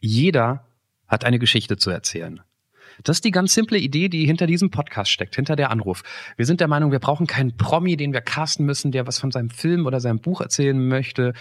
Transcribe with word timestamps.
Jeder 0.00 0.66
hat 1.06 1.24
eine 1.24 1.38
Geschichte 1.38 1.76
zu 1.76 1.90
erzählen. 1.90 2.40
Das 3.04 3.18
ist 3.18 3.24
die 3.24 3.30
ganz 3.30 3.54
simple 3.54 3.78
Idee, 3.78 4.08
die 4.08 4.26
hinter 4.26 4.46
diesem 4.46 4.70
Podcast 4.70 5.10
steckt, 5.10 5.36
hinter 5.36 5.56
der 5.56 5.70
Anruf. 5.70 6.02
Wir 6.36 6.46
sind 6.46 6.60
der 6.60 6.68
Meinung, 6.68 6.92
wir 6.92 6.98
brauchen 6.98 7.26
keinen 7.26 7.56
Promi, 7.56 7.96
den 7.96 8.12
wir 8.12 8.20
casten 8.20 8.66
müssen, 8.66 8.92
der 8.92 9.06
was 9.06 9.18
von 9.18 9.30
seinem 9.30 9.50
Film 9.50 9.86
oder 9.86 10.00
seinem 10.00 10.20
Buch 10.20 10.40
erzählen 10.40 10.88
möchte. 10.88 11.32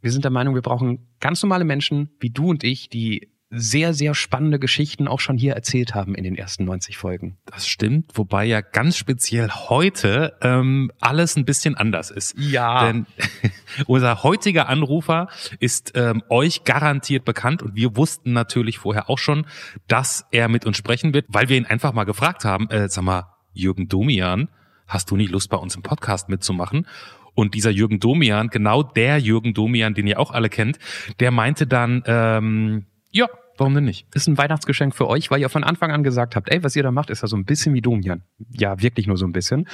Wir 0.00 0.12
sind 0.12 0.24
der 0.24 0.30
Meinung, 0.30 0.54
wir 0.54 0.62
brauchen 0.62 1.06
ganz 1.20 1.42
normale 1.42 1.64
Menschen 1.64 2.10
wie 2.20 2.30
du 2.30 2.50
und 2.50 2.64
ich, 2.64 2.88
die 2.88 3.31
sehr, 3.54 3.92
sehr 3.92 4.14
spannende 4.14 4.58
Geschichten 4.58 5.06
auch 5.06 5.20
schon 5.20 5.36
hier 5.36 5.52
erzählt 5.52 5.94
haben 5.94 6.14
in 6.14 6.24
den 6.24 6.36
ersten 6.36 6.64
90 6.64 6.96
Folgen. 6.96 7.36
Das 7.44 7.68
stimmt, 7.68 8.12
wobei 8.14 8.46
ja 8.46 8.62
ganz 8.62 8.96
speziell 8.96 9.50
heute 9.50 10.34
ähm, 10.40 10.90
alles 11.00 11.36
ein 11.36 11.44
bisschen 11.44 11.74
anders 11.74 12.10
ist. 12.10 12.34
Ja. 12.38 12.86
Denn 12.86 13.06
unser 13.86 14.22
heutiger 14.22 14.70
Anrufer 14.70 15.28
ist 15.60 15.92
ähm, 15.94 16.22
euch 16.30 16.64
garantiert 16.64 17.26
bekannt 17.26 17.62
und 17.62 17.74
wir 17.74 17.94
wussten 17.94 18.32
natürlich 18.32 18.78
vorher 18.78 19.10
auch 19.10 19.18
schon, 19.18 19.44
dass 19.86 20.24
er 20.30 20.48
mit 20.48 20.64
uns 20.64 20.78
sprechen 20.78 21.12
wird, 21.12 21.26
weil 21.28 21.50
wir 21.50 21.58
ihn 21.58 21.66
einfach 21.66 21.92
mal 21.92 22.04
gefragt 22.04 22.46
haben, 22.46 22.70
äh, 22.70 22.88
sag 22.88 23.04
mal, 23.04 23.34
Jürgen 23.52 23.86
Domian, 23.86 24.48
hast 24.86 25.10
du 25.10 25.16
nicht 25.16 25.30
Lust 25.30 25.50
bei 25.50 25.58
uns 25.58 25.76
im 25.76 25.82
Podcast 25.82 26.30
mitzumachen? 26.30 26.86
Und 27.34 27.54
dieser 27.54 27.70
Jürgen 27.70 28.00
Domian, 28.00 28.48
genau 28.48 28.82
der 28.82 29.18
Jürgen 29.18 29.52
Domian, 29.52 29.92
den 29.92 30.06
ihr 30.06 30.18
auch 30.18 30.30
alle 30.30 30.48
kennt, 30.48 30.78
der 31.20 31.30
meinte 31.30 31.66
dann, 31.66 32.02
ähm, 32.06 32.86
ja, 33.10 33.26
Warum 33.58 33.74
denn 33.74 33.84
nicht? 33.84 34.06
Ist 34.14 34.28
ein 34.28 34.38
Weihnachtsgeschenk 34.38 34.94
für 34.94 35.08
euch, 35.08 35.30
weil 35.30 35.40
ihr 35.40 35.48
von 35.48 35.64
Anfang 35.64 35.90
an 35.90 36.02
gesagt 36.02 36.36
habt, 36.36 36.50
ey, 36.50 36.62
was 36.64 36.74
ihr 36.74 36.82
da 36.82 36.90
macht, 36.90 37.10
ist 37.10 37.22
ja 37.22 37.28
so 37.28 37.36
ein 37.36 37.44
bisschen 37.44 37.74
wie 37.74 37.82
Domian. 37.82 38.22
Ja, 38.50 38.80
wirklich 38.80 39.06
nur 39.06 39.16
so 39.16 39.26
ein 39.26 39.32
bisschen. 39.32 39.68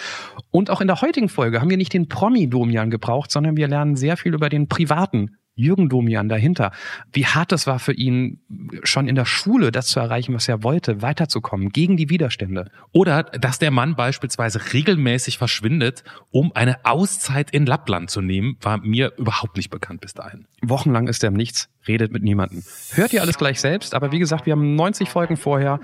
Und 0.50 0.70
auch 0.70 0.80
in 0.80 0.86
der 0.86 1.00
heutigen 1.00 1.28
Folge 1.28 1.60
haben 1.60 1.70
wir 1.70 1.76
nicht 1.76 1.92
den 1.92 2.08
Promi-Domian 2.08 2.90
gebraucht, 2.90 3.30
sondern 3.30 3.56
wir 3.56 3.68
lernen 3.68 3.96
sehr 3.96 4.16
viel 4.16 4.34
über 4.34 4.48
den 4.48 4.68
privaten 4.68 5.36
Jürgen 5.58 5.88
Domian 5.88 6.28
dahinter. 6.28 6.70
Wie 7.12 7.26
hart 7.26 7.52
es 7.52 7.66
war 7.66 7.78
für 7.78 7.92
ihn, 7.92 8.40
schon 8.84 9.08
in 9.08 9.16
der 9.16 9.24
Schule 9.24 9.72
das 9.72 9.88
zu 9.88 9.98
erreichen, 10.00 10.34
was 10.34 10.48
er 10.48 10.62
wollte, 10.62 11.02
weiterzukommen, 11.02 11.70
gegen 11.70 11.96
die 11.96 12.08
Widerstände. 12.08 12.70
Oder 12.92 13.24
dass 13.24 13.58
der 13.58 13.70
Mann 13.70 13.96
beispielsweise 13.96 14.72
regelmäßig 14.72 15.36
verschwindet, 15.36 16.04
um 16.30 16.52
eine 16.54 16.84
Auszeit 16.84 17.50
in 17.50 17.66
Lappland 17.66 18.08
zu 18.10 18.20
nehmen, 18.20 18.56
war 18.60 18.78
mir 18.78 19.12
überhaupt 19.18 19.56
nicht 19.56 19.70
bekannt 19.70 20.00
bis 20.00 20.14
dahin. 20.14 20.46
Wochenlang 20.62 21.08
ist 21.08 21.24
er 21.24 21.28
im 21.28 21.34
Nichts, 21.34 21.68
redet 21.86 22.12
mit 22.12 22.22
niemandem. 22.22 22.62
Hört 22.92 23.12
ihr 23.12 23.22
alles 23.22 23.36
gleich 23.36 23.60
selbst, 23.60 23.94
aber 23.94 24.12
wie 24.12 24.18
gesagt, 24.20 24.46
wir 24.46 24.52
haben 24.52 24.76
90 24.76 25.08
Folgen 25.08 25.36
vorher. 25.36 25.80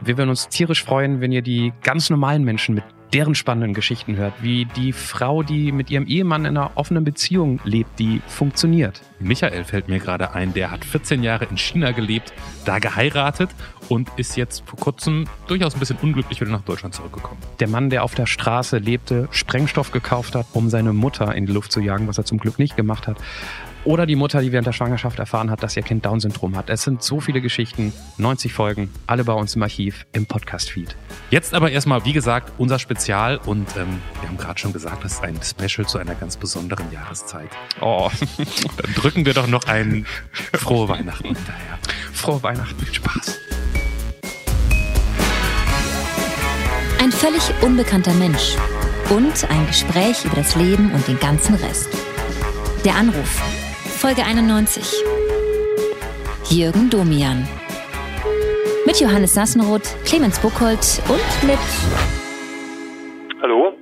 Wir 0.00 0.16
würden 0.16 0.30
uns 0.30 0.48
tierisch 0.48 0.82
freuen, 0.82 1.20
wenn 1.20 1.32
ihr 1.32 1.42
die 1.42 1.72
ganz 1.82 2.08
normalen 2.08 2.44
Menschen 2.44 2.76
mit 2.76 2.84
deren 3.12 3.34
spannenden 3.34 3.74
Geschichten 3.74 4.16
hört, 4.16 4.34
wie 4.42 4.64
die 4.64 4.92
Frau, 4.92 5.42
die 5.42 5.72
mit 5.72 5.90
ihrem 5.90 6.06
Ehemann 6.06 6.44
in 6.44 6.56
einer 6.56 6.72
offenen 6.74 7.04
Beziehung 7.04 7.60
lebt, 7.64 7.98
die 7.98 8.20
funktioniert. 8.26 9.00
Michael 9.20 9.64
fällt 9.64 9.88
mir 9.88 9.98
gerade 9.98 10.34
ein, 10.34 10.54
der 10.54 10.70
hat 10.70 10.84
14 10.84 11.22
Jahre 11.22 11.46
in 11.46 11.56
China 11.56 11.92
gelebt, 11.92 12.32
da 12.64 12.78
geheiratet 12.78 13.50
und 13.88 14.10
ist 14.16 14.36
jetzt 14.36 14.62
vor 14.66 14.78
kurzem 14.78 15.26
durchaus 15.46 15.74
ein 15.74 15.80
bisschen 15.80 15.98
unglücklich 16.02 16.40
wieder 16.40 16.50
nach 16.50 16.62
Deutschland 16.62 16.94
zurückgekommen. 16.94 17.40
Der 17.60 17.68
Mann, 17.68 17.90
der 17.90 18.04
auf 18.04 18.14
der 18.14 18.26
Straße 18.26 18.78
lebte, 18.78 19.28
Sprengstoff 19.30 19.90
gekauft 19.90 20.34
hat, 20.34 20.46
um 20.52 20.68
seine 20.68 20.92
Mutter 20.92 21.34
in 21.34 21.46
die 21.46 21.52
Luft 21.52 21.72
zu 21.72 21.80
jagen, 21.80 22.06
was 22.06 22.18
er 22.18 22.24
zum 22.24 22.38
Glück 22.38 22.58
nicht 22.58 22.76
gemacht 22.76 23.06
hat. 23.06 23.16
Oder 23.84 24.06
die 24.06 24.16
Mutter, 24.16 24.40
die 24.40 24.52
während 24.52 24.66
der 24.66 24.72
Schwangerschaft 24.72 25.18
erfahren 25.18 25.50
hat, 25.50 25.62
dass 25.62 25.76
ihr 25.76 25.82
Kind 25.82 26.04
Down-Syndrom 26.04 26.56
hat. 26.56 26.68
Es 26.68 26.82
sind 26.82 27.02
so 27.02 27.20
viele 27.20 27.40
Geschichten, 27.40 27.92
90 28.18 28.52
Folgen, 28.52 28.90
alle 29.06 29.24
bei 29.24 29.32
uns 29.32 29.54
im 29.56 29.62
Archiv, 29.62 30.06
im 30.12 30.26
Podcast-Feed. 30.26 30.96
Jetzt 31.30 31.54
aber 31.54 31.70
erstmal, 31.70 32.04
wie 32.04 32.12
gesagt, 32.12 32.52
unser 32.58 32.78
Spezial 32.78 33.38
und 33.38 33.76
ähm, 33.76 34.00
wir 34.20 34.28
haben 34.28 34.36
gerade 34.36 34.58
schon 34.58 34.72
gesagt, 34.72 35.04
das 35.04 35.14
ist 35.14 35.22
ein 35.22 35.38
Special 35.42 35.86
zu 35.86 35.98
einer 35.98 36.14
ganz 36.14 36.36
besonderen 36.36 36.90
Jahreszeit. 36.92 37.50
Oh, 37.80 38.10
Dann 38.82 38.94
drücken 38.94 39.24
wir 39.24 39.34
doch 39.34 39.46
noch 39.46 39.64
ein 39.66 40.04
frohe 40.54 40.88
Weihnachten 40.88 41.34
hinterher. 41.34 41.78
frohe 42.12 42.42
Weihnachten, 42.42 42.78
viel 42.84 42.94
Spaß. 42.94 43.38
Ein 47.00 47.12
völlig 47.12 47.42
unbekannter 47.62 48.12
Mensch 48.14 48.56
und 49.08 49.48
ein 49.50 49.66
Gespräch 49.66 50.24
über 50.24 50.36
das 50.36 50.56
Leben 50.56 50.90
und 50.92 51.06
den 51.06 51.18
ganzen 51.20 51.54
Rest. 51.54 51.88
Der 52.84 52.96
Anruf. 52.96 53.40
Folge 53.98 54.22
91. 54.24 55.02
Jürgen 56.50 56.88
Domian. 56.88 57.48
Mit 58.86 59.00
Johannes 59.00 59.34
Sassenroth, 59.34 59.96
Clemens 60.04 60.38
Buchholz 60.38 61.02
und 61.08 61.48
mit 61.48 61.58
Hallo? 63.42 63.76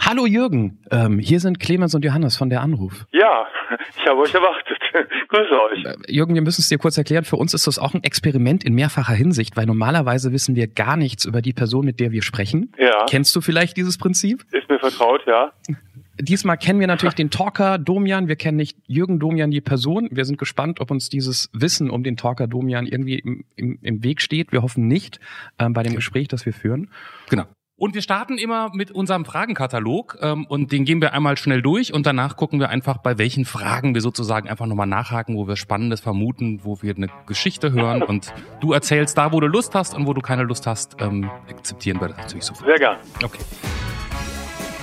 Hallo 0.00 0.26
Jürgen, 0.26 0.80
ähm, 0.90 1.20
hier 1.20 1.38
sind 1.38 1.60
Clemens 1.60 1.94
und 1.94 2.04
Johannes 2.04 2.36
von 2.36 2.50
der 2.50 2.62
Anruf. 2.62 3.06
Ja, 3.12 3.46
ich 4.00 4.06
habe 4.08 4.18
euch 4.18 4.34
erwartet. 4.34 4.76
Grüße 5.28 5.62
euch. 5.62 5.84
Äh, 5.84 6.12
Jürgen, 6.12 6.34
wir 6.34 6.42
müssen 6.42 6.62
es 6.62 6.68
dir 6.68 6.78
kurz 6.78 6.98
erklären. 6.98 7.22
Für 7.24 7.36
uns 7.36 7.54
ist 7.54 7.68
das 7.68 7.78
auch 7.78 7.94
ein 7.94 8.02
Experiment 8.02 8.64
in 8.64 8.74
mehrfacher 8.74 9.14
Hinsicht, 9.14 9.56
weil 9.56 9.66
normalerweise 9.66 10.32
wissen 10.32 10.56
wir 10.56 10.66
gar 10.66 10.96
nichts 10.96 11.24
über 11.26 11.42
die 11.42 11.52
Person, 11.52 11.84
mit 11.84 12.00
der 12.00 12.10
wir 12.10 12.22
sprechen. 12.22 12.72
Ja, 12.76 13.06
Kennst 13.08 13.36
du 13.36 13.40
vielleicht 13.40 13.76
dieses 13.76 13.98
Prinzip? 13.98 14.44
ist 14.50 14.68
mir 14.68 14.80
vertraut, 14.80 15.22
ja. 15.28 15.52
Diesmal 16.20 16.56
kennen 16.56 16.80
wir 16.80 16.86
natürlich 16.86 17.14
den 17.16 17.30
Talker 17.30 17.78
Domian. 17.78 18.28
Wir 18.28 18.36
kennen 18.36 18.56
nicht 18.56 18.78
Jürgen 18.86 19.18
Domian, 19.18 19.50
die 19.50 19.60
Person. 19.60 20.08
Wir 20.10 20.24
sind 20.24 20.38
gespannt, 20.38 20.80
ob 20.80 20.90
uns 20.90 21.08
dieses 21.08 21.50
Wissen 21.52 21.90
um 21.90 22.02
den 22.02 22.16
Talker 22.16 22.46
Domian 22.46 22.86
irgendwie 22.86 23.18
im, 23.18 23.44
im, 23.56 23.78
im 23.82 24.04
Weg 24.04 24.20
steht. 24.20 24.52
Wir 24.52 24.62
hoffen 24.62 24.88
nicht 24.88 25.20
ähm, 25.58 25.72
bei 25.72 25.82
dem 25.82 25.94
Gespräch, 25.94 26.28
das 26.28 26.46
wir 26.46 26.52
führen. 26.52 26.90
Genau. 27.28 27.44
Und 27.80 27.94
wir 27.94 28.02
starten 28.02 28.36
immer 28.36 28.70
mit 28.74 28.90
unserem 28.90 29.24
Fragenkatalog 29.24 30.18
ähm, 30.20 30.44
und 30.44 30.70
den 30.70 30.84
gehen 30.84 31.00
wir 31.00 31.14
einmal 31.14 31.38
schnell 31.38 31.62
durch 31.62 31.94
und 31.94 32.04
danach 32.04 32.36
gucken 32.36 32.60
wir 32.60 32.68
einfach, 32.68 32.98
bei 32.98 33.16
welchen 33.16 33.46
Fragen 33.46 33.94
wir 33.94 34.02
sozusagen 34.02 34.50
einfach 34.50 34.66
nochmal 34.66 34.86
nachhaken, 34.86 35.34
wo 35.34 35.48
wir 35.48 35.56
Spannendes 35.56 36.00
vermuten, 36.00 36.60
wo 36.62 36.82
wir 36.82 36.94
eine 36.94 37.08
Geschichte 37.26 37.72
hören 37.72 38.02
und 38.02 38.34
du 38.60 38.74
erzählst 38.74 39.16
da, 39.16 39.32
wo 39.32 39.40
du 39.40 39.46
Lust 39.46 39.74
hast 39.74 39.94
und 39.94 40.06
wo 40.06 40.12
du 40.12 40.20
keine 40.20 40.42
Lust 40.42 40.66
hast, 40.66 40.96
ähm, 41.00 41.30
akzeptieren 41.48 41.98
wir 42.02 42.08
das 42.08 42.18
natürlich 42.18 42.44
sofort. 42.44 42.66
Sehr 42.66 42.78
gern. 42.78 42.98
Okay. 43.24 43.38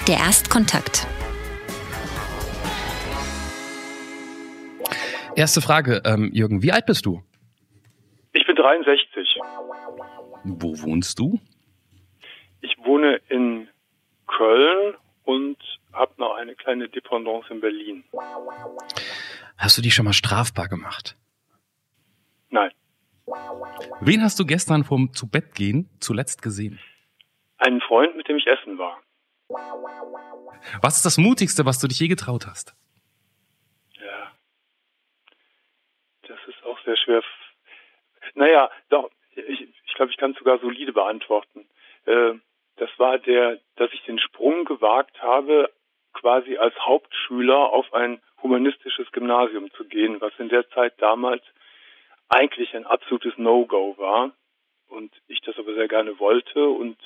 der 0.08 0.18
Erstkontakt. 0.18 1.06
Erste 5.38 5.62
Frage, 5.62 6.02
ähm, 6.04 6.32
Jürgen, 6.34 6.64
wie 6.64 6.72
alt 6.72 6.88
bist 6.88 7.06
du? 7.06 7.22
Ich 8.34 8.46
bin 8.48 8.56
63. 8.56 9.40
Wo 10.44 10.82
wohnst 10.82 11.20
du? 11.20 11.40
Ich 12.62 12.76
wohne 12.84 13.22
in 13.30 13.68
Köln 14.26 14.96
und 15.26 15.58
habe 15.94 16.14
noch 16.18 16.36
eine 16.36 16.56
kleine 16.56 16.90
Dependance 16.90 17.48
in 17.54 17.62
Berlin. 17.62 18.04
Hast 19.58 19.78
du 19.78 19.82
dich 19.84 19.94
schon 19.94 20.06
mal 20.06 20.14
strafbar 20.14 20.68
gemacht? 20.68 21.16
Nein, 22.50 22.72
Wen 24.00 24.24
hast 24.24 24.40
du 24.40 24.46
gestern 24.46 24.84
vom 24.86 25.14
zu 25.14 25.28
Bett 25.28 25.54
gehen 25.54 25.90
zuletzt 26.00 26.42
gesehen? 26.42 26.80
einen 27.60 27.82
Freund, 27.82 28.16
mit 28.16 28.28
dem 28.30 28.38
ich 28.38 28.48
essen 28.48 28.78
war. 28.78 29.02
Was 30.82 30.98
ist 30.98 31.06
das 31.06 31.18
Mutigste, 31.18 31.66
was 31.66 31.80
du 31.80 31.88
dich 31.88 32.00
je 32.00 32.08
getraut 32.08 32.46
hast? 32.48 32.76
Ja. 34.00 34.32
Das 36.28 36.38
ist 36.48 36.64
auch 36.64 36.77
sehr 36.88 36.98
schwer. 36.98 37.24
Naja, 38.34 38.72
doch, 38.90 39.12
ich, 39.36 39.68
ich 39.86 39.94
glaube, 39.94 40.12
ich 40.12 40.18
kann 40.18 40.32
es 40.32 40.38
sogar 40.38 40.58
solide 40.60 40.94
beantworten. 40.94 41.68
Äh, 42.06 42.34
das 42.78 42.90
war 42.98 43.18
der, 43.20 43.60
dass 43.76 43.92
ich 43.94 44.04
den 44.04 44.20
Sprung 44.20 44.66
gewagt 44.66 45.22
habe, 45.22 45.70
quasi 46.14 46.58
als 46.58 46.76
Hauptschüler 46.80 47.58
auf 47.74 47.94
ein 47.94 48.22
humanistisches 48.42 49.12
Gymnasium 49.12 49.72
zu 49.74 49.86
gehen, 49.86 50.22
was 50.22 50.34
in 50.40 50.50
der 50.50 50.68
Zeit 50.70 50.94
damals 51.02 51.44
eigentlich 52.30 52.76
ein 52.76 52.86
absolutes 52.86 53.38
No-Go 53.38 53.96
war. 53.98 54.32
Und 54.88 55.12
ich 55.28 55.42
das 55.42 55.58
aber 55.58 55.74
sehr 55.74 55.88
gerne 55.88 56.18
wollte 56.20 56.66
und 56.66 56.98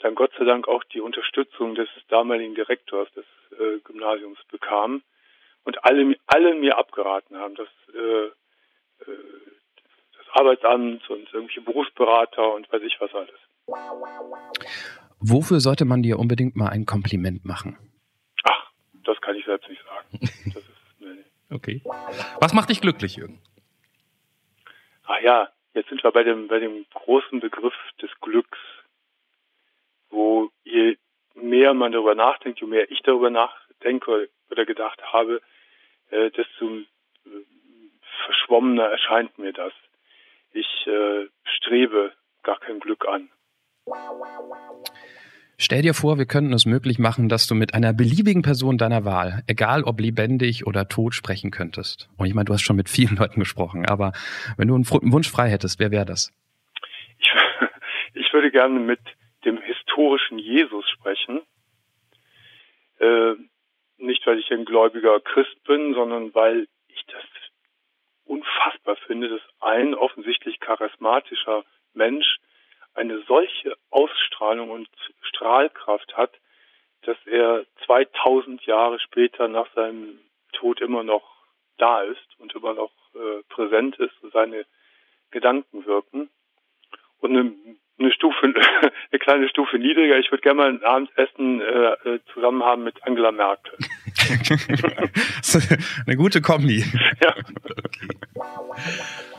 dann 0.00 0.14
Gott 0.14 0.32
sei 0.38 0.44
Dank 0.44 0.68
auch 0.68 0.84
die 0.84 1.00
Unterstützung 1.00 1.74
des 1.74 1.88
damaligen 2.08 2.54
Direktors 2.54 3.10
des 3.12 3.24
äh, 3.58 3.78
Gymnasiums 3.84 4.38
bekam 4.50 5.02
und 5.64 5.82
alle, 5.84 6.16
alle 6.26 6.54
mir 6.54 6.76
abgeraten 6.76 7.38
haben, 7.38 7.54
dass 7.54 7.68
äh, 7.94 7.98
äh, 8.24 8.30
das 8.98 10.26
Arbeitsamt 10.32 11.08
und 11.10 11.32
irgendwelche 11.32 11.60
Berufsberater 11.60 12.54
und 12.54 12.70
weiß 12.72 12.82
ich 12.82 13.00
was 13.00 13.14
alles. 13.14 13.40
Wofür 15.20 15.60
sollte 15.60 15.84
man 15.84 16.02
dir 16.02 16.18
unbedingt 16.18 16.56
mal 16.56 16.68
ein 16.68 16.86
Kompliment 16.86 17.44
machen? 17.44 17.78
Ach, 18.44 18.70
das 19.04 19.20
kann 19.20 19.36
ich 19.36 19.44
selbst 19.44 19.68
nicht 19.68 19.82
sagen. 19.82 20.20
Das 20.52 20.62
ist, 20.62 21.00
nee. 21.00 21.24
Okay. 21.50 21.82
Was 22.40 22.52
macht 22.52 22.68
dich 22.68 22.80
glücklich, 22.80 23.16
Jürgen? 23.16 23.40
Ah 25.04 25.18
ja, 25.22 25.48
jetzt 25.74 25.88
sind 25.88 26.02
wir 26.02 26.10
bei 26.10 26.22
dem, 26.22 26.48
bei 26.48 26.58
dem 26.58 26.84
großen 26.92 27.40
Begriff 27.40 27.74
des 28.00 28.10
Glücks, 28.20 28.58
wo 30.10 30.50
je 30.64 30.96
mehr 31.34 31.74
man 31.74 31.92
darüber 31.92 32.14
nachdenkt, 32.14 32.60
je 32.60 32.66
mehr 32.66 32.90
ich 32.90 33.00
darüber 33.02 33.30
nachdenke 33.30 34.28
oder 34.50 34.64
gedacht 34.64 35.00
habe, 35.12 35.40
äh, 36.10 36.30
desto 36.30 36.82
verschwommener 38.26 38.84
erscheint 38.84 39.38
mir 39.38 39.52
das. 39.52 39.72
Ich 40.52 40.86
äh, 40.86 41.26
strebe 41.44 42.12
gar 42.42 42.58
kein 42.60 42.80
Glück 42.80 43.06
an. 43.08 43.28
Stell 45.56 45.82
dir 45.82 45.94
vor, 45.94 46.18
wir 46.18 46.26
könnten 46.26 46.52
es 46.52 46.66
möglich 46.66 46.98
machen, 46.98 47.28
dass 47.28 47.46
du 47.46 47.54
mit 47.54 47.74
einer 47.74 47.92
beliebigen 47.92 48.42
Person 48.42 48.76
deiner 48.76 49.04
Wahl, 49.04 49.42
egal 49.46 49.84
ob 49.84 50.00
lebendig 50.00 50.66
oder 50.66 50.88
tot, 50.88 51.14
sprechen 51.14 51.50
könntest. 51.50 52.08
Und 52.16 52.26
ich 52.26 52.34
meine, 52.34 52.46
du 52.46 52.52
hast 52.52 52.62
schon 52.62 52.76
mit 52.76 52.88
vielen 52.88 53.16
Leuten 53.16 53.40
gesprochen, 53.40 53.86
aber 53.86 54.12
wenn 54.56 54.68
du 54.68 54.74
einen 54.74 54.86
Wunsch 54.88 55.30
frei 55.30 55.48
hättest, 55.48 55.78
wer 55.78 55.90
wäre 55.90 56.04
das? 56.04 56.32
Ich, 57.18 57.28
ich 58.14 58.32
würde 58.32 58.50
gerne 58.50 58.80
mit 58.80 59.00
dem 59.44 59.60
historischen 59.60 60.38
Jesus 60.38 60.88
sprechen. 60.90 61.40
Äh, 62.98 63.34
nicht, 63.98 64.26
weil 64.26 64.38
ich 64.38 64.50
ein 64.50 64.64
gläubiger 64.64 65.20
Christ 65.20 65.62
bin, 65.64 65.94
sondern 65.94 66.34
weil 66.34 66.66
ich 66.88 67.04
das 67.06 67.22
unfassbar 68.24 68.96
finde, 68.96 69.28
dass 69.28 69.40
ein 69.60 69.94
offensichtlich 69.94 70.60
charismatischer 70.60 71.64
Mensch 71.92 72.38
eine 72.94 73.20
solche 73.22 73.76
Ausstrahlung 73.90 74.70
und 74.70 74.88
Strahlkraft 75.22 76.16
hat, 76.16 76.32
dass 77.02 77.16
er 77.26 77.64
2000 77.86 78.64
Jahre 78.66 78.98
später 79.00 79.48
nach 79.48 79.66
seinem 79.74 80.20
Tod 80.52 80.80
immer 80.80 81.02
noch 81.02 81.24
da 81.76 82.02
ist 82.02 82.38
und 82.38 82.54
immer 82.54 82.72
noch 82.72 82.92
äh, 83.14 83.42
präsent 83.48 83.96
ist 83.96 84.14
und 84.22 84.32
seine 84.32 84.64
Gedanken 85.30 85.84
wirken. 85.86 86.30
Und 87.20 87.36
eine 87.36 87.52
eine 87.98 88.12
Stufe, 88.12 88.42
eine 89.10 89.18
kleine 89.20 89.48
Stufe 89.48 89.78
niedriger. 89.78 90.18
Ich 90.18 90.30
würde 90.30 90.42
gerne 90.42 90.56
mal 90.56 90.68
ein 90.68 90.82
Abendessen 90.82 91.60
äh, 91.60 91.92
äh 92.08 92.20
zusammen 92.32 92.62
haben 92.62 92.84
mit 92.84 93.02
Angela 93.04 93.32
Merkel. 93.32 93.76
Eine 96.06 96.16
gute 96.16 96.40
Kombi. 96.40 96.84
Ja. 97.22 97.34
Okay. 97.84 98.08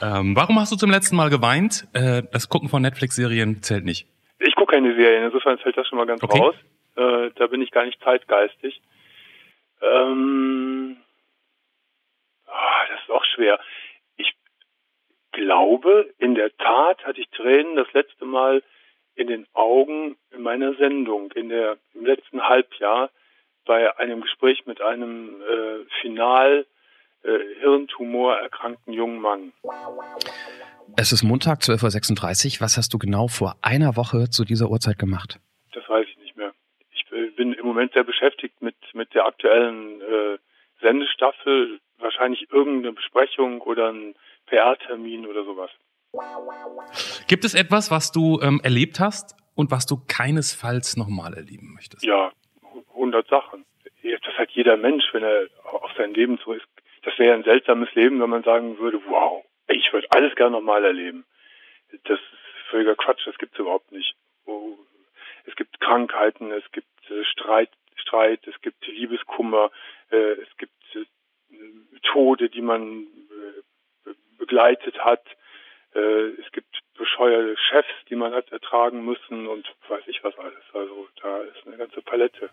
Ähm, 0.02 0.36
warum 0.36 0.60
hast 0.60 0.72
du 0.72 0.76
zum 0.76 0.92
letzten 0.92 1.16
Mal 1.16 1.30
geweint? 1.30 1.88
Äh, 1.94 2.24
das 2.32 2.50
Gucken 2.50 2.70
von 2.70 2.82
Netflix-Serien 2.82 3.62
zählt 3.62 3.86
nicht. 3.86 4.08
Ich 4.40 4.56
gucke 4.56 4.74
keine 4.74 4.96
Serien, 4.96 5.26
insofern 5.26 5.58
fällt 5.58 5.78
das 5.78 5.88
schon 5.88 5.98
mal 5.98 6.06
ganz 6.06 6.22
okay. 6.24 6.40
raus. 6.40 6.56
Äh, 6.96 7.32
da 7.36 7.48
bin 7.48 7.62
ich 7.62 7.72
gar 7.72 7.86
nicht 7.86 8.02
zeitgeistig. 8.04 8.82
Ähm, 9.82 10.98
oh, 12.48 12.90
das 12.90 13.02
ist 13.02 13.12
auch 13.12 13.26
schwer 13.36 13.60
glaube, 15.36 16.14
in 16.18 16.34
der 16.34 16.56
Tat 16.58 17.06
hatte 17.06 17.22
ich 17.22 17.30
Tränen 17.30 17.76
das 17.76 17.92
letzte 17.94 18.26
Mal 18.26 18.64
in 19.16 19.28
den 19.28 19.46
Augen 19.54 20.18
in 20.32 20.42
meiner 20.42 20.74
Sendung, 20.76 21.32
in 21.34 21.50
der, 21.50 21.78
im 21.94 22.06
letzten 22.06 22.42
Halbjahr, 22.42 23.10
bei 23.66 23.98
einem 23.98 24.22
Gespräch 24.22 24.66
mit 24.66 24.82
einem 24.82 25.42
äh, 25.42 25.86
final 26.02 26.66
äh, 27.24 27.40
Hirntumor 27.60 28.38
erkrankten 28.38 28.94
jungen 28.94 29.20
Mann. 29.20 29.52
Es 30.98 31.12
ist 31.12 31.24
Montag, 31.24 31.60
12.36 31.60 32.58
Uhr. 32.58 32.62
Was 32.62 32.78
hast 32.78 32.94
du 32.94 32.98
genau 32.98 33.28
vor 33.28 33.56
einer 33.62 33.96
Woche 33.96 34.30
zu 34.30 34.46
dieser 34.46 34.70
Uhrzeit 34.70 35.00
gemacht? 35.00 35.40
Das 35.74 35.88
weiß 35.90 36.06
ich 36.08 36.18
nicht 36.18 36.38
mehr. 36.38 36.54
Ich 36.92 37.06
bin 37.36 37.54
im 37.54 37.66
Moment 37.66 37.94
sehr 37.94 38.04
beschäftigt 38.04 38.62
mit, 38.62 38.76
mit 38.94 39.14
der 39.14 39.26
aktuellen 39.26 40.02
äh, 40.02 40.38
Sendestaffel. 40.82 41.80
Wahrscheinlich 41.98 42.48
irgendeine 42.52 42.94
Besprechung 42.94 43.62
oder 43.62 43.92
ein 43.92 44.16
PR-Termin 44.48 45.26
oder 45.26 45.44
sowas. 45.44 45.72
Gibt 47.28 47.44
es 47.44 47.56
etwas, 47.56 47.92
was 47.92 48.12
du 48.12 48.40
ähm, 48.42 48.62
erlebt 48.64 49.00
hast 49.00 49.36
und 49.56 49.72
was 49.72 49.86
du 49.86 49.98
keinesfalls 50.08 50.96
nochmal 50.98 51.34
erleben 51.34 51.74
möchtest? 51.74 52.06
Ja, 52.06 52.32
100 52.96 53.28
Sachen. 53.28 53.66
Das 54.04 54.34
hat 54.38 54.52
jeder 54.52 54.78
Mensch, 54.78 55.06
wenn 55.14 55.24
er 55.24 55.48
auf 55.64 55.92
sein 55.98 56.14
Leben 56.14 56.40
so 56.44 56.54
ist. 56.54 56.66
Das 57.04 57.18
wäre 57.20 57.34
ein 57.34 57.44
seltsames 57.44 57.94
Leben, 57.94 58.20
wenn 58.22 58.30
man 58.30 58.44
sagen 58.44 58.78
würde, 58.80 59.00
wow, 59.08 59.46
ich 59.68 59.92
würde 59.94 60.08
alles 60.12 60.36
gerne 60.36 60.52
nochmal 60.52 60.84
erleben. 60.84 61.26
Das 62.04 62.20
ist 62.20 62.70
völliger 62.70 62.96
Quatsch, 62.96 63.26
das 63.26 63.38
gibt 63.38 63.54
es 63.54 63.60
überhaupt 63.60 63.92
nicht. 63.92 64.16
Es 65.46 65.56
gibt 65.56 65.80
Krankheiten, 65.80 66.52
es 66.52 66.70
gibt 66.72 66.88
äh, 67.10 67.24
Streit, 67.26 67.70
Streit, 67.96 68.46
es 68.48 68.60
gibt 68.62 68.86
Liebeskummer, 68.88 69.72
äh, 70.12 70.34
es 70.34 70.58
gibt 70.58 70.74
äh, 70.96 71.06
Tode, 72.02 72.50
die 72.50 72.62
man 72.62 73.08
begleitet 74.38 75.00
hat. 75.00 75.26
Es 75.94 76.52
gibt 76.52 76.82
bescheuerte 76.98 77.58
Chefs, 77.58 77.90
die 78.10 78.16
man 78.16 78.34
hat 78.34 78.52
ertragen 78.52 79.06
müssen 79.06 79.48
und 79.48 79.66
weiß 79.88 80.04
ich 80.08 80.24
was 80.24 80.38
alles. 80.38 80.62
Also 80.74 81.08
da 81.22 81.42
ist 81.42 81.66
eine 81.66 81.78
ganze 81.78 82.02
Palette. 82.02 82.50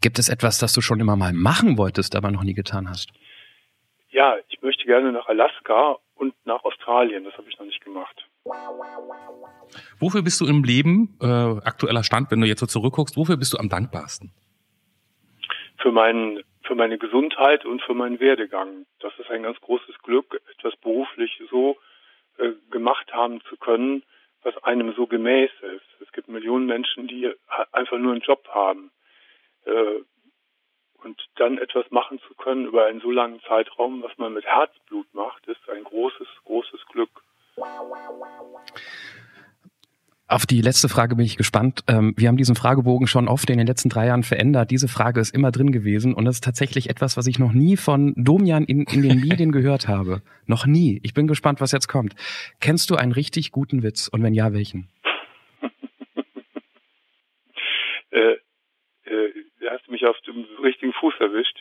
Gibt 0.00 0.18
es 0.18 0.28
etwas, 0.28 0.58
das 0.58 0.72
du 0.74 0.80
schon 0.80 1.00
immer 1.00 1.16
mal 1.16 1.32
machen 1.32 1.78
wolltest, 1.78 2.14
aber 2.16 2.30
noch 2.30 2.42
nie 2.42 2.54
getan 2.54 2.88
hast? 2.88 3.10
Ja, 4.10 4.36
ich 4.48 4.62
möchte 4.62 4.84
gerne 4.84 5.12
nach 5.12 5.26
Alaska 5.26 5.96
und 6.14 6.34
nach 6.46 6.64
Australien. 6.64 7.24
Das 7.24 7.34
habe 7.36 7.48
ich 7.48 7.58
noch 7.58 7.66
nicht 7.66 7.84
gemacht. 7.84 8.26
Wofür 9.98 10.22
bist 10.22 10.40
du 10.40 10.46
im 10.46 10.62
Leben, 10.62 11.18
äh, 11.20 11.26
aktueller 11.26 12.04
Stand, 12.04 12.30
wenn 12.30 12.40
du 12.40 12.46
jetzt 12.46 12.60
so 12.60 12.66
zurückguckst, 12.66 13.16
wofür 13.16 13.36
bist 13.36 13.52
du 13.52 13.58
am 13.58 13.68
dankbarsten? 13.68 14.32
Für 15.78 15.92
meinen 15.92 16.42
für 16.66 16.74
meine 16.74 16.98
Gesundheit 16.98 17.64
und 17.64 17.80
für 17.82 17.94
meinen 17.94 18.18
Werdegang. 18.20 18.86
Das 19.00 19.12
ist 19.18 19.30
ein 19.30 19.44
ganz 19.44 19.60
großes 19.60 19.98
Glück, 20.02 20.40
etwas 20.58 20.74
beruflich 20.76 21.40
so 21.50 21.76
äh, 22.38 22.50
gemacht 22.70 23.12
haben 23.12 23.40
zu 23.48 23.56
können, 23.56 24.02
was 24.46 24.56
einem 24.62 24.94
so 24.94 25.06
gemäß 25.06 25.50
ist. 25.74 26.00
Es 26.00 26.12
gibt 26.12 26.28
Millionen 26.28 26.66
Menschen, 26.66 27.08
die 27.08 27.32
einfach 27.72 27.98
nur 27.98 28.12
einen 28.12 28.20
Job 28.20 28.46
haben. 28.48 28.92
Äh, 29.64 30.02
und 31.02 31.20
dann 31.34 31.58
etwas 31.58 31.90
machen 31.90 32.20
zu 32.20 32.34
können 32.34 32.66
über 32.66 32.86
einen 32.86 33.00
so 33.00 33.10
langen 33.10 33.40
Zeitraum, 33.42 34.02
was 34.02 34.16
man 34.18 34.32
mit 34.32 34.44
Herzblut 34.44 35.12
macht, 35.12 35.46
ist 35.46 35.68
ein 35.68 35.84
großes, 35.84 36.28
großes 36.44 36.86
Glück. 36.86 37.10
Auf 40.28 40.44
die 40.44 40.60
letzte 40.60 40.88
Frage 40.88 41.14
bin 41.14 41.24
ich 41.24 41.36
gespannt. 41.36 41.84
Ähm, 41.86 42.12
wir 42.16 42.26
haben 42.26 42.36
diesen 42.36 42.56
Fragebogen 42.56 43.06
schon 43.06 43.28
oft 43.28 43.48
in 43.48 43.58
den 43.58 43.66
letzten 43.68 43.90
drei 43.90 44.06
Jahren 44.06 44.24
verändert. 44.24 44.72
Diese 44.72 44.88
Frage 44.88 45.20
ist 45.20 45.32
immer 45.32 45.52
drin 45.52 45.70
gewesen 45.70 46.14
und 46.14 46.24
das 46.24 46.36
ist 46.36 46.44
tatsächlich 46.44 46.90
etwas, 46.90 47.16
was 47.16 47.28
ich 47.28 47.38
noch 47.38 47.52
nie 47.52 47.76
von 47.76 48.12
Domian 48.16 48.64
in, 48.64 48.82
in 48.86 49.02
den 49.02 49.20
Medien 49.20 49.52
gehört 49.52 49.86
habe. 49.86 50.22
Noch 50.46 50.66
nie. 50.66 51.00
Ich 51.04 51.14
bin 51.14 51.28
gespannt, 51.28 51.60
was 51.60 51.70
jetzt 51.70 51.86
kommt. 51.86 52.16
Kennst 52.60 52.90
du 52.90 52.96
einen 52.96 53.12
richtig 53.12 53.52
guten 53.52 53.84
Witz 53.84 54.08
und 54.08 54.24
wenn 54.24 54.34
ja, 54.34 54.52
welchen? 54.52 54.88
äh, 58.10 58.32
äh, 58.32 58.38
du 59.04 59.70
hast 59.70 59.88
mich 59.88 60.06
auf 60.06 60.16
dem 60.26 60.44
richtigen 60.60 60.92
Fuß 60.92 61.14
erwischt. 61.20 61.56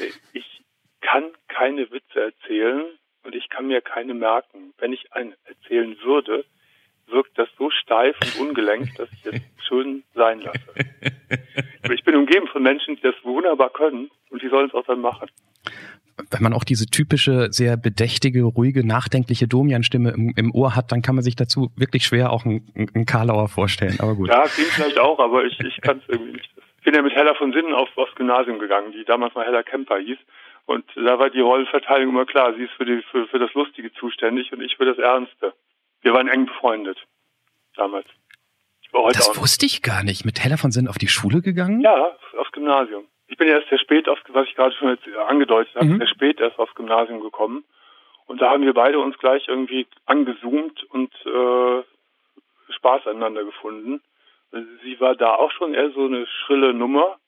Äh, 0.00 0.10
ich 0.34 0.62
kann 1.00 1.24
keine 1.48 1.90
Witze 1.90 2.20
erzählen 2.20 2.84
und 3.24 3.34
ich 3.34 3.48
kann 3.48 3.68
mir 3.68 3.80
keine 3.80 4.12
merken. 4.12 4.74
Wenn 4.76 4.92
ich 4.92 5.14
einen 5.14 5.32
erzählen 5.44 5.96
würde, 6.04 6.44
wirkt 7.12 7.38
das 7.38 7.48
so 7.58 7.70
steif 7.70 8.16
und 8.22 8.48
ungelenkt, 8.48 8.98
dass 8.98 9.08
ich 9.12 9.26
es 9.26 9.40
schön 9.66 10.02
sein 10.14 10.40
lasse. 10.40 10.58
ich 11.92 12.04
bin 12.04 12.16
umgeben 12.16 12.46
von 12.48 12.62
Menschen, 12.62 12.96
die 12.96 13.02
das 13.02 13.14
wunderbar 13.22 13.70
können 13.70 14.10
und 14.30 14.42
die 14.42 14.48
sollen 14.48 14.68
es 14.68 14.74
auch 14.74 14.84
dann 14.86 15.00
machen. 15.00 15.28
Wenn 16.30 16.42
man 16.42 16.52
auch 16.52 16.64
diese 16.64 16.86
typische, 16.86 17.48
sehr 17.50 17.76
bedächtige, 17.76 18.42
ruhige, 18.42 18.86
nachdenkliche 18.86 19.48
Domian-Stimme 19.48 20.10
im, 20.10 20.34
im, 20.36 20.54
Ohr 20.54 20.76
hat, 20.76 20.92
dann 20.92 21.00
kann 21.00 21.14
man 21.14 21.24
sich 21.24 21.36
dazu 21.36 21.70
wirklich 21.76 22.04
schwer 22.04 22.32
auch 22.32 22.44
einen, 22.44 22.70
einen 22.94 23.06
Karlauer 23.06 23.48
vorstellen. 23.48 23.96
Aber 23.98 24.14
gut. 24.14 24.28
Ja, 24.28 24.42
klingt 24.42 24.70
vielleicht 24.70 24.98
auch, 24.98 25.18
aber 25.18 25.44
ich, 25.44 25.58
ich 25.60 25.80
kann 25.80 25.98
es 25.98 26.08
irgendwie 26.08 26.32
nicht. 26.32 26.50
Ich 26.78 26.84
bin 26.84 26.94
ja 26.94 27.02
mit 27.02 27.14
Hella 27.14 27.34
von 27.34 27.52
Sinnen 27.52 27.72
auf, 27.72 27.88
aufs 27.96 28.14
Gymnasium 28.14 28.58
gegangen, 28.58 28.92
die 28.92 29.04
damals 29.04 29.34
mal 29.34 29.46
Hella 29.46 29.62
Kemper 29.62 29.98
hieß. 29.98 30.18
Und 30.66 30.84
da 30.96 31.18
war 31.18 31.30
die 31.30 31.40
Rollenverteilung 31.40 32.10
immer 32.10 32.26
klar. 32.26 32.54
Sie 32.54 32.64
ist 32.64 32.72
für, 32.72 32.84
die, 32.84 33.02
für, 33.10 33.26
für 33.28 33.38
das 33.38 33.52
Lustige 33.54 33.92
zuständig 33.94 34.52
und 34.52 34.60
ich 34.60 34.76
für 34.76 34.84
das 34.84 34.98
Ernste. 34.98 35.54
Wir 36.02 36.12
waren 36.12 36.28
eng 36.28 36.46
befreundet 36.46 36.98
damals. 37.76 38.06
das 39.12 39.40
wusste 39.40 39.66
ich 39.66 39.82
gar 39.82 40.02
nicht. 40.04 40.24
Mit 40.24 40.42
Hella 40.42 40.56
von 40.56 40.70
Sinn 40.70 40.88
auf 40.88 40.98
die 40.98 41.08
Schule 41.08 41.40
gegangen? 41.40 41.80
Ja, 41.80 42.16
aufs 42.36 42.52
Gymnasium. 42.52 43.04
Ich 43.28 43.36
bin 43.38 43.48
erst 43.48 43.68
sehr 43.68 43.78
spät, 43.78 44.08
aufs, 44.08 44.22
was 44.28 44.46
ich 44.46 44.54
gerade 44.54 44.74
schon 44.74 44.88
jetzt 44.88 45.08
angedeutet 45.16 45.74
habe, 45.74 45.86
mhm. 45.86 45.98
sehr 45.98 46.08
spät 46.08 46.40
erst 46.40 46.58
aufs 46.58 46.74
Gymnasium 46.74 47.20
gekommen. 47.20 47.64
Und 48.26 48.40
da 48.40 48.50
haben 48.50 48.64
wir 48.64 48.74
beide 48.74 48.98
uns 48.98 49.18
gleich 49.18 49.48
irgendwie 49.48 49.86
angezoomt 50.06 50.84
und 50.90 51.12
äh, 51.26 51.82
Spaß 52.72 53.06
aneinander 53.06 53.44
gefunden. 53.44 54.02
Sie 54.84 55.00
war 55.00 55.14
da 55.14 55.34
auch 55.34 55.50
schon 55.52 55.74
eher 55.74 55.90
so 55.92 56.04
eine 56.04 56.26
schrille 56.26 56.74
Nummer, 56.74 57.18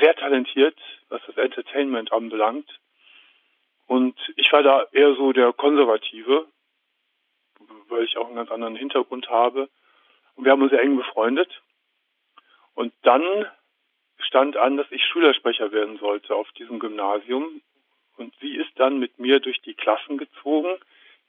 sehr 0.00 0.14
talentiert, 0.14 0.78
was 1.08 1.20
das 1.26 1.36
Entertainment 1.36 2.12
anbelangt. 2.12 2.68
Und 3.86 4.16
ich 4.36 4.52
war 4.52 4.62
da 4.62 4.86
eher 4.92 5.14
so 5.14 5.32
der 5.32 5.52
Konservative, 5.52 6.46
weil 7.88 8.04
ich 8.04 8.16
auch 8.16 8.26
einen 8.26 8.36
ganz 8.36 8.50
anderen 8.50 8.76
Hintergrund 8.76 9.28
habe. 9.28 9.68
Und 10.34 10.44
wir 10.44 10.52
haben 10.52 10.62
uns 10.62 10.70
sehr 10.70 10.82
eng 10.82 10.96
befreundet. 10.96 11.62
Und 12.74 12.92
dann 13.02 13.22
stand 14.18 14.56
an, 14.56 14.76
dass 14.76 14.86
ich 14.90 15.02
Schülersprecher 15.04 15.72
werden 15.72 15.98
sollte 15.98 16.34
auf 16.34 16.50
diesem 16.52 16.78
Gymnasium. 16.78 17.60
Und 18.16 18.34
sie 18.40 18.56
ist 18.56 18.70
dann 18.76 18.98
mit 18.98 19.18
mir 19.18 19.40
durch 19.40 19.60
die 19.62 19.74
Klassen 19.74 20.18
gezogen. 20.18 20.68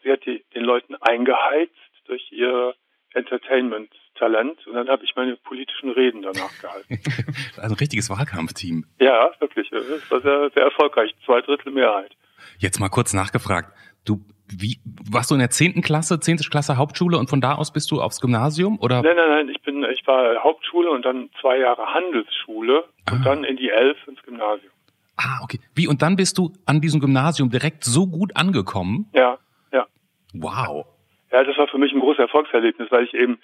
Sie 0.04 0.12
hat 0.12 0.25
die, 0.25 0.44
den 0.56 0.63
Leuten 0.63 0.96
eingeheizt 0.96 1.74
durch 2.06 2.32
ihr 2.32 2.75
Entertainment-Talent. 3.13 4.66
Und 4.68 4.74
dann 4.74 4.89
habe 4.89 5.04
ich 5.04 5.16
meine 5.16 5.36
politischen 5.38 5.92
Reden 5.92 6.22
danach 6.22 6.60
gehalten. 6.60 7.00
Ein 7.62 7.74
richtiges 7.74 8.10
Wahlkampfteam. 8.10 8.86
Ja, 9.00 9.32
wirklich. 9.39 9.70
Das 9.70 10.12
war 10.12 10.22
sehr, 10.22 10.50
sehr 10.51 10.63
erfolgreich. 10.63 11.13
Zwei 11.25 11.42
Drittel 11.42 11.72
Mehrheit. 11.72 12.16
Jetzt 12.58 12.80
mal 12.80 12.89
kurz 12.89 13.13
nachgefragt. 13.13 13.74
Du 14.10 14.22
wie, 14.51 14.80
warst 15.12 15.30
du 15.30 15.36
in 15.36 15.39
der 15.39 15.51
zehnten 15.51 15.82
Klasse, 15.84 16.20
zehnte 16.20 16.44
Klasse 16.50 16.75
Hauptschule 16.78 17.20
und 17.20 17.30
von 17.30 17.39
da 17.39 17.54
aus 17.54 17.72
bist 17.72 17.92
du 17.92 18.01
aufs 18.01 18.20
Gymnasium 18.20 18.80
oder? 18.80 19.04
Nein, 19.04 19.16
nein, 19.16 19.30
nein, 19.30 19.50
ich 19.50 19.62
bin, 19.62 19.84
ich 19.84 20.01
war 20.08 20.44
Hauptschule 20.44 20.89
und 20.89 21.06
dann 21.06 21.30
zwei 21.39 21.60
Jahre 21.60 21.86
Handelsschule 21.94 22.86
und 23.12 23.20
Ah. 23.22 23.24
dann 23.24 23.44
in 23.44 23.58
die 23.58 23.70
Elf 23.70 23.96
ins 24.08 24.20
Gymnasium. 24.24 24.72
Ah, 25.18 25.44
okay. 25.44 25.60
Wie, 25.75 25.88
und 25.88 26.01
dann 26.01 26.16
bist 26.16 26.39
du 26.39 26.51
an 26.66 26.82
diesem 26.82 27.00
Gymnasium 27.00 27.51
direkt 27.51 27.84
so 27.84 28.08
gut 28.08 28.36
angekommen? 28.36 29.06
Ja, 29.13 29.38
ja. 29.72 29.86
Wow. 30.34 30.88
Ja, 31.32 31.44
das 31.44 31.56
war 31.58 31.68
für 31.68 31.78
mich 31.78 31.92
ein 31.94 32.00
großes 32.00 32.20
Erfolgserlebnis, 32.20 32.89
weil 32.89 33.04
ich 33.04 33.13
eben 33.13 33.38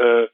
äh, 0.00 0.26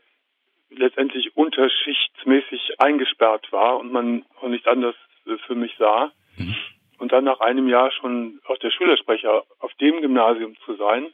letztendlich 0.70 1.36
unterschichtsmäßig 1.36 2.76
eingesperrt 2.78 3.52
war 3.52 3.78
und 3.78 3.92
man 3.92 4.24
auch 4.40 4.48
nicht 4.48 4.66
anders 4.66 4.94
äh, 5.26 5.36
für 5.46 5.54
mich 5.54 5.72
sah. 5.78 6.10
Mhm. 6.38 6.54
Und 6.98 7.12
dann 7.12 7.24
nach 7.24 7.40
einem 7.40 7.68
Jahr 7.68 7.90
schon 7.92 8.40
auch 8.46 8.58
der 8.58 8.70
Schülersprecher 8.70 9.44
auf 9.58 9.72
dem 9.74 10.00
Gymnasium 10.00 10.56
zu 10.64 10.76
sein, 10.76 11.08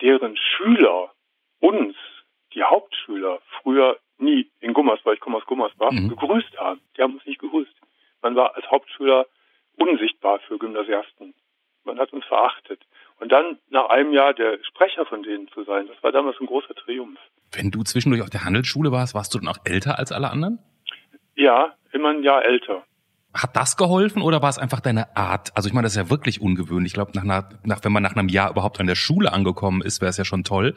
deren 0.00 0.36
Schüler 0.36 1.10
uns, 1.60 1.96
die 2.54 2.62
Hauptschüler, 2.62 3.40
früher 3.62 3.98
nie 4.18 4.50
in 4.60 4.72
Gummersbach, 4.74 5.12
ich 5.12 5.20
komme 5.20 5.36
aus 5.38 5.46
Gummersbach, 5.46 5.92
Mhm. 5.92 6.08
gegrüßt 6.10 6.58
haben. 6.58 6.80
Die 6.96 7.02
haben 7.02 7.14
uns 7.14 7.24
nicht 7.26 7.40
gegrüßt. 7.40 7.74
Man 8.22 8.36
war 8.36 8.54
als 8.56 8.70
Hauptschüler 8.70 9.26
unsichtbar 9.76 10.40
für 10.40 10.58
Gymnasiasten. 10.58 11.34
Man 11.84 11.98
hat 11.98 12.12
uns 12.12 12.24
verachtet. 12.26 12.82
Und 13.18 13.32
dann 13.32 13.58
nach 13.70 13.88
einem 13.88 14.12
Jahr 14.12 14.34
der 14.34 14.58
Sprecher 14.64 15.06
von 15.06 15.22
denen 15.22 15.48
zu 15.48 15.64
sein, 15.64 15.86
das 15.86 16.02
war 16.02 16.12
damals 16.12 16.38
ein 16.40 16.46
großer 16.46 16.74
Triumph. 16.74 17.18
Wenn 17.52 17.70
du 17.70 17.82
zwischendurch 17.82 18.22
auf 18.22 18.30
der 18.30 18.44
Handelsschule 18.44 18.92
warst, 18.92 19.14
warst 19.14 19.34
du 19.34 19.38
dann 19.38 19.48
auch 19.48 19.58
älter 19.64 19.98
als 19.98 20.12
alle 20.12 20.30
anderen? 20.30 20.58
Ja, 21.34 21.74
immer 21.92 22.10
ein 22.10 22.22
Jahr 22.22 22.44
älter. 22.44 22.84
Hat 23.32 23.54
das 23.54 23.76
geholfen 23.76 24.22
oder 24.22 24.42
war 24.42 24.48
es 24.48 24.58
einfach 24.58 24.80
deine 24.80 25.16
Art? 25.16 25.50
Also 25.54 25.68
ich 25.68 25.72
meine, 25.72 25.84
das 25.84 25.92
ist 25.92 25.98
ja 25.98 26.10
wirklich 26.10 26.40
ungewöhnlich. 26.40 26.90
Ich 26.90 26.94
glaube, 26.94 27.12
nach, 27.14 27.22
einer, 27.22 27.48
nach, 27.64 27.84
wenn 27.84 27.92
man 27.92 28.02
nach 28.02 28.16
einem 28.16 28.28
Jahr 28.28 28.50
überhaupt 28.50 28.80
an 28.80 28.86
der 28.86 28.96
Schule 28.96 29.32
angekommen 29.32 29.82
ist, 29.82 30.00
wäre 30.00 30.10
es 30.10 30.16
ja 30.16 30.24
schon 30.24 30.42
toll. 30.42 30.74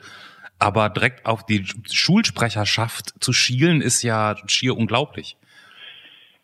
Aber 0.60 0.90
direkt 0.90 1.26
auf 1.26 1.46
die 1.46 1.66
Schulsprecherschaft 1.92 3.22
zu 3.22 3.34
schielen, 3.34 3.82
ist 3.82 4.04
ja 4.04 4.36
schier 4.48 4.78
unglaublich. 4.78 5.36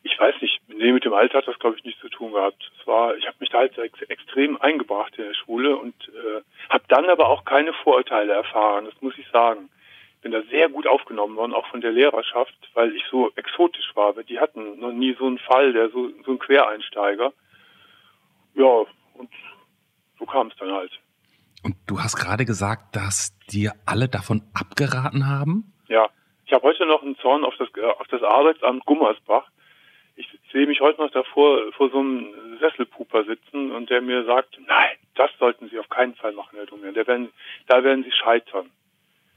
Ich 0.01 0.20
weiß 0.20 0.36
nicht, 0.42 0.60
nee, 0.68 0.92
mit 0.92 1.06
dem 1.06 1.13
Alter 1.13 1.39
hat 1.39 1.48
das, 1.48 1.60
glaube 1.60 1.78
ich, 1.78 1.84
nichts 1.84 2.01
zu 2.01 2.10
tun 2.10 2.34
gehabt. 2.34 2.72
Es 2.80 2.88
war, 2.88 3.16
ich 3.16 3.28
habe 3.28 3.38
mich 3.39 3.50
da 3.50 3.60
halt 3.60 3.78
ex 3.78 4.01
extrem 4.04 4.60
eingebracht 4.62 5.13
in 5.18 5.25
der 5.25 5.36
Schule 5.36 5.78
und 5.78 5.94
äh, 6.10 6.42
habe 6.70 6.84
dann 6.88 7.10
aber 7.10 7.30
auch 7.30 7.46
keine 7.46 7.74
Vorurteile 7.74 8.34
erfahren, 8.34 8.86
das 8.86 9.00
muss 9.01 9.18
ich 9.18 9.28
sagen. 9.32 9.70
Bin 10.21 10.31
da 10.31 10.41
sehr 10.49 10.69
gut 10.69 10.85
aufgenommen 10.85 11.38
worden, 11.38 11.53
auch 11.53 11.67
von 11.67 11.81
der 11.81 11.91
Lehrerschaft, 11.91 12.55
weil 12.73 12.93
ich 12.95 13.03
so 13.09 13.31
exotisch 13.35 13.91
war. 13.95 14.13
Die 14.23 14.39
hatten 14.39 14.79
noch 14.79 14.91
nie 14.91 15.15
so 15.17 15.25
einen 15.25 15.39
Fall, 15.39 15.71
der 15.71 15.89
so, 15.89 16.09
so 16.25 16.31
ein 16.31 16.39
Quereinsteiger. 16.39 17.31
Ja, 18.55 18.85
und 19.13 19.29
so 20.17 20.25
kam 20.25 20.47
es 20.47 20.55
dann 20.57 20.71
halt. 20.71 20.91
Und 21.63 21.75
du 21.88 21.99
hast 21.99 22.17
gerade 22.17 22.45
gesagt, 22.45 22.95
dass 22.95 23.38
dir 23.51 23.73
alle 23.85 24.07
davon 24.07 24.43
abgeraten 24.53 25.27
haben? 25.27 25.73
Ja, 25.88 26.09
ich 26.45 26.53
habe 26.53 26.63
heute 26.63 26.85
noch 26.85 27.03
einen 27.03 27.17
Zorn 27.17 27.43
auf 27.43 27.55
das, 27.57 27.69
äh, 27.75 27.85
auf 27.85 28.07
das 28.07 28.23
Arbeitsamt 28.23 28.85
Gummersbach. 28.85 29.47
Ich 30.15 30.27
sehe 30.51 30.67
mich 30.67 30.81
heute 30.81 31.01
noch 31.01 31.11
davor 31.11 31.71
vor 31.73 31.89
so 31.89 31.99
einem 31.99 32.57
Sesselpuper 32.59 33.23
sitzen 33.23 33.71
und 33.71 33.89
der 33.89 34.01
mir 34.01 34.25
sagt, 34.25 34.57
nein, 34.67 34.97
das 35.15 35.31
sollten 35.39 35.69
Sie 35.69 35.79
auf 35.79 35.89
keinen 35.89 36.15
Fall 36.15 36.33
machen, 36.33 36.55
Herr 36.55 36.65
Domian. 36.65 36.93
Da 36.93 37.07
werden, 37.07 37.29
da 37.67 37.83
werden 37.83 38.03
Sie 38.03 38.11
scheitern. 38.11 38.69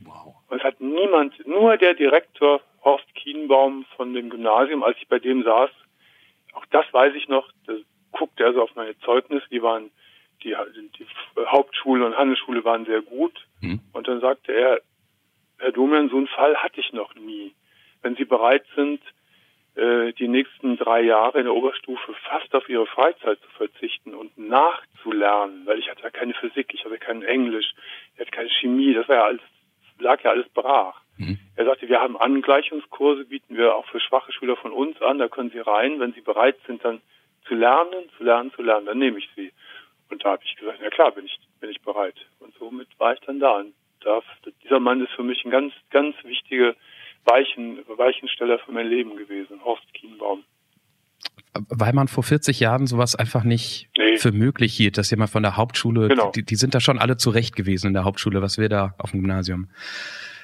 Wow. 0.05 0.37
Und 0.49 0.59
es 0.59 0.65
hat 0.65 0.81
niemand, 0.81 1.47
nur 1.47 1.77
der 1.77 1.95
Direktor 1.95 2.61
Horst 2.85 3.15
Kienbaum 3.15 3.85
von 3.97 4.13
dem 4.13 4.31
Gymnasium, 4.31 4.83
als 4.83 4.97
ich 4.99 5.09
bei 5.09 5.19
dem 5.19 5.43
saß, 5.43 5.71
auch 6.55 6.67
das 6.67 6.85
weiß 6.93 7.15
ich 7.15 7.29
noch, 7.29 7.49
da 7.67 7.75
guckte 8.13 8.45
er 8.45 8.53
so 8.53 8.63
auf 8.63 8.75
meine 8.75 8.99
Zeugnisse, 9.01 9.47
die 9.51 9.63
waren, 9.63 9.91
die, 10.43 10.55
die 10.99 11.07
Hauptschule 11.47 12.05
und 12.05 12.17
Handelsschule 12.17 12.65
waren 12.65 12.85
sehr 12.85 13.03
gut. 13.03 13.33
Hm? 13.61 13.81
Und 13.93 14.09
dann 14.09 14.21
sagte 14.21 14.53
er, 14.53 14.81
Herr 15.59 15.73
Domian, 15.73 16.11
so 16.11 16.17
einen 16.17 16.27
Fall 16.27 16.57
hatte 16.57 16.81
ich 16.81 16.93
noch 16.93 17.15
nie. 17.15 17.55
Wenn 18.03 18.17
Sie 18.17 18.25
bereit 18.25 18.65
sind, 18.75 19.01
äh, 19.75 20.13
die 20.13 20.29
nächsten 20.29 20.77
drei 20.77 21.03
Jahre 21.03 21.39
in 21.39 21.45
der 21.45 21.55
Oberstufe 21.55 22.13
fast 22.29 22.55
auf 22.55 22.69
Ihre 22.69 22.87
Freizeit 22.87 23.39
zu 23.41 23.49
verzichten 23.57 24.15
und 24.15 24.37
nachzulernen, 24.37 25.65
weil 25.65 25.79
ich 25.79 25.89
hatte 25.89 26.03
ja 26.03 26.11
keine 26.11 26.35
Physik, 26.35 26.75
ich 26.75 26.85
hatte 26.85 26.99
kein 26.99 27.23
Englisch, 27.23 27.73
ich 28.15 28.21
hatte 28.21 28.33
keine 28.33 28.51
Chemie, 28.51 28.93
das 28.93 29.09
war 29.09 29.17
ja 29.17 29.25
alles, 29.25 29.41
lag 30.03 30.23
ja 30.23 30.31
alles 30.31 30.49
brach. 30.51 31.01
Mhm. 31.17 31.39
Er 31.57 31.65
sagte, 31.65 31.89
wir 31.89 32.01
haben 32.01 32.17
Angleichungskurse, 32.17 33.25
bieten 33.25 33.57
wir 33.57 33.75
auch 33.75 33.87
für 33.87 34.01
schwache 34.01 34.33
Schüler 34.33 34.57
von 34.57 34.73
uns 34.73 35.01
an, 35.03 35.19
da 35.19 35.29
können 35.29 35.51
Sie 35.51 35.59
rein, 35.59 36.01
wenn 36.01 36.13
Sie 36.13 36.21
bereit 36.21 36.57
sind, 36.67 36.85
dann 36.85 37.01
zu 37.47 37.55
lernen, 37.55 38.09
zu 38.17 38.25
lernen, 38.25 38.53
zu 38.53 38.63
lernen, 38.63 38.87
dann 38.87 38.99
nehme 38.99 39.19
ich 39.19 39.29
Sie. 39.37 39.53
Und 40.11 40.25
da 40.25 40.33
habe 40.33 40.43
ich 40.45 40.57
gesagt, 40.57 40.79
na 40.83 40.91
klar, 40.91 41.13
bin 41.13 41.25
ich, 41.25 41.39
bin 41.61 41.71
ich 41.71 41.81
bereit. 41.81 42.17
Und 42.41 42.55
somit 42.59 42.89
war 42.99 43.15
ich 43.15 43.21
dann 43.21 43.41
da. 43.41 43.57
Und 43.57 43.75
da, 44.01 44.21
dieser 44.63 44.81
Mann 44.81 45.03
ist 45.03 45.13
für 45.13 45.23
mich 45.23 45.45
ein 45.45 45.51
ganz, 45.51 45.73
ganz 45.91 46.15
wichtiger 46.25 46.75
Weichen, 47.25 47.83
Weichensteller 47.87 48.59
für 48.59 48.73
mein 48.73 48.89
Leben 48.89 49.17
gewesen, 49.17 49.65
Horst 49.65 49.93
Kienbaum. 49.95 50.45
Weil 51.69 51.93
man 51.93 52.09
vor 52.09 52.23
40 52.23 52.61
Jahren 52.61 52.87
sowas 52.87 53.15
einfach 53.15 53.45
nicht 53.45 53.89
Nee. 53.99 54.17
für 54.17 54.33
möglich 54.33 54.75
hielt, 54.75 54.97
dass 54.97 55.11
jemand 55.11 55.31
von 55.31 55.43
der 55.43 55.57
Hauptschule, 55.59 56.09
Genau. 56.09 56.31
die, 56.31 56.45
die 56.45 56.55
sind 56.57 56.75
da 56.75 56.81
schon 56.81 56.99
alle 56.99 57.17
zurecht 57.19 57.55
gewesen 57.57 57.89
in 57.89 57.93
der 57.93 58.05
Hauptschule, 58.05 58.41
was 58.41 58.57
wir 58.59 58.69
da 58.71 58.95
auf 58.99 59.11
dem 59.11 59.21
Gymnasium. 59.21 59.69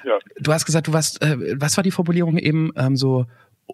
Ja. 0.05 0.19
Du 0.39 0.53
hast 0.53 0.65
gesagt, 0.65 0.87
du 0.87 0.93
warst, 0.93 1.21
äh, 1.23 1.35
was 1.59 1.77
war 1.77 1.83
die 1.83 1.91
Formulierung 1.91 2.37
eben, 2.37 2.71
ähm, 2.77 2.95
so 2.95 3.25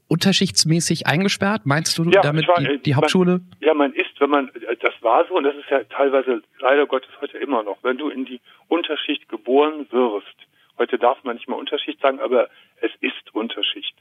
unterschichtsmäßig 0.08 1.08
eingesperrt? 1.08 1.66
Meinst 1.66 1.98
du 1.98 2.04
Ja, 2.10 2.22
damit 2.22 2.48
war- 2.48 2.60
die, 2.60 2.66
äh, 2.66 2.78
die 2.80 2.92
man- 2.92 2.98
Hauptschule? 3.02 3.42
Ja, 3.60 3.74
man 3.74 3.94
ist, 3.94 4.20
wenn 4.20 4.30
man, 4.30 4.50
das 4.82 4.94
war 5.02 5.26
so 5.28 5.36
und 5.36 5.44
das 5.44 5.56
ist 5.56 5.70
ja 5.70 5.84
teilweise 5.86 6.42
leider 6.60 6.86
Gottes 6.86 7.10
heute 7.22 7.38
immer 7.38 7.64
noch, 7.64 7.78
wenn 7.84 7.98
du 7.98 8.10
in 8.10 8.26
die 8.26 8.40
Unterschicht 8.68 9.28
geboren 9.30 9.86
wirst, 9.92 10.36
heute 10.78 10.98
darf 10.98 11.24
man 11.24 11.36
nicht 11.36 11.48
mal 11.48 11.56
Unterschicht 11.58 12.00
sagen, 12.02 12.20
aber 12.20 12.50
es 12.82 12.92
ist 13.02 13.34
Unterschicht, 13.34 13.96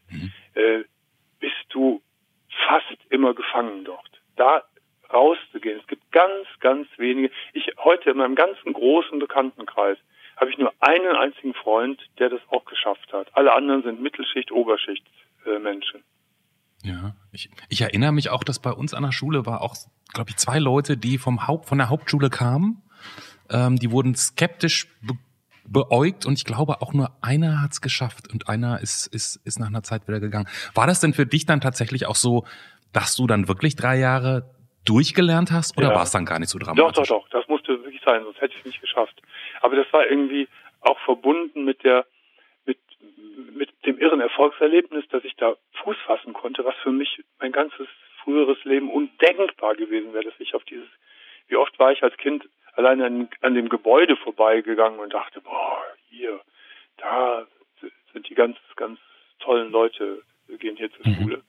äh, 0.54 0.84
bist 1.40 1.54
du 1.70 2.00
fast 2.68 2.98
immer 3.10 3.34
gefangen 3.34 3.84
dort. 3.84 4.22
Da 4.36 4.62
rauszugehen, 5.12 5.80
es 5.80 5.86
gibt 5.86 6.10
ganz, 6.12 6.46
ganz 6.60 6.88
wenige, 6.96 7.30
ich 7.52 7.70
heute 7.78 8.10
in 8.10 8.18
meinem 8.18 8.34
ganzen 8.34 8.72
großen 8.72 9.18
Bekanntenkreis 9.18 9.98
habe 10.36 10.50
ich 10.50 10.58
nur 10.58 10.72
einen 10.80 11.14
einzigen 11.16 11.54
Freund, 11.54 12.00
der 12.18 12.28
das 12.28 12.40
auch 12.48 12.64
geschafft 12.64 13.12
hat. 13.12 13.28
Alle 13.36 13.54
anderen 13.54 13.82
sind 13.82 14.02
Mittelschicht, 14.02 14.50
Oberschicht 14.50 15.06
äh, 15.46 15.58
Menschen. 15.58 16.02
Ja, 16.82 17.14
ich, 17.32 17.50
ich 17.68 17.80
erinnere 17.80 18.12
mich 18.12 18.30
auch, 18.30 18.44
dass 18.44 18.58
bei 18.58 18.72
uns 18.72 18.92
an 18.94 19.04
der 19.04 19.12
Schule 19.12 19.46
war 19.46 19.62
auch, 19.62 19.74
glaube 20.12 20.30
ich, 20.30 20.36
zwei 20.36 20.58
Leute, 20.58 20.96
die 20.96 21.18
vom 21.18 21.46
Haupt, 21.46 21.66
von 21.66 21.78
der 21.78 21.88
Hauptschule 21.88 22.30
kamen. 22.30 22.82
Ähm, 23.48 23.76
die 23.76 23.90
wurden 23.90 24.14
skeptisch 24.14 24.88
beäugt 25.68 26.26
und 26.26 26.34
ich 26.34 26.44
glaube 26.44 26.80
auch 26.82 26.92
nur 26.92 27.10
einer 27.22 27.62
hat's 27.62 27.80
geschafft 27.80 28.32
und 28.32 28.48
einer 28.48 28.80
ist, 28.80 29.06
ist, 29.06 29.40
ist 29.44 29.58
nach 29.58 29.68
einer 29.68 29.82
Zeit 29.82 30.06
wieder 30.08 30.20
gegangen. 30.20 30.48
War 30.74 30.86
das 30.86 31.00
denn 31.00 31.14
für 31.14 31.26
dich 31.26 31.46
dann 31.46 31.60
tatsächlich 31.60 32.06
auch 32.06 32.16
so, 32.16 32.44
dass 32.92 33.16
du 33.16 33.26
dann 33.26 33.48
wirklich 33.48 33.74
drei 33.76 33.96
Jahre 33.98 34.50
durchgelernt 34.84 35.50
hast 35.50 35.76
oder 35.78 35.88
Ja. 35.88 35.94
war 35.94 36.02
es 36.02 36.10
dann 36.10 36.26
gar 36.26 36.38
nicht 36.38 36.50
so 36.50 36.58
Doch, 36.58 36.66
dramatisch? 36.68 37.08
doch, 37.08 37.22
doch. 37.22 37.28
Das 37.30 37.48
musste 37.48 37.82
wirklich 37.82 38.02
sein, 38.04 38.22
sonst 38.24 38.40
hätte 38.40 38.52
ich 38.54 38.60
es 38.60 38.66
nicht 38.66 38.80
geschafft. 38.80 39.20
Aber 39.62 39.76
das 39.76 39.86
war 39.92 40.06
irgendwie 40.06 40.46
auch 40.82 40.98
verbunden 41.00 41.64
mit 41.64 41.82
der, 41.84 42.04
mit, 42.66 42.78
mit 43.56 43.70
dem 43.86 43.98
irren 43.98 44.20
Erfolgserlebnis, 44.20 45.04
dass 45.10 45.24
ich 45.24 45.34
da 45.36 45.54
Fuß 45.82 45.96
fassen 46.06 46.34
konnte, 46.34 46.64
was 46.66 46.74
für 46.82 46.92
mich 46.92 47.22
mein 47.40 47.52
ganzes 47.52 47.86
früheres 48.22 48.62
Leben 48.64 48.90
undenkbar 48.90 49.74
gewesen 49.74 50.12
wäre, 50.12 50.24
dass 50.24 50.34
ich 50.38 50.54
auf 50.54 50.64
dieses, 50.64 50.88
wie 51.48 51.56
oft 51.56 51.78
war 51.78 51.92
ich 51.92 52.02
als 52.02 52.16
Kind 52.18 52.44
allein 52.76 53.00
an, 53.02 53.28
an 53.42 53.54
dem 53.54 53.68
Gebäude 53.68 54.16
vorbeigegangen 54.16 54.98
und 55.00 55.12
dachte, 55.14 55.40
boah, 55.40 55.82
hier, 56.08 56.40
da 56.98 57.46
sind 58.12 58.28
die 58.28 58.34
ganz, 58.34 58.56
ganz 58.76 58.98
tollen 59.40 59.70
Leute, 59.70 60.22
gehen 60.58 60.76
hier 60.76 60.90
zur 60.92 61.06
Mhm. 61.06 61.14
Schule. 61.14 61.42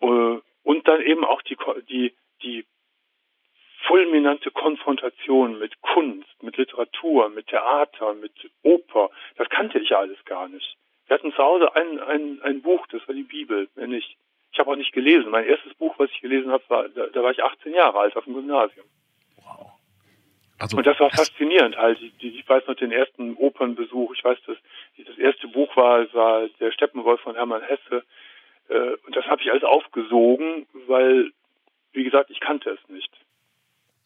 Äh, 0.00 0.40
Und 0.64 0.86
dann 0.88 1.00
eben 1.02 1.24
auch 1.24 1.42
die, 1.42 1.56
die, 1.88 2.14
die 2.42 2.64
fulminante 3.86 4.50
Konfrontation 4.50 5.58
mit 5.58 5.80
Kunst, 5.82 6.42
mit 6.42 6.56
Literatur, 6.56 7.28
mit 7.30 7.46
Theater, 7.48 8.14
mit 8.14 8.32
Oper. 8.62 9.10
Das 9.36 9.48
kannte 9.48 9.78
ich 9.78 9.90
ja 9.90 9.98
alles 10.00 10.22
gar 10.24 10.48
nicht. 10.48 10.76
Wir 11.06 11.14
hatten 11.14 11.32
zu 11.32 11.38
Hause 11.38 11.74
ein, 11.74 11.98
ein, 12.00 12.42
ein 12.42 12.60
Buch, 12.62 12.86
das 12.88 13.06
war 13.08 13.14
die 13.14 13.22
Bibel, 13.22 13.68
wenn 13.76 13.90
nicht. 13.90 14.16
Ich 14.52 14.58
habe 14.58 14.70
auch 14.72 14.76
nicht 14.76 14.92
gelesen. 14.92 15.30
Mein 15.30 15.46
erstes 15.46 15.74
Buch, 15.74 15.94
was 15.98 16.10
ich 16.10 16.20
gelesen 16.20 16.50
habe, 16.50 16.64
war, 16.68 16.88
da, 16.88 17.06
da 17.06 17.22
war 17.22 17.30
ich 17.30 17.42
18 17.42 17.72
Jahre 17.72 17.98
alt 17.98 18.16
auf 18.16 18.24
dem 18.24 18.34
Gymnasium. 18.34 18.86
Also, 20.58 20.76
Und 20.76 20.86
das 20.86 20.98
war 20.98 21.10
faszinierend 21.10 21.76
halt. 21.76 22.00
Ich, 22.02 22.12
ich 22.22 22.48
weiß 22.48 22.66
noch 22.66 22.74
den 22.74 22.92
ersten 22.92 23.34
Opernbesuch. 23.36 24.12
Ich 24.14 24.24
weiß, 24.24 24.38
dass 24.46 24.56
das 25.06 25.18
erste 25.18 25.48
Buch 25.48 25.76
war, 25.76 26.12
war 26.14 26.48
der 26.60 26.72
Steppenwolf 26.72 27.20
von 27.20 27.36
Hermann 27.36 27.62
Hesse. 27.62 28.02
Äh, 28.68 28.96
Und 29.06 29.14
das 29.14 29.24
habe 29.26 29.40
ich 29.40 29.50
alles 29.50 29.64
aufgesogen, 29.64 30.66
weil, 30.86 31.30
wie 31.92 32.04
gesagt, 32.04 32.30
ich 32.30 32.40
kannte 32.40 32.70
es 32.70 32.88
nicht. 32.88 33.10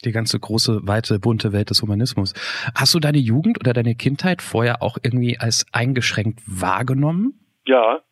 Die 0.05 0.13
ganze 0.13 0.39
große, 0.39 0.81
weite, 0.83 1.19
bunte 1.21 1.53
Welt 1.53 1.71
des 1.71 1.81
Humanismus. 1.81 2.35
Hast 2.75 2.93
du 2.95 2.99
deine 2.99 3.19
Jugend 3.19 3.59
oder 3.61 3.73
deine 3.73 3.95
Kindheit 3.95 4.43
vorher 4.43 4.83
auch 4.83 4.99
irgendwie 5.03 5.39
als 5.39 5.65
eingeschränkt 5.73 6.41
wahrgenommen? 6.47 7.39
Ja, 7.67 8.03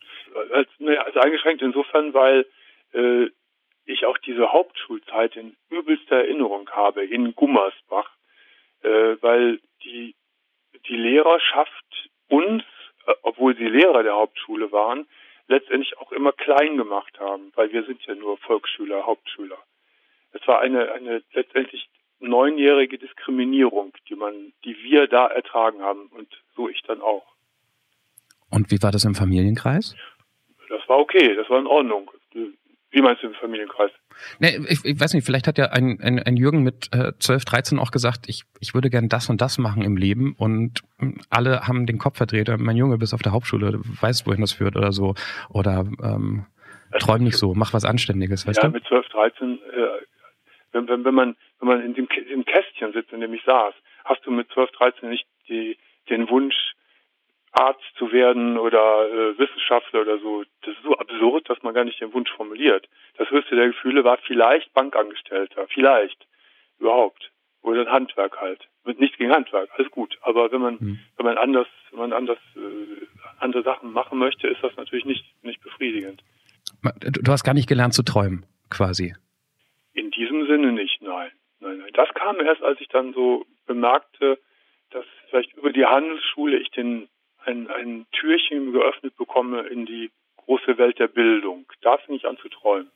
als, 0.55 0.69
ne, 0.79 1.05
als 1.05 1.17
eingeschränkt 1.17 1.63
insofern, 1.63 2.15
weil 2.15 2.47
äh, 2.93 3.27
ich 3.87 4.07
auch 4.07 4.19
diese 4.19 4.53
Hauptschulzeit 4.53 5.37
in 5.37 5.57
übelster 5.69 6.17
Erinnerung 6.17 6.71
habe 6.71 7.05
in 7.05 7.35
Gummersbach 7.35 8.10
äh, 8.83 9.17
weil 9.21 9.61
die, 9.85 10.15
die 10.89 10.97
Lehrerschaft 10.97 12.11
uns, 12.29 12.63
äh, 13.07 13.13
obwohl 13.23 13.57
sie 13.57 13.67
Lehrer 13.67 14.03
der 14.03 14.15
Hauptschule 14.15 14.73
waren, 14.73 15.07
letztendlich 15.49 15.99
auch 15.99 16.13
immer 16.13 16.33
klein 16.33 16.77
gemacht 16.77 17.19
haben, 17.19 17.53
weil 17.55 17.73
wir 17.73 17.85
sind 17.85 18.03
ja 18.07 18.15
nur 18.15 18.39
Volksschüler, 18.39 19.05
Hauptschüler. 19.05 19.59
Es 20.33 20.47
war 20.47 20.61
eine, 20.61 20.93
eine 20.93 21.23
letztendlich 21.33 21.89
neunjährige 22.21 22.99
Diskriminierung, 22.99 23.93
die 24.09 24.15
man, 24.15 24.53
die 24.65 24.77
wir 24.83 25.09
da 25.09 25.27
ertragen 25.27 25.83
haben 25.83 26.07
und 26.09 26.29
so 26.55 26.69
ich 26.69 26.83
dann 26.83 27.01
auch. 27.01 27.27
Und 28.51 28.71
wie 28.71 28.83
war 28.83 28.93
das 28.93 29.05
im 29.05 29.15
Familienkreis? 29.15 29.97
Das 30.69 30.89
war 30.89 30.99
okay, 30.99 31.35
das 31.35 31.49
war 31.51 31.59
in 31.59 31.67
Ordnung. 31.67 32.11
Wie 32.93 33.03
meinst 33.03 33.23
du 33.23 33.29
im 33.29 33.35
Familienkreis? 33.35 33.91
Nee, 34.41 34.59
ich, 34.69 34.85
ich 34.85 35.01
weiß 35.01 35.15
nicht, 35.15 35.25
vielleicht 35.25 35.47
hat 35.47 35.59
ja 35.59 35.67
ein, 35.67 36.01
ein, 36.01 36.19
ein 36.19 36.37
Jürgen 36.37 36.63
mit 36.63 36.89
äh, 36.93 37.13
12, 37.19 37.45
13 37.45 37.79
auch 37.79 37.93
gesagt, 37.93 38.29
ich, 38.29 38.43
ich 38.61 38.75
würde 38.75 38.91
gern 38.91 39.09
das 39.09 39.31
und 39.31 39.41
das 39.41 39.59
machen 39.59 39.83
im 39.83 39.97
Leben 39.97 40.35
und 40.37 40.81
hm, 40.99 41.21
alle 41.31 41.69
haben 41.69 41.87
den 41.87 41.99
Kopf 41.99 42.17
verdreht. 42.17 42.51
Mein 42.59 42.77
Junge 42.77 42.99
bis 42.99 43.15
auf 43.15 43.23
der 43.23 43.33
Hauptschule, 43.33 43.73
du 43.73 43.79
weißt, 43.79 44.27
wohin 44.27 44.41
das 44.41 44.53
führt 44.53 44.77
oder 44.77 44.93
so. 44.93 45.15
Oder 45.49 45.87
ähm, 46.03 46.47
träum 46.99 47.23
nicht 47.23 47.37
so, 47.37 47.55
mach 47.55 47.73
was 47.73 47.85
Anständiges, 47.85 48.47
weißt 48.47 48.63
ja, 48.63 48.69
du? 48.69 48.75
mit 48.75 48.85
12, 48.87 49.09
13, 49.09 49.59
äh, 49.59 49.87
wenn, 50.73 50.89
wenn, 50.89 51.05
wenn 51.05 51.15
man 51.15 51.37
wenn 51.61 51.69
man 51.69 51.83
in 51.83 51.95
dem, 51.95 52.09
dem 52.09 52.45
Kästchen 52.45 52.93
sitzt, 52.93 53.13
in 53.13 53.21
dem 53.21 53.35
ich 53.35 53.43
saß, 53.45 53.75
hast 54.05 54.25
du 54.25 54.31
mit 54.31 54.51
12, 54.53 54.71
13 54.73 55.11
nicht 55.11 55.27
die, 55.49 55.77
den 56.09 56.29
Wunsch, 56.29 56.57
Arzt 57.53 57.83
zu 57.97 58.13
werden 58.13 58.59
oder 58.59 59.09
äh, 59.11 59.39
Wissenschaftler 59.39 60.03
oder 60.03 60.19
so. 60.19 60.45
Das 60.63 60.75
ist 60.75 60.83
so 60.85 60.97
absurd, 60.97 61.49
dass 61.51 61.63
man 61.63 61.75
gar 61.75 61.85
nicht 61.85 62.01
den 62.01 62.13
Wunsch 62.13 62.31
formuliert. 62.31 62.89
Das 63.17 63.31
höchste 63.31 63.57
der 63.57 63.69
Gefühle 63.69 64.05
war 64.05 64.19
vielleicht 64.19 64.73
Bankangestellter, 64.73 65.67
vielleicht 65.69 66.27
überhaupt 66.79 67.31
oder 67.63 67.83
ein 67.83 67.93
Handwerk 67.93 68.41
halt. 68.41 68.69
Mit 68.85 69.01
nichts 69.01 69.19
gegen 69.19 69.33
Handwerk, 69.33 69.69
alles 69.77 69.91
gut. 69.91 70.17
Aber 70.23 70.51
wenn 70.53 70.61
man 70.61 70.79
hm. 70.79 70.99
wenn 71.17 71.27
man 71.27 71.39
anders 71.39 71.67
wenn 71.91 72.01
man 72.01 72.13
anders 72.13 72.39
äh, 72.57 73.07
andere 73.39 73.63
Sachen 73.63 73.93
machen 73.93 74.19
möchte, 74.19 74.47
ist 74.47 74.63
das 74.63 74.77
natürlich 74.77 75.05
nicht 75.05 75.25
nicht 75.43 75.61
befriedigend. 75.63 76.23
Du 77.03 77.33
hast 77.33 77.45
gar 77.45 77.55
nicht 77.55 77.69
gelernt 77.69 77.95
zu 77.95 78.03
träumen, 78.03 78.47
quasi. 78.71 79.15
In 79.93 80.11
diesem 80.13 80.47
Sinne 80.47 80.73
nicht, 80.73 81.03
nein. 81.03 81.31
Nein, 81.59 81.79
nein. 81.79 81.91
Das 81.93 82.09
kam 82.15 82.41
erst, 82.41 82.63
als 82.63 82.81
ich 82.81 82.89
dann 82.89 83.13
so 83.13 83.45
bemerkte, 83.67 84.39
dass 84.91 85.05
vielleicht 85.29 85.53
über 85.55 85.73
die 85.73 85.85
Handelsschule 85.85 86.59
ich 86.59 86.71
den 86.71 87.09
ein, 87.47 87.69
ein 87.69 88.07
Türchen 88.13 88.73
geöffnet 88.73 89.17
bekomme 89.17 89.63
in 89.63 89.87
die 89.87 90.11
große 90.37 90.79
Welt 90.79 90.99
der 90.99 91.09
Bildung. 91.09 91.67
Da 91.83 91.99
fing 91.99 92.15
ich 92.15 92.27
an 92.27 92.37
zu 92.39 92.49
träumen. 92.49 92.91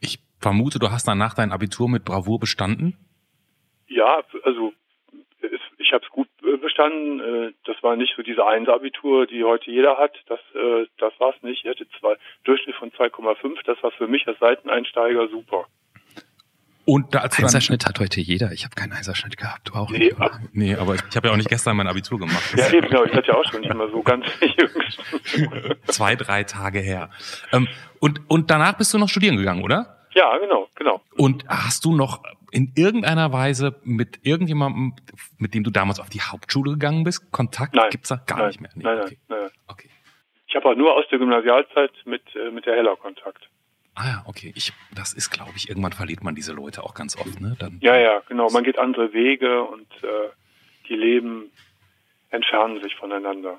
Ich 0.00 0.18
vermute, 0.38 0.78
du 0.78 0.90
hast 0.90 1.06
danach 1.06 1.34
dein 1.34 1.52
Abitur 1.52 1.88
mit 1.88 2.04
Bravour 2.04 2.38
bestanden? 2.38 2.96
Ja, 3.88 4.22
also 4.44 4.72
ich 5.90 5.92
habe 5.92 6.04
es 6.04 6.10
gut 6.10 6.28
äh, 6.42 6.56
bestanden. 6.56 7.20
Äh, 7.20 7.52
das 7.64 7.82
war 7.82 7.96
nicht 7.96 8.14
so 8.16 8.22
diese 8.22 8.46
Einser-Abitur, 8.46 9.26
die 9.26 9.42
heute 9.44 9.70
jeder 9.70 9.98
hat. 9.98 10.16
Das, 10.26 10.40
äh, 10.54 10.86
das 10.98 11.12
war 11.18 11.34
es 11.34 11.42
nicht. 11.42 11.64
Ich 11.64 11.70
hatte 11.70 11.86
zwei 11.98 12.16
Durchschnitt 12.44 12.76
von 12.76 12.92
2,5. 12.92 13.58
Das 13.64 13.82
war 13.82 13.90
für 13.90 14.06
mich 14.06 14.26
als 14.28 14.38
Seiteneinsteiger 14.38 15.28
super. 15.28 15.66
Und 16.90 17.14
da, 17.14 17.20
als 17.20 17.38
Einserschnitt 17.38 17.86
hat 17.86 18.00
heute 18.00 18.20
jeder. 18.20 18.50
Ich 18.50 18.64
habe 18.64 18.74
keinen 18.74 18.90
Einserschnitt 18.90 19.36
gehabt, 19.36 19.68
du 19.68 19.74
auch 19.74 19.90
nee, 19.90 19.98
nicht. 19.98 20.20
Ab, 20.20 20.40
nee, 20.50 20.74
aber 20.74 20.96
ich, 20.96 21.02
ich 21.08 21.16
habe 21.16 21.28
ja 21.28 21.32
auch 21.32 21.36
nicht 21.36 21.48
gestern 21.48 21.76
mein 21.76 21.86
Abitur 21.86 22.18
gemacht. 22.18 22.52
Ja, 22.56 22.68
eben, 22.72 22.88
genau. 22.88 23.04
Ich 23.04 23.12
hatte 23.12 23.28
ja 23.28 23.34
auch 23.34 23.44
schon 23.44 23.60
nicht 23.60 23.72
mal 23.72 23.88
so 23.92 24.02
ganz 24.02 24.26
jüngst. 24.40 25.00
Zwei, 25.86 26.16
drei 26.16 26.42
Tage 26.42 26.80
her. 26.80 27.10
Ähm, 27.52 27.68
und, 28.00 28.28
und 28.28 28.50
danach 28.50 28.76
bist 28.76 28.92
du 28.92 28.98
noch 28.98 29.08
studieren 29.08 29.36
gegangen, 29.36 29.62
oder? 29.62 30.00
Ja, 30.14 30.36
genau, 30.38 30.66
genau. 30.74 31.00
Und 31.16 31.46
hast 31.46 31.84
du 31.84 31.94
noch 31.94 32.24
in 32.50 32.72
irgendeiner 32.74 33.32
Weise 33.32 33.76
mit 33.84 34.18
irgendjemandem, 34.24 34.96
mit 35.38 35.54
dem 35.54 35.62
du 35.62 35.70
damals 35.70 36.00
auf 36.00 36.10
die 36.10 36.22
Hauptschule 36.22 36.72
gegangen 36.72 37.04
bist, 37.04 37.30
Kontakt? 37.30 37.72
Nein. 37.72 37.90
Gibt's 37.90 38.08
da 38.08 38.16
gar 38.16 38.38
nein, 38.38 38.48
nicht 38.48 38.60
mehr? 38.62 38.70
Nee, 38.74 38.82
nein, 38.82 39.00
okay. 39.02 39.18
nein, 39.28 39.38
nein. 39.42 39.50
Okay. 39.68 39.90
Ich 40.48 40.56
habe 40.56 40.68
auch 40.68 40.74
nur 40.74 40.92
aus 40.96 41.04
der 41.12 41.20
Gymnasialzeit 41.20 41.92
mit, 42.04 42.22
äh, 42.34 42.50
mit 42.50 42.66
der 42.66 42.74
Heller 42.74 42.96
Kontakt. 42.96 43.48
Ah 44.00 44.06
ja, 44.06 44.22
okay. 44.24 44.52
Ich, 44.54 44.72
das 44.94 45.12
ist, 45.12 45.30
glaube 45.30 45.52
ich, 45.56 45.68
irgendwann 45.68 45.92
verliert 45.92 46.24
man 46.24 46.34
diese 46.34 46.52
Leute 46.52 46.82
auch 46.82 46.94
ganz 46.94 47.16
oft, 47.16 47.38
ne? 47.38 47.54
Dann, 47.58 47.78
ja, 47.82 47.96
ja, 47.96 48.22
genau. 48.28 48.48
Man 48.50 48.64
geht 48.64 48.78
andere 48.78 49.12
Wege 49.12 49.62
und 49.64 49.88
äh, 50.02 50.30
die 50.88 50.94
Leben 50.94 51.50
entfernen 52.30 52.82
sich 52.82 52.94
voneinander. 52.96 53.58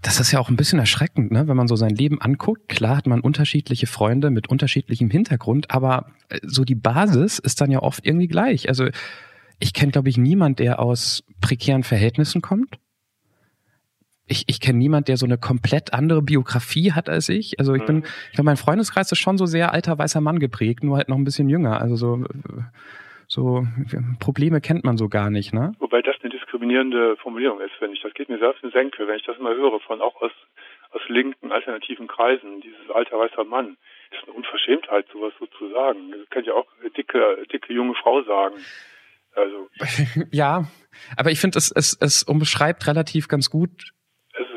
Das 0.00 0.18
ist 0.18 0.32
ja 0.32 0.38
auch 0.38 0.48
ein 0.48 0.56
bisschen 0.56 0.78
erschreckend, 0.78 1.30
ne? 1.32 1.48
wenn 1.48 1.56
man 1.56 1.68
so 1.68 1.76
sein 1.76 1.94
Leben 1.94 2.22
anguckt. 2.22 2.68
Klar 2.68 2.96
hat 2.96 3.06
man 3.06 3.20
unterschiedliche 3.20 3.86
Freunde 3.86 4.30
mit 4.30 4.48
unterschiedlichem 4.48 5.10
Hintergrund, 5.10 5.70
aber 5.70 6.12
äh, 6.28 6.38
so 6.42 6.64
die 6.64 6.76
Basis 6.76 7.38
ist 7.38 7.60
dann 7.60 7.70
ja 7.70 7.80
oft 7.80 8.06
irgendwie 8.06 8.28
gleich. 8.28 8.68
Also 8.68 8.88
ich 9.58 9.74
kenne, 9.74 9.92
glaube 9.92 10.08
ich, 10.08 10.16
niemand, 10.16 10.58
der 10.58 10.78
aus 10.78 11.24
prekären 11.40 11.82
Verhältnissen 11.82 12.40
kommt 12.40 12.78
ich, 14.28 14.44
ich 14.48 14.60
kenne 14.60 14.78
niemand, 14.78 15.08
der 15.08 15.16
so 15.16 15.26
eine 15.26 15.38
komplett 15.38 15.92
andere 15.92 16.22
Biografie 16.22 16.92
hat 16.92 17.08
als 17.08 17.28
ich. 17.28 17.58
Also 17.58 17.74
ich 17.74 17.84
bin, 17.84 17.96
mhm. 17.96 18.04
ich 18.30 18.34
glaube, 18.34 18.46
mein 18.46 18.56
Freundeskreis 18.56 19.10
ist 19.12 19.18
schon 19.18 19.38
so 19.38 19.46
sehr 19.46 19.72
alter 19.72 19.98
weißer 19.98 20.20
Mann 20.20 20.38
geprägt, 20.38 20.82
nur 20.82 20.96
halt 20.96 21.08
noch 21.08 21.16
ein 21.16 21.24
bisschen 21.24 21.48
jünger. 21.48 21.80
Also 21.80 21.96
so, 21.96 22.24
so 23.28 23.66
Probleme 24.18 24.60
kennt 24.60 24.84
man 24.84 24.96
so 24.96 25.08
gar 25.08 25.30
nicht, 25.30 25.54
ne? 25.54 25.74
Wobei 25.78 26.02
das 26.02 26.16
eine 26.20 26.30
diskriminierende 26.30 27.16
Formulierung 27.16 27.60
ist, 27.60 27.72
finde 27.78 27.94
ich. 27.94 28.02
Das 28.02 28.14
geht 28.14 28.28
mir 28.28 28.38
sehr 28.38 28.50
auf 28.50 28.60
den 28.60 28.72
Senkel, 28.72 29.06
wenn 29.06 29.16
ich 29.16 29.26
das 29.26 29.38
immer 29.38 29.54
höre 29.54 29.80
von 29.80 30.00
auch 30.00 30.20
aus 30.20 30.32
aus 30.90 31.02
linken 31.08 31.52
alternativen 31.52 32.06
Kreisen. 32.06 32.60
Dieses 32.62 32.90
alter 32.94 33.18
weißer 33.18 33.44
Mann 33.44 33.76
das 34.10 34.20
ist 34.20 34.28
eine 34.28 34.36
Unverschämtheit, 34.36 35.06
sowas 35.12 35.32
so 35.38 35.46
zu 35.46 35.70
sagen. 35.72 36.12
Das 36.12 36.30
kann 36.30 36.44
ja 36.44 36.54
auch 36.54 36.66
eine 36.80 36.90
dicke 36.90 37.44
dicke 37.52 37.72
junge 37.72 37.94
Frau 37.94 38.22
sagen. 38.22 38.56
Also 39.34 39.68
ja, 40.32 40.64
aber 41.16 41.30
ich 41.30 41.40
finde, 41.40 41.58
es, 41.58 41.70
es, 41.70 41.96
es 42.00 42.22
umschreibt 42.22 42.86
relativ 42.86 43.28
ganz 43.28 43.50
gut, 43.50 43.92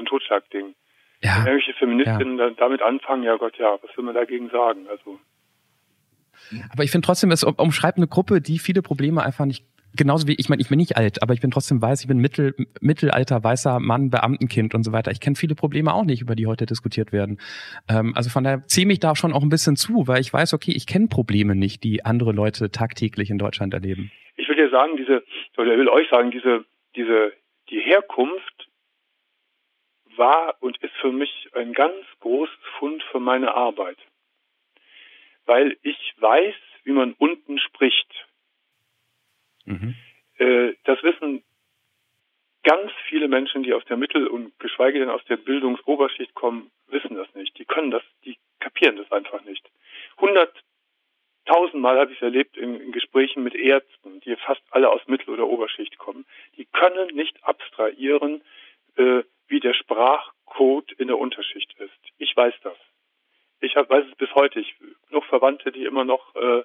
Totschlagding. 0.05 0.75
Ja. 1.21 1.37
Wenn 1.37 1.53
irgendwelche 1.53 1.73
Feministinnen 1.73 2.37
ja. 2.37 2.49
damit 2.51 2.81
anfangen, 2.81 3.23
ja 3.23 3.35
Gott, 3.35 3.57
ja, 3.57 3.77
was 3.81 3.95
will 3.97 4.05
man 4.05 4.15
dagegen 4.15 4.49
sagen? 4.49 4.87
Also. 4.89 5.19
Aber 6.71 6.83
ich 6.83 6.91
finde 6.91 7.05
trotzdem, 7.05 7.31
es 7.31 7.43
umschreibt 7.43 7.97
eine 7.97 8.07
Gruppe, 8.07 8.41
die 8.41 8.59
viele 8.59 8.81
Probleme 8.81 9.23
einfach 9.23 9.45
nicht 9.45 9.65
genauso 9.95 10.27
wie 10.27 10.35
ich 10.37 10.49
meine, 10.49 10.61
ich 10.61 10.69
bin 10.69 10.77
nicht 10.77 10.97
alt, 10.97 11.21
aber 11.21 11.33
ich 11.33 11.41
bin 11.41 11.51
trotzdem 11.51 11.81
weiß, 11.81 12.01
ich 12.01 12.07
bin 12.07 12.19
mittel, 12.19 12.55
mittelalter 12.81 13.43
weißer 13.43 13.79
Mann, 13.79 14.09
Beamtenkind 14.09 14.75
und 14.75 14.83
so 14.83 14.91
weiter. 14.91 15.11
Ich 15.11 15.19
kenne 15.19 15.35
viele 15.35 15.55
Probleme 15.55 15.93
auch 15.93 16.03
nicht, 16.03 16.21
über 16.21 16.35
die 16.35 16.47
heute 16.47 16.65
diskutiert 16.65 17.11
werden. 17.11 17.39
Ähm, 17.89 18.13
also 18.15 18.29
von 18.29 18.43
daher 18.43 18.65
ziehe 18.65 18.87
mich 18.87 18.99
da 18.99 19.15
schon 19.15 19.33
auch 19.33 19.41
ein 19.41 19.49
bisschen 19.49 19.75
zu, 19.75 20.07
weil 20.07 20.21
ich 20.21 20.31
weiß, 20.31 20.53
okay, 20.53 20.71
ich 20.75 20.87
kenne 20.87 21.07
Probleme 21.07 21.55
nicht, 21.55 21.83
die 21.83 22.05
andere 22.05 22.31
Leute 22.31 22.71
tagtäglich 22.71 23.29
in 23.29 23.37
Deutschland 23.37 23.73
erleben. 23.73 24.11
Ich 24.37 24.47
will 24.47 24.55
dir 24.55 24.69
sagen, 24.69 24.95
diese, 24.97 25.23
oder 25.57 25.77
will 25.77 25.89
euch 25.89 26.07
sagen, 26.09 26.31
diese, 26.31 26.65
diese, 26.95 27.33
die 27.69 27.79
Herkunft 27.79 28.58
war 30.19 30.55
und 30.59 30.77
ist 30.77 30.93
für 31.01 31.11
mich 31.11 31.49
ein 31.53 31.73
ganz 31.73 32.05
großes 32.19 32.55
Fund 32.77 33.01
für 33.11 33.19
meine 33.19 33.55
Arbeit. 33.55 33.97
Weil 35.45 35.77
ich 35.81 36.13
weiß, 36.19 36.55
wie 36.83 36.91
man 36.91 37.13
unten 37.13 37.57
spricht. 37.57 38.27
Mhm. 39.65 39.95
Äh, 40.37 40.73
das 40.83 41.01
wissen 41.01 41.43
ganz 42.63 42.91
viele 43.07 43.27
Menschen, 43.27 43.63
die 43.63 43.73
aus 43.73 43.85
der 43.85 43.97
Mittel- 43.97 44.27
und 44.27 44.57
geschweige 44.59 44.99
denn 44.99 45.09
aus 45.09 45.23
der 45.25 45.37
Bildungsoberschicht 45.37 46.35
kommen, 46.35 46.69
wissen 46.87 47.15
das 47.15 47.33
nicht. 47.35 47.57
Die 47.57 47.65
können 47.65 47.91
das, 47.91 48.03
die 48.25 48.37
kapieren 48.59 48.97
das 48.97 49.11
einfach 49.11 49.43
nicht. 49.43 49.67
Hunderttausendmal 50.19 51.97
habe 51.97 52.11
ich 52.11 52.17
es 52.17 52.23
erlebt 52.23 52.57
in, 52.57 52.79
in, 52.79 52.91
Gesprächen 52.91 53.43
mit 53.43 53.55
Ärzten, 53.55 54.19
die 54.21 54.35
fast 54.35 54.61
alle 54.71 54.89
aus 54.89 55.01
Mittel- 55.07 55.33
oder 55.33 55.47
Oberschicht 55.47 55.97
kommen. 55.97 56.25
Die 56.57 56.65
können 56.65 57.15
nicht 57.15 57.43
abstrahieren, 57.43 58.41
äh, 58.97 59.23
wie 59.49 59.59
der 59.59 59.73
Sprachcode 59.73 60.91
in 60.93 61.07
der 61.07 61.17
Unterschicht 61.17 61.73
ist. 61.79 62.13
Ich 62.17 62.35
weiß 62.35 62.53
das. 62.63 62.77
Ich 63.61 63.75
hab, 63.75 63.89
weiß 63.89 64.05
es 64.09 64.15
bis 64.15 64.33
heute. 64.35 64.59
Ich 64.59 64.75
noch 65.09 65.25
Verwandte, 65.25 65.71
die 65.71 65.83
immer 65.83 66.05
noch 66.05 66.35
äh, 66.35 66.63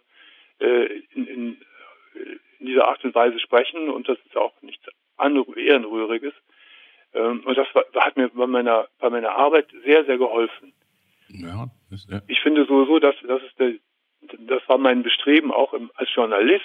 äh, 0.60 1.02
in, 1.14 1.26
in, 1.26 1.62
in 2.60 2.66
dieser 2.66 2.88
Art 2.88 3.04
und 3.04 3.14
Weise 3.14 3.40
sprechen 3.40 3.90
und 3.90 4.08
das 4.08 4.18
ist 4.26 4.36
auch 4.36 4.52
nichts 4.62 4.84
Ehrenrühriges. 5.56 6.34
Ähm, 7.14 7.42
und 7.44 7.56
das 7.56 7.66
war, 7.74 7.84
hat 7.96 8.16
mir 8.16 8.28
bei 8.28 8.46
meiner, 8.46 8.88
bei 8.98 9.10
meiner 9.10 9.32
Arbeit 9.32 9.68
sehr, 9.84 10.04
sehr 10.04 10.18
geholfen. 10.18 10.72
Ja, 11.28 11.68
ist, 11.90 12.10
ja. 12.10 12.20
Ich 12.28 12.40
finde 12.40 12.66
sowieso, 12.66 12.98
dass 12.98 13.14
das 13.26 13.42
ist 13.42 13.58
der, 13.58 13.74
das 14.38 14.62
war 14.68 14.78
mein 14.78 15.02
Bestreben 15.02 15.52
auch 15.52 15.72
im, 15.74 15.90
als 15.94 16.08
Journalist 16.14 16.64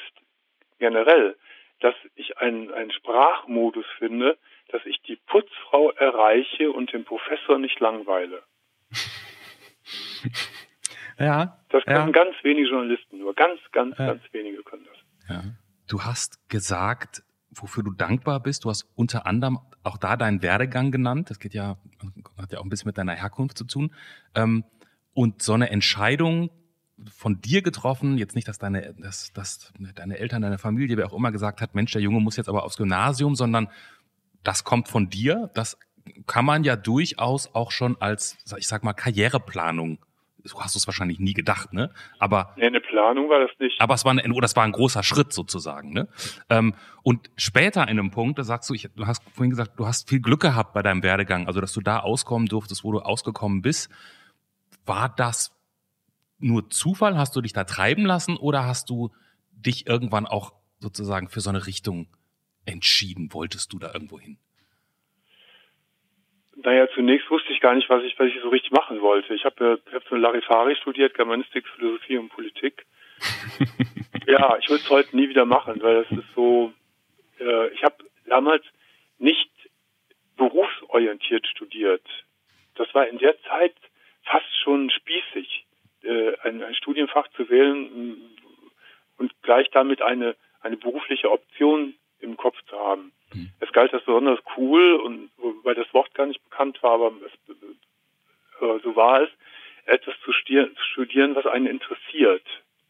generell, 0.80 1.36
dass 1.80 1.96
ich 2.16 2.38
einen, 2.38 2.72
einen 2.72 2.92
Sprachmodus 2.92 3.86
finde, 3.98 4.38
dass 4.70 4.86
ich 4.86 5.02
die 5.02 5.18
Putzfrau 5.28 5.92
erreiche 5.92 6.72
und 6.72 6.94
den 6.94 7.06
Professor 7.06 7.58
nicht 7.58 7.80
langweile. 7.80 8.44
Ja. 11.20 11.60
Das 11.70 11.84
können 11.84 11.98
ja. 11.98 12.12
ganz 12.12 12.36
wenige 12.44 12.70
Journalisten, 12.70 13.18
nur 13.18 13.36
ganz, 13.36 13.60
ganz, 13.72 13.98
ja. 13.98 14.08
ganz 14.08 14.22
wenige 14.32 14.64
können 14.64 14.86
das. 14.86 15.36
Ja. 15.36 15.44
Du 15.88 16.04
hast 16.04 16.50
gesagt, 16.50 17.24
wofür 17.52 17.84
du 17.84 17.92
dankbar 17.92 18.40
bist. 18.40 18.64
Du 18.64 18.70
hast 18.70 18.88
unter 18.96 19.26
anderem 19.26 19.60
auch 19.84 19.98
da 19.98 20.16
deinen 20.16 20.42
Werdegang 20.42 20.92
genannt. 20.92 21.30
Das 21.30 21.40
geht 21.40 21.54
ja, 21.54 21.78
hat 22.38 22.52
ja 22.52 22.60
auch 22.60 22.64
ein 22.64 22.70
bisschen 22.70 22.88
mit 22.88 22.98
deiner 22.98 23.16
Herkunft 23.16 23.58
zu 23.58 23.66
tun. 23.66 23.94
Ähm, 24.36 24.64
und 25.14 25.42
so 25.42 25.54
eine 25.54 25.70
Entscheidung 25.70 26.52
von 27.10 27.42
dir 27.42 27.62
getroffen, 27.62 28.18
jetzt 28.18 28.36
nicht, 28.36 28.48
dass 28.48 28.60
deine, 28.60 28.94
dass, 29.00 29.32
dass 29.34 29.74
deine 29.96 30.18
Eltern, 30.18 30.42
deine 30.42 30.58
Familie, 30.58 30.98
wer 30.98 31.08
auch 31.08 31.14
immer 31.14 31.32
gesagt 31.32 31.62
hat, 31.62 31.74
Mensch, 31.74 31.92
der 31.92 32.02
Junge 32.02 32.20
muss 32.20 32.38
jetzt 32.38 32.50
aber 32.50 32.64
aufs 32.64 32.78
Gymnasium, 32.78 33.36
sondern 33.36 33.70
das 34.44 34.64
kommt 34.64 34.88
von 34.88 35.10
dir. 35.10 35.50
Das 35.54 35.78
kann 36.28 36.46
man 36.46 36.64
ja 36.64 36.76
durchaus 36.76 37.54
auch 37.54 37.72
schon 37.72 38.00
als, 38.02 38.38
ich 38.58 38.68
sag 38.68 38.84
mal, 38.84 38.94
Karriereplanung 38.94 40.00
so 40.44 40.62
hast 40.62 40.76
du 40.76 40.80
es 40.80 40.88
wahrscheinlich 40.88 41.20
nie 41.20 41.34
gedacht, 41.34 41.74
ne? 41.74 41.92
Aber 42.18 42.54
nee, 42.58 42.66
eine 42.66 42.82
Planung 42.82 43.30
war 43.30 43.40
das 43.40 43.52
nicht. 43.60 43.80
Aber 43.80 43.94
es 43.94 44.06
war 44.06 44.14
ein, 44.14 44.32
oder 44.32 44.46
es 44.46 44.56
war 44.56 44.64
ein 44.64 44.72
großer 44.72 45.04
Schritt 45.04 45.34
sozusagen, 45.34 45.92
ne? 45.92 46.08
Ähm, 46.50 46.76
und 47.04 47.30
später 47.36 47.84
in 47.84 48.00
einem 48.00 48.12
Punkt, 48.12 48.40
da 48.40 48.44
sagst 48.44 48.70
du, 48.70 48.74
ich, 48.74 48.90
du 48.96 49.08
hast 49.08 49.24
vorhin 49.34 49.50
gesagt, 49.50 49.74
du 49.78 49.88
hast 49.88 50.10
viel 50.10 50.22
Glück 50.22 50.42
gehabt 50.42 50.74
bei 50.74 50.82
deinem 50.82 51.04
Werdegang, 51.04 51.48
also 51.48 51.62
dass 51.62 51.74
du 51.74 51.82
da 51.82 52.00
auskommen 52.00 52.48
durftest, 52.48 52.84
wo 52.84 52.92
du 52.92 53.00
ausgekommen 53.00 53.62
bist. 53.62 53.90
War 54.86 55.10
das 55.10 55.56
nur 56.40 56.70
Zufall? 56.70 57.18
Hast 57.18 57.36
du 57.36 57.42
dich 57.42 57.54
da 57.54 57.64
treiben 57.64 58.06
lassen 58.06 58.38
oder 58.38 58.66
hast 58.66 58.90
du 58.90 59.12
dich 59.52 59.88
irgendwann 59.88 60.26
auch 60.26 60.54
sozusagen 60.80 61.28
für 61.28 61.42
so 61.42 61.50
eine 61.50 61.68
Richtung 61.68 62.08
entschieden? 62.72 63.34
Wolltest 63.34 63.74
du 63.74 63.80
da 63.80 63.94
irgendwo 63.94 64.20
hin? 64.20 64.38
Naja, 66.64 66.88
zunächst 66.94 67.30
wusste 67.30 67.54
ich 67.54 67.62
gar 67.62 67.74
nicht, 67.74 67.90
was 67.90 68.04
ich, 68.04 68.20
was 68.20 68.28
ich 68.28 68.42
so 68.42 68.50
richtig 68.50 68.72
machen 68.72 69.02
wollte. 69.02 69.34
Ich 69.34 69.46
habe 69.46 69.80
ich 69.88 69.94
hab 69.94 70.04
so 70.10 70.16
Larifari 70.16 70.76
studiert, 70.76 71.14
Germanistik, 71.14 71.66
Philosophie 71.68 72.18
und 72.18 72.30
Politik. 72.30 72.86
ja, 74.28 74.58
ich 74.58 74.70
würde 74.70 74.84
es 74.84 74.90
heute 74.90 75.16
nie 75.16 75.30
wieder 75.30 75.46
machen, 75.46 75.82
weil 75.82 76.04
das 76.04 76.12
ist 76.18 76.28
so, 76.36 76.74
äh, 77.40 77.70
ich 77.70 77.84
habe 77.84 77.96
damals 78.26 78.64
nicht 79.20 79.50
berufsorientiert 80.36 81.48
studiert. 81.48 82.06
Das 82.76 82.94
war 82.94 83.08
in 83.08 83.20
der 83.20 83.40
Zeit 83.44 83.76
fast 84.24 84.48
schon 84.64 84.90
spießig, 84.90 85.66
äh, 86.04 86.38
ein, 86.44 86.64
ein 86.64 86.76
Studienfach 86.76 87.28
zu 87.36 87.50
wählen 87.50 88.18
und 89.18 89.42
gleich 89.44 89.70
damit 89.72 90.02
eine, 90.02 90.36
eine 90.62 90.78
berufliche 90.78 91.32
Option 91.32 91.94
im 92.20 92.38
Kopf 92.38 92.58
zu 92.70 92.78
haben. 92.78 93.12
Mhm. 93.34 93.50
Es 93.60 93.72
galt 93.72 93.94
als 93.94 94.04
besonders 94.04 94.40
cool 94.58 94.96
und 94.96 95.32
weil 95.64 95.76
das 95.76 95.92
Wort 95.94 96.14
gar 96.14 96.26
nicht 96.26 96.44
bekannt 96.44 96.82
war, 96.82 96.94
aber 96.94 97.14
es, 97.26 97.56
äh, 98.62 98.80
so 98.84 98.96
war 98.96 99.22
es, 99.22 99.30
etwas 99.86 100.16
zu 100.24 100.32
studieren, 100.32 101.36
was 101.36 101.46
einen 101.46 101.68
interessiert. 101.68 102.46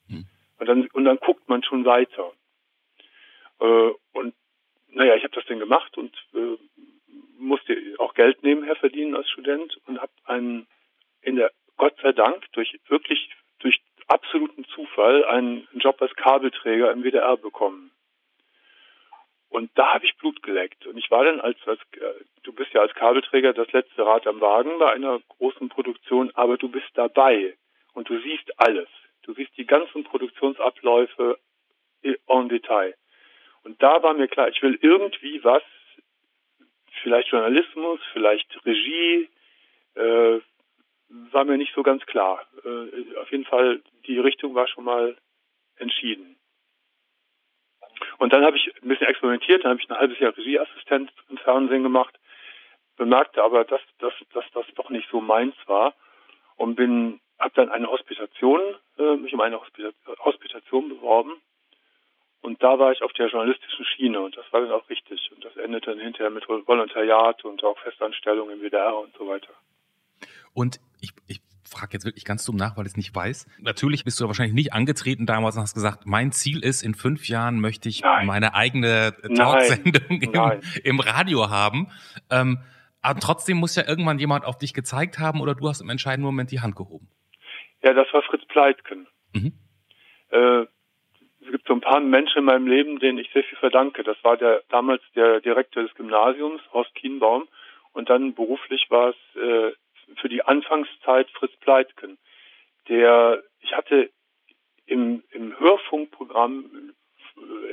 Mhm. 0.08 0.26
Und 0.60 0.66
dann 0.68 0.88
und 0.88 1.06
dann 1.06 1.18
guckt 1.18 1.48
man 1.48 1.64
schon 1.64 1.86
weiter. 1.86 2.32
Äh, 3.60 3.92
und 4.14 4.34
naja, 4.92 5.16
ich 5.16 5.24
habe 5.24 5.36
das 5.36 5.46
dann 5.46 5.60
gemacht 5.60 5.98
und 5.98 6.16
äh, 6.34 6.58
musste 7.38 7.78
auch 8.00 8.14
Geld 8.14 8.44
nebenher 8.44 8.76
verdienen 8.76 9.16
als 9.16 9.30
Student 9.30 9.78
und 9.88 10.00
habe 10.02 10.12
einen 10.26 10.68
in 11.22 11.36
der 11.36 11.52
Gott 11.78 11.96
sei 12.02 12.12
Dank 12.12 12.44
durch 12.54 12.78
wirklich 12.88 13.30
durch 13.60 13.82
absoluten 14.08 14.66
Zufall 14.66 15.24
einen 15.26 15.68
Job 15.76 16.02
als 16.02 16.14
Kabelträger 16.16 16.92
im 16.92 17.04
WDR 17.04 17.38
bekommen. 17.38 17.92
Und 19.50 19.72
da 19.76 19.96
habe 19.96 20.06
ich 20.06 20.16
Blut 20.18 20.44
geleckt. 20.44 20.86
Und 20.86 20.98
ich 20.98 21.10
war 21.10 21.26
dann 21.26 21.42
als, 21.42 21.58
als 21.66 21.80
äh, 21.94 22.24
du 22.44 22.54
bist 22.54 22.72
ja 22.74 22.82
als 22.82 22.94
Kabelträger 22.94 23.54
das 23.54 23.72
letzte 23.72 24.06
Rad 24.06 24.28
am 24.28 24.40
Wagen 24.42 24.78
bei 24.78 24.92
einer 24.94 25.20
großen 25.28 25.70
Produktion, 25.70 26.32
aber 26.36 26.58
du 26.58 26.70
bist 26.70 26.90
dabei 26.94 27.56
und 27.94 28.10
du 28.10 28.20
siehst 28.22 28.52
alles. 28.58 28.88
Du 29.24 29.34
siehst 29.34 29.56
die 29.58 29.66
ganzen 29.66 30.04
Produktionsabläufe 30.04 31.40
en 32.02 32.50
Detail. 32.50 32.96
Und 33.64 33.82
da 33.82 34.02
war 34.04 34.14
mir 34.14 34.28
klar, 34.28 34.50
ich 34.50 34.62
will 34.62 34.78
irgendwie 34.82 35.44
was, 35.44 35.64
vielleicht 37.02 37.30
Journalismus, 37.30 38.00
vielleicht 38.14 38.66
Regie, 38.66 39.30
äh, 39.96 40.40
war 41.10 41.44
mir 41.44 41.58
nicht 41.58 41.74
so 41.74 41.84
ganz 41.84 42.06
klar. 42.06 42.46
Äh, 42.64 43.18
auf 43.18 43.32
jeden 43.32 43.46
Fall, 43.46 43.82
die 44.06 44.20
Richtung 44.20 44.56
war 44.56 44.68
schon 44.68 44.86
mal 44.86 45.18
entschieden. 45.78 46.39
Und 48.20 48.34
dann 48.34 48.44
habe 48.44 48.58
ich 48.58 48.70
ein 48.84 48.90
bisschen 48.90 49.08
experimentiert, 49.08 49.64
dann 49.64 49.72
habe 49.72 49.82
ich 49.82 49.90
ein 49.90 49.98
halbes 49.98 50.20
Jahr 50.20 50.36
Regieassistent 50.36 51.12
im 51.30 51.38
Fernsehen 51.38 51.84
gemacht, 51.84 52.14
bemerkte 52.98 53.42
aber, 53.42 53.64
dass, 53.64 53.82
dass, 54.00 54.14
dass 54.34 54.44
das 54.54 54.66
doch 54.76 54.90
nicht 54.90 55.08
so 55.10 55.22
meins 55.22 55.56
war 55.68 55.94
und 56.58 56.76
bin, 56.76 57.22
habe 57.40 57.54
dann 57.56 57.70
eine 57.70 57.88
Hospitation, 57.88 58.60
äh, 58.98 59.16
mich 59.16 59.34
um 59.34 59.40
eine 59.40 59.60
Hospitation 60.20 60.90
beworben. 60.90 61.32
Und 62.42 62.62
da 62.62 62.78
war 62.78 62.92
ich 62.92 63.02
auf 63.02 63.14
der 63.14 63.28
journalistischen 63.28 63.86
Schiene 63.86 64.20
und 64.20 64.36
das 64.36 64.46
war 64.52 64.62
dann 64.62 64.72
auch 64.72 64.90
richtig. 64.90 65.32
Und 65.34 65.44
das 65.44 65.56
endete 65.56 65.92
dann 65.92 66.00
hinterher 66.00 66.30
mit 66.30 66.48
Volontariat 66.48 67.44
und 67.46 67.64
auch 67.64 67.78
Festanstellung 67.80 68.50
im 68.50 68.62
WDR 68.62 68.98
und 68.98 69.16
so 69.18 69.28
weiter. 69.28 69.54
Und 70.54 70.80
ich, 71.02 71.12
ich 71.28 71.40
frage 71.70 71.94
jetzt 71.94 72.06
wirklich 72.06 72.26
ganz 72.26 72.46
dumm 72.46 72.56
nach, 72.56 72.78
weil 72.78 72.86
ich 72.86 72.92
es 72.92 72.98
nicht 72.98 73.16
weiß. 73.16 73.48
Natürlich 73.60 74.04
bist 74.04 74.20
du 74.20 74.28
wahrscheinlich 74.28 74.54
nicht 74.54 74.74
angetreten 74.74 75.26
damals 75.26 75.56
und 75.56 75.62
hast 75.62 75.74
gesagt, 75.74 76.06
mein 76.06 76.32
Ziel 76.32 76.64
ist, 76.64 76.82
in 76.82 76.94
fünf 76.94 77.28
Jahren 77.28 77.60
möchte 77.60 77.90
ich 77.90 78.02
Nein. 78.02 78.28
meine 78.28 78.56
eigene 78.56 79.16
Talksendung 79.36 80.22
im, 80.22 80.62
im, 80.84 81.00
Radio 81.00 81.50
haben. 81.50 81.92
Ähm, 82.30 82.60
aber 83.02 83.20
trotzdem 83.20 83.58
muss 83.58 83.76
ja 83.76 83.88
irgendwann 83.88 84.20
jemand 84.20 84.46
auf 84.46 84.58
dich 84.58 84.74
gezeigt 84.74 85.20
haben 85.20 85.42
oder 85.42 85.56
du 85.56 85.68
hast 85.70 85.82
im 85.82 85.90
entscheidenden 85.90 86.26
Moment 86.26 86.52
die 86.52 86.60
Hand 86.60 86.76
gehoben. 86.76 87.08
Ja, 87.82 87.94
das 87.94 88.08
war 88.14 88.22
Fritz 88.24 88.46
Pleitken. 88.46 89.08
Mhm. 89.34 89.54
Äh, 90.32 90.66
es 91.42 91.52
gibt 91.52 91.68
so 91.68 91.74
ein 91.74 91.82
paar 91.82 92.00
Menschen 92.00 92.40
in 92.40 92.46
meinem 92.46 92.68
Leben, 92.68 93.00
denen 93.00 93.18
ich 93.18 93.30
sehr 93.34 93.44
viel 93.44 93.58
verdanke. 93.58 94.04
Das 94.04 94.18
war 94.24 94.38
der 94.38 94.62
damals 94.70 95.02
der 95.16 95.40
Direktor 95.42 95.84
des 95.84 95.94
Gymnasiums, 95.96 96.62
Horst 96.74 96.94
Kienbaum. 96.96 97.48
Und 97.94 98.10
dann 98.10 98.36
beruflich 98.36 98.86
war 98.90 99.10
es 99.10 99.16
äh, 99.36 99.72
für 100.16 100.30
die 100.30 100.44
Anfangszeit 100.44 101.30
Fritz 101.32 101.56
Pleitken, 101.58 102.18
der, 102.88 103.44
ich 103.60 103.74
hatte 103.74 104.10
im, 104.86 105.24
im 105.32 105.58
Hörfunkprogramm, 105.60 106.66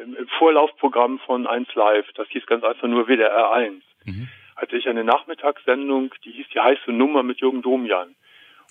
im, 0.02 0.16
im 0.16 0.28
Vorlaufprogramm 0.38 1.18
von 1.20 1.46
1 1.46 1.74
Live, 1.74 2.06
das 2.14 2.28
hieß 2.28 2.46
ganz 2.46 2.64
einfach 2.64 2.88
nur 2.88 3.06
WDR 3.06 3.52
1, 3.52 3.82
mhm. 4.04 4.28
hatte 4.56 4.76
ich 4.76 4.88
eine 4.88 5.04
Nachmittagssendung, 5.04 6.14
die 6.24 6.32
hieß 6.32 6.46
die 6.54 6.60
heiße 6.60 6.92
Nummer 6.92 7.22
mit 7.22 7.40
Jürgen 7.40 7.62
Domian. 7.62 8.14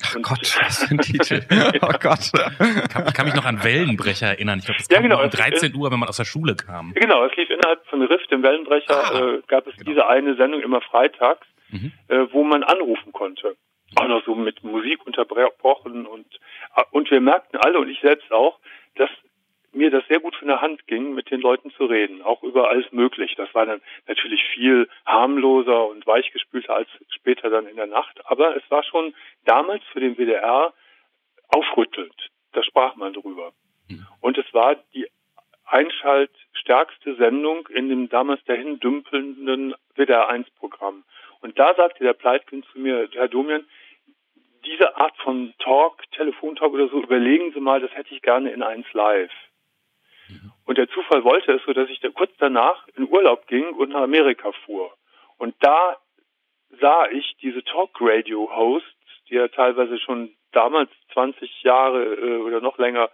Ach 0.04 0.16
Gott, 0.22 0.40
was 0.62 0.84
für 0.84 0.92
ein 0.94 1.00
Titel. 1.00 1.42
oh 1.82 1.92
Gott. 2.02 2.20
Ich 2.20 2.90
kann, 2.90 3.06
kann, 3.14 3.26
mich 3.26 3.36
noch 3.36 3.46
an 3.46 3.64
Wellenbrecher 3.64 4.28
erinnern. 4.28 4.60
Ich 4.60 4.66
glaube, 4.66 4.80
das 4.80 4.88
ja, 4.90 5.02
genau. 5.02 5.24
um 5.24 5.30
13 5.30 5.74
Uhr, 5.74 5.92
wenn 5.92 6.00
man 6.00 6.10
aus 6.10 6.18
der 6.18 6.26
Schule 6.26 6.56
kam. 6.56 6.94
Genau, 6.94 7.26
es 7.26 7.36
lief 7.36 7.50
innerhalb 7.50 7.86
von 7.88 8.02
Rift, 8.02 8.30
dem 8.30 8.44
Wellenbrecher, 8.44 9.14
ah, 9.14 9.36
äh, 9.36 9.42
gab 9.48 9.68
es 9.68 9.76
genau. 9.76 9.92
diese 9.92 10.08
eine 10.08 10.36
Sendung 10.36 10.62
immer 10.62 10.82
freitags 10.82 11.48
mhm. 11.76 11.92
äh, 12.08 12.34
wo 12.34 12.44
man 12.44 12.64
anrufen 12.64 13.12
konnte. 13.12 13.56
Auch 13.96 14.08
noch 14.08 14.26
so 14.26 14.36
mit 14.36 14.64
Musik 14.64 15.06
unterbrochen 15.06 16.06
und, 16.06 16.26
äh, 16.76 16.84
und 16.92 17.10
wir 17.12 17.22
merkten 17.22 17.60
alle 17.60 17.80
und 17.80 17.90
ich 17.90 18.00
selbst 18.02 18.32
auch, 18.32 18.60
dass 18.96 19.10
mir 19.76 19.92
das 19.92 20.08
sehr 20.08 20.20
gut 20.20 20.36
von 20.36 20.48
der 20.48 20.62
Hand 20.62 20.88
ging, 20.88 21.14
mit 21.14 21.30
den 21.30 21.42
Leuten 21.42 21.70
zu 21.72 21.86
reden, 21.86 22.22
auch 22.22 22.42
über 22.44 22.70
alles 22.70 22.92
möglich. 22.92 23.36
Das 23.36 23.54
war 23.54 23.66
dann 23.66 23.82
natürlich 24.08 24.42
viel 24.54 24.88
harmloser 25.06 25.88
und 25.88 26.08
weichgespülter 26.08 26.76
als 26.76 26.88
später 27.10 27.50
dann 27.50 27.68
in 27.68 27.76
der 27.76 27.88
Nacht, 27.88 28.20
aber 28.26 28.56
es 28.56 28.64
war 28.70 28.84
schon 28.84 29.14
damals 29.44 29.84
für 29.92 30.00
den 30.00 30.16
WDR 30.16 30.74
aufrüttelnd. 31.50 32.30
Da 32.54 32.64
sprach 32.64 32.96
man 32.96 33.14
drüber. 33.14 33.52
Mhm. 33.90 34.08
Und 34.22 34.38
es 34.38 34.52
war 34.54 34.76
die 34.94 35.08
einschaltstärkste 35.66 37.16
Sendung 37.16 37.68
in 37.68 37.90
dem 37.90 38.10
damals 38.10 38.44
dahin 38.46 38.80
dümpelnden 38.80 39.74
WDR 39.96 40.30
1 40.30 40.50
Programm. 40.52 41.04
Und 41.42 41.58
da 41.60 41.74
sagte 41.76 42.04
der 42.04 42.14
Pleitgen 42.14 42.64
zu 42.72 42.80
mir, 42.80 43.08
Herr 43.14 43.28
Domian, 43.28 43.66
diese 44.66 44.98
Art 44.98 45.16
von 45.18 45.54
Talk, 45.60 46.02
Telefontalk 46.12 46.74
oder 46.74 46.88
so, 46.90 47.02
überlegen 47.02 47.54
Sie 47.54 47.60
mal, 47.60 47.80
das 47.80 47.92
hätte 47.96 48.14
ich 48.16 48.22
gerne 48.22 48.52
in 48.52 48.64
eins 48.64 48.92
live. 48.94 49.32
Und 50.66 50.78
der 50.78 50.90
Zufall 50.90 51.24
wollte 51.24 51.54
es 51.54 51.64
so, 51.66 51.74
dass 51.74 51.90
ich 51.90 52.00
da 52.00 52.10
kurz 52.10 52.32
danach 52.40 52.88
in 52.96 53.08
Urlaub 53.08 53.48
ging 53.48 53.70
und 53.76 53.90
nach 53.90 54.02
Amerika 54.02 54.52
fuhr. 54.66 54.92
Und 55.38 55.56
da 55.60 55.98
sah 56.82 57.08
ich 57.10 57.36
diese 57.42 57.64
Talk-Radio-Hosts, 57.64 58.90
die 59.30 59.36
ja 59.36 59.48
teilweise 59.48 60.00
schon 60.00 60.32
damals 60.52 60.90
20 61.14 61.64
Jahre 61.64 62.16
äh, 62.16 62.38
oder 62.38 62.62
noch 62.62 62.78
länger 62.78 63.10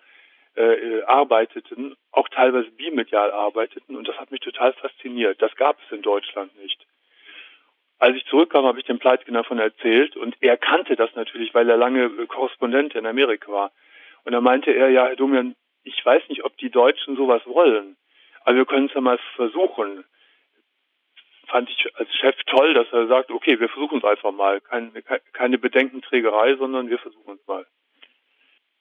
äh, 0.56 0.64
äh, 0.64 1.04
arbeiteten, 1.04 1.96
auch 2.12 2.30
teilweise 2.30 2.72
bimedial 2.72 3.32
arbeiteten. 3.32 3.96
Und 3.96 4.08
das 4.08 4.18
hat 4.18 4.32
mich 4.32 4.42
total 4.42 4.74
fasziniert. 4.74 5.42
Das 5.42 5.56
gab 5.56 5.78
es 5.86 5.92
in 5.92 6.02
Deutschland 6.02 6.56
nicht. 6.62 6.86
Als 8.02 8.18
ich 8.18 8.26
zurückkam, 8.26 8.66
habe 8.66 8.80
ich 8.80 8.86
dem 8.86 8.98
Pleitgen 8.98 9.36
davon 9.36 9.60
erzählt 9.60 10.18
und 10.18 10.36
er 10.42 10.58
kannte 10.58 10.96
das 10.96 11.14
natürlich, 11.14 11.54
weil 11.54 11.70
er 11.70 11.78
lange 11.78 12.10
Korrespondent 12.26 12.96
in 12.96 13.06
Amerika 13.06 13.52
war. 13.52 13.72
Und 14.24 14.32
da 14.32 14.42
meinte 14.42 14.72
er, 14.72 14.90
ja, 14.90 15.06
Herr 15.06 15.16
Domian, 15.16 15.56
ich 15.84 16.04
weiß 16.04 16.24
nicht, 16.30 16.44
ob 16.44 16.58
die 16.58 16.72
Deutschen 16.72 17.16
sowas 17.16 17.44
wollen, 17.46 17.98
aber 18.44 18.56
wir 18.56 18.66
können 18.66 18.88
es 18.88 18.96
ja 18.96 19.02
mal 19.02 19.20
versuchen. 19.36 20.04
Fand 21.46 21.70
ich 21.70 21.96
als 21.96 22.10
Chef 22.16 22.36
toll, 22.48 22.74
dass 22.74 22.92
er 22.92 23.06
sagt, 23.06 23.30
okay, 23.30 23.60
wir 23.60 23.70
versuchen 23.70 24.00
es 24.00 24.04
einfach 24.04 24.32
mal. 24.32 24.62
Keine, 24.62 24.92
keine 25.34 25.60
Bedenkenträgerei, 25.60 26.56
sondern 26.56 26.90
wir 26.90 26.98
versuchen 26.98 27.38
es 27.40 27.48
mal. 27.48 27.68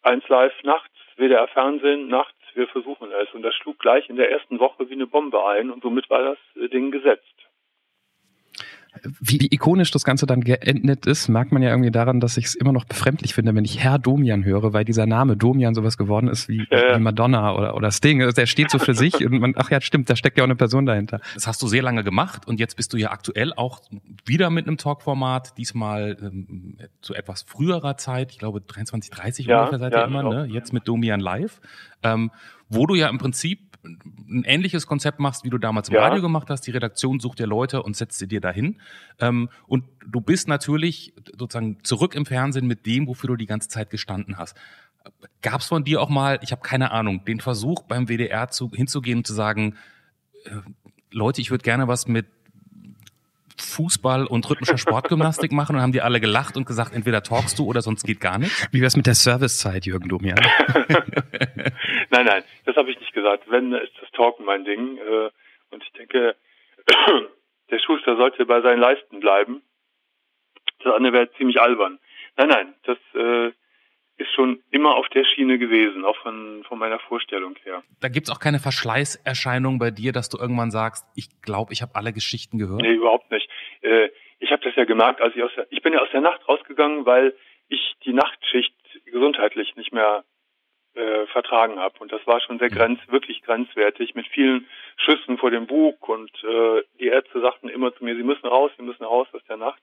Eins 0.01 0.27
live 0.29 0.55
nachts, 0.63 0.97
WDR 1.17 1.47
Fernsehen, 1.49 2.09
nachts, 2.09 2.41
wir 2.55 2.69
versuchen 2.69 3.13
es. 3.13 3.31
Und 3.35 3.43
das 3.43 3.55
schlug 3.55 3.81
gleich 3.81 4.09
in 4.09 4.17
der 4.17 4.31
ersten 4.31 4.59
Woche 4.61 4.89
wie 4.89 4.95
eine 4.95 5.07
Bombe 5.07 5.45
ein 5.47 5.71
und 5.71 5.83
somit 5.83 6.09
war 6.09 6.23
das 6.23 6.71
Ding 6.71 6.91
gesetzt. 6.91 7.50
Wie, 9.03 9.41
wie 9.41 9.49
ikonisch 9.51 9.91
das 9.91 10.05
Ganze 10.05 10.27
dann 10.27 10.43
geendet 10.43 11.07
ist, 11.07 11.29
merkt 11.29 11.53
man 11.53 11.63
ja 11.63 11.71
irgendwie 11.71 11.91
daran, 11.91 12.21
dass 12.21 12.37
ich 12.37 12.47
es 12.47 12.55
immer 12.55 12.73
noch 12.73 12.85
befremdlich 12.85 13.35
finde, 13.35 13.55
wenn 13.55 13.65
ich 13.65 13.83
Herr 13.83 13.99
Domian 13.99 14.45
höre, 14.45 14.73
weil 14.73 14.85
dieser 14.85 15.07
Name 15.07 15.37
Domian 15.37 15.75
sowas 15.75 15.97
geworden 15.97 16.29
ist 16.29 16.49
wie, 16.49 16.61
äh. 16.71 16.97
wie 16.97 17.01
Madonna 17.01 17.55
oder, 17.55 17.75
oder 17.75 17.91
Sting. 17.91 18.23
Also 18.23 18.35
der 18.35 18.47
steht 18.47 18.71
so 18.71 18.79
für 18.79 18.95
sich 18.95 19.25
und 19.25 19.41
man, 19.41 19.55
ach 19.57 19.71
ja, 19.71 19.81
stimmt, 19.81 20.11
da 20.11 20.17
steckt 20.17 20.39
ja 20.39 20.45
auch 20.45 20.49
eine 20.49 20.57
Person 20.57 20.87
dahinter. 20.87 21.21
Das 21.35 21.47
hast 21.47 21.63
du 21.63 21.69
sehr 21.69 21.83
lange 21.83 22.05
gemacht 22.05 22.47
und 22.47 22.61
jetzt 22.61 22.77
bist 22.77 22.93
du 22.93 22.97
ja 22.97 23.11
aktuell 23.11 23.53
auch 23.55 23.81
wieder 24.25 24.51
mit 24.51 24.67
einem 24.67 24.77
Talkformat, 24.77 25.57
diesmal 25.57 26.17
ähm, 26.21 26.77
zu 27.01 27.15
etwas 27.15 27.43
früherer 27.43 27.97
Zeit, 27.97 28.33
ich 28.33 28.39
glaube 28.39 28.61
23, 28.61 29.11
30 29.11 29.47
ja, 29.47 29.61
ungefähr 29.61 29.79
seid 29.79 29.93
ja, 29.93 30.03
ihr 30.03 30.07
immer, 30.07 30.23
ne? 30.23 30.47
jetzt 30.47 30.73
mit 30.73 30.87
Domian 30.87 31.21
Live, 31.21 31.61
ähm, 32.03 32.31
wo 32.69 32.87
du 32.87 32.95
ja 32.95 33.09
im 33.09 33.19
Prinzip 33.19 33.70
ein 33.85 34.45
ähnliches 34.45 34.87
Konzept 34.87 35.19
machst, 35.19 35.45
wie 35.45 35.51
du 35.51 35.59
damals 35.59 35.89
im 35.89 35.95
ja. 35.95 36.03
Radio 36.03 36.21
gemacht 36.21 36.51
hast. 36.51 36.67
Die 36.67 36.71
Redaktion 36.71 37.21
sucht 37.21 37.39
dir 37.39 37.47
Leute 37.47 37.83
und 37.83 37.97
setzt 37.97 38.19
sie 38.19 38.29
dir 38.29 38.41
dahin. 38.41 38.81
Ähm, 39.19 39.49
und 39.67 39.85
du 40.07 40.21
bist 40.21 40.49
natürlich 40.49 41.15
sozusagen 41.37 41.79
zurück 41.83 42.15
im 42.15 42.27
Fernsehen 42.27 42.67
mit 42.67 42.87
dem, 42.87 43.07
wofür 43.07 43.29
du 43.29 43.37
die 43.37 43.47
ganze 43.47 43.69
Zeit 43.69 43.91
gestanden 43.91 44.39
hast. 44.39 44.57
Gab 45.43 45.61
es 45.61 45.67
von 45.67 45.85
dir 45.85 46.03
auch 46.03 46.11
mal, 46.11 46.39
ich 46.43 46.53
habe 46.53 46.63
keine 46.63 46.91
Ahnung, 46.91 47.25
den 47.25 47.41
Versuch 47.41 47.83
beim 47.85 48.09
WDR 48.09 48.49
zu, 48.49 48.71
hinzugehen 48.71 49.19
und 49.19 49.27
zu 49.27 49.33
sagen, 49.33 49.77
äh, 50.45 50.51
Leute, 51.11 51.41
ich 51.41 51.51
würde 51.51 51.63
gerne 51.63 51.89
was 51.89 52.07
mit 52.07 52.27
Fußball 53.61 54.27
und 54.27 54.49
rhythmischer 54.49 54.79
Sportgymnastik 54.79 55.53
machen 55.53 55.77
und 55.77 55.83
haben 55.83 55.93
die 55.93 56.01
alle 56.01 56.21
gelacht 56.21 56.57
und 56.57 56.67
gesagt, 56.67 56.95
entweder 56.95 57.23
talkst 57.23 57.59
du 57.59 57.67
oder 57.67 57.83
sonst 57.83 58.05
geht 58.05 58.21
gar 58.21 58.39
nichts? 58.39 58.69
Wie 58.73 58.81
wär's 58.81 58.97
mit 58.97 59.07
der 59.07 59.15
Servicezeit, 59.15 59.87
Jürgen 59.87 60.09
Domian? 60.09 60.39
nein, 62.11 62.27
nein, 62.27 62.43
das 62.65 62.77
habe 62.77 62.91
ich 62.91 62.99
nicht 62.99 63.13
gesagt. 63.13 63.45
Wenn, 63.49 63.73
ist 63.73 63.93
das 64.01 64.11
Talken 64.13 64.45
mein 64.45 64.65
Ding. 64.65 64.99
Äh, 64.99 65.31
und 65.71 65.83
ich 65.85 65.93
denke, 65.93 66.37
der 67.71 67.79
Schuster 67.79 68.17
sollte 68.17 68.47
bei 68.47 68.61
seinen 68.61 68.81
Leisten 68.81 69.21
bleiben. 69.21 69.63
Das 70.83 70.95
andere 70.95 71.13
wäre 71.13 71.33
ziemlich 71.33 71.61
albern. 71.61 71.99
Nein, 72.37 72.49
nein, 72.49 72.75
das 72.85 72.99
äh, 73.15 73.53
ist 74.21 74.33
schon 74.35 74.63
immer 74.71 74.97
auf 74.97 75.09
der 75.09 75.25
Schiene 75.25 75.59
gewesen, 75.59 76.05
auch 76.05 76.17
von, 76.23 76.63
von 76.69 76.79
meiner 76.79 76.99
Vorstellung 76.99 77.57
her. 77.65 77.83
Da 78.01 78.09
gibt's 78.09 78.31
auch 78.31 78.39
keine 78.39 78.59
Verschleißerscheinung 78.59 79.79
bei 79.79 79.91
dir, 79.91 80.13
dass 80.13 80.29
du 80.29 80.39
irgendwann 80.39 80.71
sagst, 80.71 81.07
ich 81.15 81.41
glaube, 81.43 81.73
ich 81.73 81.83
habe 81.83 81.95
alle 81.95 82.13
Geschichten 82.13 82.59
gehört? 82.59 82.83
Nee, 82.83 82.95
überhaupt 82.95 83.31
nicht. 83.31 83.49
Äh, 83.83 84.11
ich 84.39 84.51
habe 84.53 84.63
das 84.63 84.75
ja 84.77 84.85
gemerkt, 84.85 85.21
als 85.21 85.35
ich 85.37 85.43
aus 85.43 85.53
der, 85.55 85.67
ich 85.71 85.83
bin 85.83 85.93
ja 85.93 86.01
aus 86.01 86.11
der 86.13 86.21
Nacht 86.21 86.47
rausgegangen, 86.49 87.07
weil 87.07 87.35
ich 87.69 87.95
die 88.05 88.13
Nachtschicht 88.13 88.75
gesundheitlich 89.05 89.77
nicht 89.77 89.93
mehr 89.93 90.25
äh, 90.95 91.27
vertragen 91.27 91.79
habe. 91.79 91.99
Und 92.01 92.13
das 92.13 92.27
war 92.27 92.41
schon 92.41 92.59
sehr 92.59 92.71
mhm. 92.71 92.75
grenz, 92.75 93.01
wirklich 93.09 93.43
grenzwertig, 93.43 94.15
mit 94.15 94.27
vielen 94.29 94.67
Schüssen 94.97 95.39
vor 95.39 95.51
dem 95.51 95.67
Bug 95.67 96.09
und 96.09 96.33
äh, 96.45 96.83
die 96.99 97.07
Ärzte 97.07 97.41
sagten 97.41 97.69
immer 97.69 97.95
zu 97.95 98.05
mir, 98.05 98.17
sie 98.17 98.23
müssen 98.23 98.47
raus, 98.47 98.73
sie 98.77 98.83
müssen 98.83 99.05
raus 99.05 99.29
aus 99.33 99.45
der 99.49 99.57
Nacht. 99.57 99.81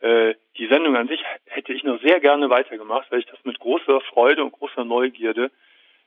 Äh, 0.00 0.34
die 0.58 0.68
Sendung 0.68 0.96
an 0.96 1.08
sich 1.08 1.22
hätte 1.46 1.72
ich 1.72 1.82
noch 1.82 2.00
sehr 2.02 2.20
gerne 2.20 2.50
weitergemacht, 2.50 3.10
weil 3.10 3.20
ich 3.20 3.26
das 3.26 3.44
mit 3.44 3.58
großer 3.58 4.00
Freude 4.02 4.44
und 4.44 4.52
großer 4.52 4.84
Neugierde 4.84 5.50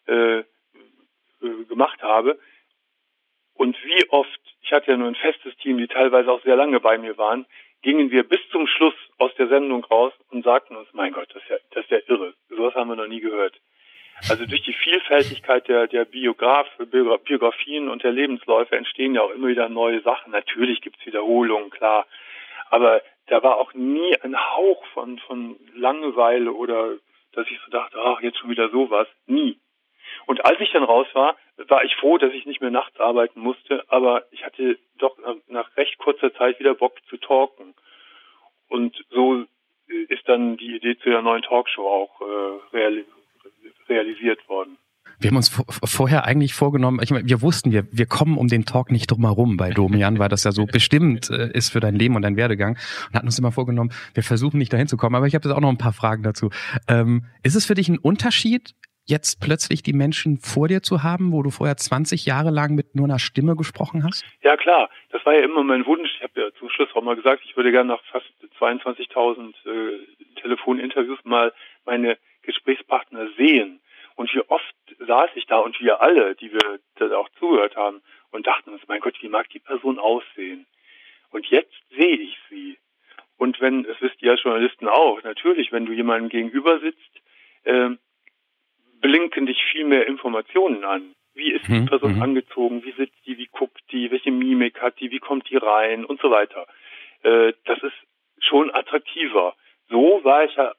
äh, 0.07 0.39
äh, 0.39 0.43
gemacht 1.67 2.01
habe. 2.01 2.39
Und 3.59 3.75
wie 3.83 4.09
oft, 4.09 4.39
ich 4.61 4.71
hatte 4.71 4.91
ja 4.91 4.95
nur 4.95 5.09
ein 5.09 5.15
festes 5.15 5.53
Team, 5.57 5.79
die 5.79 5.89
teilweise 5.89 6.31
auch 6.31 6.41
sehr 6.43 6.55
lange 6.55 6.79
bei 6.79 6.97
mir 6.97 7.17
waren, 7.17 7.45
gingen 7.81 8.09
wir 8.09 8.23
bis 8.23 8.39
zum 8.53 8.67
Schluss 8.67 8.93
aus 9.17 9.35
der 9.35 9.49
Sendung 9.49 9.83
raus 9.83 10.13
und 10.31 10.45
sagten 10.45 10.77
uns, 10.77 10.87
mein 10.93 11.11
Gott, 11.11 11.27
das 11.33 11.43
ist 11.43 11.49
ja, 11.49 11.57
das 11.71 11.83
ist 11.83 11.91
ja 11.91 11.97
irre. 12.07 12.33
Sowas 12.47 12.73
haben 12.75 12.87
wir 12.87 12.95
noch 12.95 13.07
nie 13.07 13.19
gehört. 13.19 13.59
Also 14.29 14.45
durch 14.45 14.61
die 14.61 14.71
Vielfältigkeit 14.71 15.67
der, 15.67 15.87
der 15.87 16.05
Biograf, 16.05 16.67
Biografien 17.25 17.89
und 17.89 18.01
der 18.01 18.13
Lebensläufe 18.13 18.77
entstehen 18.77 19.13
ja 19.15 19.23
auch 19.23 19.31
immer 19.31 19.49
wieder 19.49 19.67
neue 19.67 20.01
Sachen. 20.03 20.31
Natürlich 20.31 20.79
gibt's 20.79 21.05
Wiederholungen, 21.05 21.69
klar. 21.69 22.07
Aber 22.69 23.01
da 23.27 23.43
war 23.43 23.57
auch 23.57 23.73
nie 23.73 24.15
ein 24.21 24.37
Hauch 24.37 24.85
von, 24.93 25.19
von 25.19 25.57
Langeweile 25.75 26.53
oder 26.53 26.93
dass 27.33 27.45
ich 27.49 27.59
so 27.65 27.71
dachte, 27.71 27.97
ach, 28.01 28.21
jetzt 28.21 28.37
schon 28.37 28.51
wieder 28.51 28.69
sowas. 28.69 29.07
Nie. 29.27 29.59
Und 30.25 30.45
als 30.45 30.59
ich 30.59 30.71
dann 30.71 30.83
raus 30.83 31.07
war, 31.13 31.35
war 31.67 31.83
ich 31.83 31.95
froh, 31.95 32.17
dass 32.17 32.33
ich 32.33 32.45
nicht 32.45 32.61
mehr 32.61 32.71
nachts 32.71 32.99
arbeiten 32.99 33.39
musste, 33.39 33.83
aber 33.89 34.23
ich 34.31 34.45
hatte 34.45 34.77
doch 34.97 35.17
nach 35.47 35.75
recht 35.77 35.97
kurzer 35.97 36.33
Zeit 36.33 36.59
wieder 36.59 36.75
Bock 36.75 36.93
zu 37.09 37.17
talken. 37.17 37.73
Und 38.67 38.95
so 39.09 39.45
ist 39.87 40.27
dann 40.27 40.57
die 40.57 40.75
Idee 40.75 40.97
zu 40.99 41.09
der 41.09 41.21
neuen 41.21 41.41
Talkshow 41.41 41.87
auch 41.87 42.21
äh, 42.21 43.03
realisiert 43.89 44.47
worden. 44.47 44.77
Wir 45.21 45.31
haben 45.31 45.37
uns 45.37 45.49
vorher 45.83 46.23
eigentlich 46.25 46.53
vorgenommen, 46.53 46.99
ich 47.03 47.11
meine, 47.11 47.27
wir 47.27 47.41
wussten, 47.41 47.73
wir, 47.73 47.85
wir 47.91 48.05
kommen 48.05 48.37
um 48.37 48.47
den 48.47 48.63
Talk 48.63 48.89
nicht 48.89 49.11
drum 49.11 49.25
herum 49.25 49.57
bei 49.57 49.71
Domian, 49.71 50.17
weil 50.17 50.29
das 50.29 50.45
ja 50.45 50.53
so 50.53 50.65
bestimmt 50.65 51.29
äh, 51.29 51.51
ist 51.51 51.71
für 51.71 51.81
dein 51.81 51.95
Leben 51.95 52.15
und 52.15 52.21
dein 52.21 52.37
Werdegang. 52.37 52.77
Und 53.07 53.15
hatten 53.15 53.25
uns 53.25 53.37
immer 53.37 53.51
vorgenommen, 53.51 53.91
wir 54.13 54.23
versuchen 54.23 54.59
nicht 54.59 54.71
dahin 54.71 54.87
zu 54.87 54.95
kommen. 54.95 55.15
Aber 55.15 55.27
ich 55.27 55.35
habe 55.35 55.47
jetzt 55.47 55.55
auch 55.55 55.59
noch 55.59 55.69
ein 55.69 55.77
paar 55.77 55.91
Fragen 55.91 56.23
dazu. 56.23 56.51
Ähm, 56.87 57.25
ist 57.43 57.55
es 57.55 57.65
für 57.65 57.73
dich 57.73 57.89
ein 57.89 57.97
Unterschied, 57.97 58.75
jetzt 59.09 59.41
plötzlich 59.41 59.83
die 59.83 59.93
Menschen 59.93 60.37
vor 60.37 60.67
dir 60.67 60.81
zu 60.81 61.03
haben, 61.03 61.31
wo 61.31 61.43
du 61.43 61.49
vorher 61.49 61.77
20 61.77 62.25
Jahre 62.25 62.51
lang 62.51 62.75
mit 62.75 62.95
nur 62.95 63.05
einer 63.05 63.19
Stimme 63.19 63.55
gesprochen 63.55 64.03
hast? 64.03 64.23
Ja, 64.41 64.55
klar. 64.57 64.89
Das 65.09 65.25
war 65.25 65.33
ja 65.33 65.41
immer 65.41 65.63
mein 65.63 65.85
Wunsch. 65.85 66.09
Ich 66.15 66.23
habe 66.23 66.41
ja 66.41 66.47
zum 66.59 66.69
Schluss 66.69 66.89
auch 66.93 67.03
mal 67.03 67.15
gesagt, 67.15 67.41
ich 67.45 67.57
würde 67.57 67.71
gerne 67.71 67.89
nach 67.93 68.03
fast 68.11 68.31
22.000 68.59 69.53
äh, 69.65 69.99
Telefoninterviews 70.41 71.19
mal 71.23 71.53
meine 71.85 72.17
Gesprächspartner 72.43 73.27
sehen. 73.37 73.81
Und 74.15 74.33
wie 74.33 74.41
oft 74.49 74.75
saß 74.99 75.29
ich 75.35 75.45
da 75.47 75.59
und 75.59 75.79
wir 75.79 76.01
alle, 76.01 76.35
die 76.35 76.51
wir 76.51 76.79
da 76.95 77.15
auch 77.15 77.29
zugehört 77.39 77.75
haben, 77.75 78.01
und 78.31 78.47
dachten 78.47 78.71
uns, 78.71 78.81
mein 78.87 79.01
Gott, 79.01 79.15
wie 79.21 79.29
mag 79.29 79.49
die 79.49 79.59
Person 79.59 79.99
aussehen? 79.99 80.67
Und 81.31 81.45
jetzt 81.47 81.73
sehe 81.89 82.17
ich 82.17 82.37
sie. 82.49 82.77
Und 83.37 83.61
wenn, 83.61 83.83
das 83.83 83.99
wisst 84.01 84.21
ihr 84.21 84.31
als 84.31 84.43
Journalisten 84.43 84.87
auch, 84.87 85.23
natürlich, 85.23 85.71
wenn 85.71 85.85
du 85.85 85.93
jemandem 85.93 86.29
gegenüber 86.29 86.79
sitzt, 86.79 87.21
äh, 87.63 87.91
blinken 89.01 89.45
dich 89.45 89.63
viel 89.71 89.85
mehr 89.85 90.07
Informationen 90.07 90.83
an. 90.83 91.15
Wie 91.33 91.51
ist 91.51 91.67
die 91.67 91.79
mhm, 91.81 91.85
Person 91.85 92.15
mhm. 92.15 92.21
angezogen? 92.21 92.83
Wie 92.83 92.91
sitzt 92.91 93.25
die? 93.25 93.37
Wie 93.37 93.47
guckt 93.47 93.81
die? 93.91 94.11
Welche 94.11 94.31
Mimik 94.31 94.81
hat 94.81 94.99
die? 94.99 95.11
Wie 95.11 95.19
kommt 95.19 95.49
die 95.49 95.57
rein? 95.57 96.05
Und 96.05 96.19
so 96.21 96.31
weiter. 96.31 96.67
Äh, 97.23 97.53
das 97.65 97.81
ist 97.83 97.95
schon 98.39 98.73
attraktiver. 98.73 99.55
So 99.89 100.21
war 100.23 100.43
ich 100.45 100.55
ja 100.55 100.73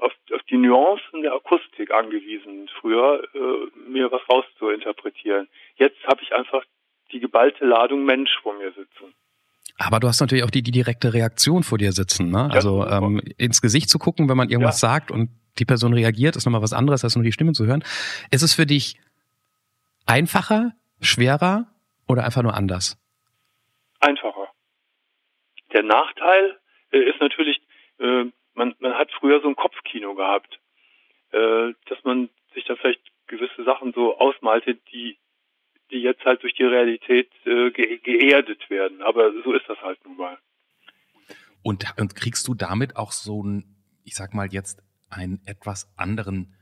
auf, 0.00 0.12
auf 0.32 0.42
die 0.44 0.56
Nuancen 0.56 1.22
der 1.22 1.34
Akustik 1.34 1.90
angewiesen, 1.92 2.68
früher 2.80 3.22
äh, 3.34 3.88
mir 3.88 4.10
was 4.12 4.22
rauszuinterpretieren. 4.28 5.48
Jetzt 5.76 6.04
habe 6.06 6.22
ich 6.22 6.34
einfach 6.34 6.64
die 7.12 7.20
geballte 7.20 7.64
Ladung 7.64 8.04
Mensch 8.04 8.36
vor 8.42 8.54
mir 8.54 8.72
sitzen. 8.72 9.14
Aber 9.78 10.00
du 10.00 10.08
hast 10.08 10.20
natürlich 10.20 10.44
auch 10.44 10.50
die, 10.50 10.62
die 10.62 10.70
direkte 10.70 11.14
Reaktion 11.14 11.62
vor 11.64 11.78
dir 11.78 11.92
sitzen, 11.92 12.30
ne? 12.30 12.48
Ja, 12.50 12.54
also 12.54 12.86
ähm, 12.86 13.20
ins 13.38 13.60
Gesicht 13.60 13.90
zu 13.90 13.98
gucken, 13.98 14.28
wenn 14.28 14.36
man 14.36 14.48
irgendwas 14.48 14.80
ja. 14.80 14.88
sagt 14.88 15.10
und 15.10 15.30
die 15.58 15.64
Person 15.64 15.92
reagiert, 15.92 16.36
ist 16.36 16.46
nochmal 16.46 16.62
was 16.62 16.72
anderes, 16.72 17.04
als 17.04 17.16
nur 17.16 17.24
die 17.24 17.32
Stimme 17.32 17.52
zu 17.52 17.66
hören. 17.66 17.84
Ist 18.30 18.42
es 18.42 18.54
für 18.54 18.66
dich 18.66 19.00
einfacher, 20.06 20.72
schwerer 21.00 21.66
oder 22.08 22.24
einfach 22.24 22.42
nur 22.42 22.54
anders? 22.54 22.98
Einfacher. 24.00 24.48
Der 25.72 25.82
Nachteil 25.82 26.58
äh, 26.92 26.98
ist 26.98 27.20
natürlich, 27.20 27.60
äh, 27.98 28.24
man, 28.54 28.74
man 28.78 28.94
hat 28.94 29.10
früher 29.18 29.40
so 29.40 29.48
ein 29.48 29.56
Kopfkino 29.56 30.14
gehabt, 30.14 30.58
äh, 31.32 31.72
dass 31.88 32.02
man 32.04 32.28
sich 32.54 32.64
da 32.64 32.76
vielleicht 32.76 33.00
gewisse 33.26 33.64
Sachen 33.64 33.92
so 33.92 34.18
ausmalte, 34.18 34.74
die 34.92 35.18
die 35.90 35.98
jetzt 35.98 36.24
halt 36.24 36.42
durch 36.42 36.54
die 36.54 36.64
Realität 36.64 37.30
äh, 37.44 37.70
ge 37.70 37.98
geerdet 37.98 38.68
werden. 38.70 39.02
Aber 39.02 39.32
so 39.44 39.52
ist 39.52 39.68
das 39.68 39.78
halt 39.82 39.98
nun 40.04 40.16
mal. 40.16 40.38
Und, 41.62 41.86
und 41.98 42.14
kriegst 42.14 42.46
du 42.48 42.54
damit 42.54 42.96
auch 42.96 43.12
so 43.12 43.42
ein, 43.42 43.64
ich 44.04 44.14
sag 44.14 44.34
mal 44.34 44.52
jetzt, 44.52 44.82
einen 45.08 45.40
etwas 45.46 45.92
anderen 45.96 46.54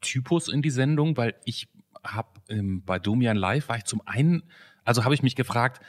Typus 0.00 0.48
in 0.48 0.62
die 0.62 0.70
Sendung? 0.70 1.16
Weil 1.16 1.34
ich 1.44 1.68
habe 2.04 2.40
ähm, 2.48 2.82
bei 2.84 2.98
Domian 2.98 3.36
Live 3.36 3.68
war 3.68 3.76
ich 3.76 3.84
zum 3.84 4.02
einen, 4.06 4.44
also 4.84 5.04
habe 5.04 5.14
ich 5.14 5.22
mich 5.22 5.36
gefragt, 5.36 5.80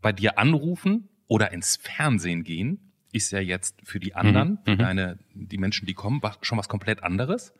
bei 0.00 0.12
dir 0.12 0.38
anrufen 0.38 1.08
oder 1.28 1.52
ins 1.52 1.76
Fernsehen 1.76 2.44
gehen 2.44 2.86
ist 3.12 3.32
ja 3.32 3.40
jetzt 3.40 3.80
für 3.82 3.98
die 3.98 4.14
anderen, 4.14 4.50
mhm. 4.50 4.58
für 4.64 4.70
mhm. 4.72 4.78
deine, 4.78 5.18
die 5.32 5.58
Menschen, 5.58 5.86
die 5.86 5.94
kommen, 5.94 6.20
schon 6.42 6.58
was 6.58 6.68
komplett 6.68 7.02
anderes. 7.02 7.54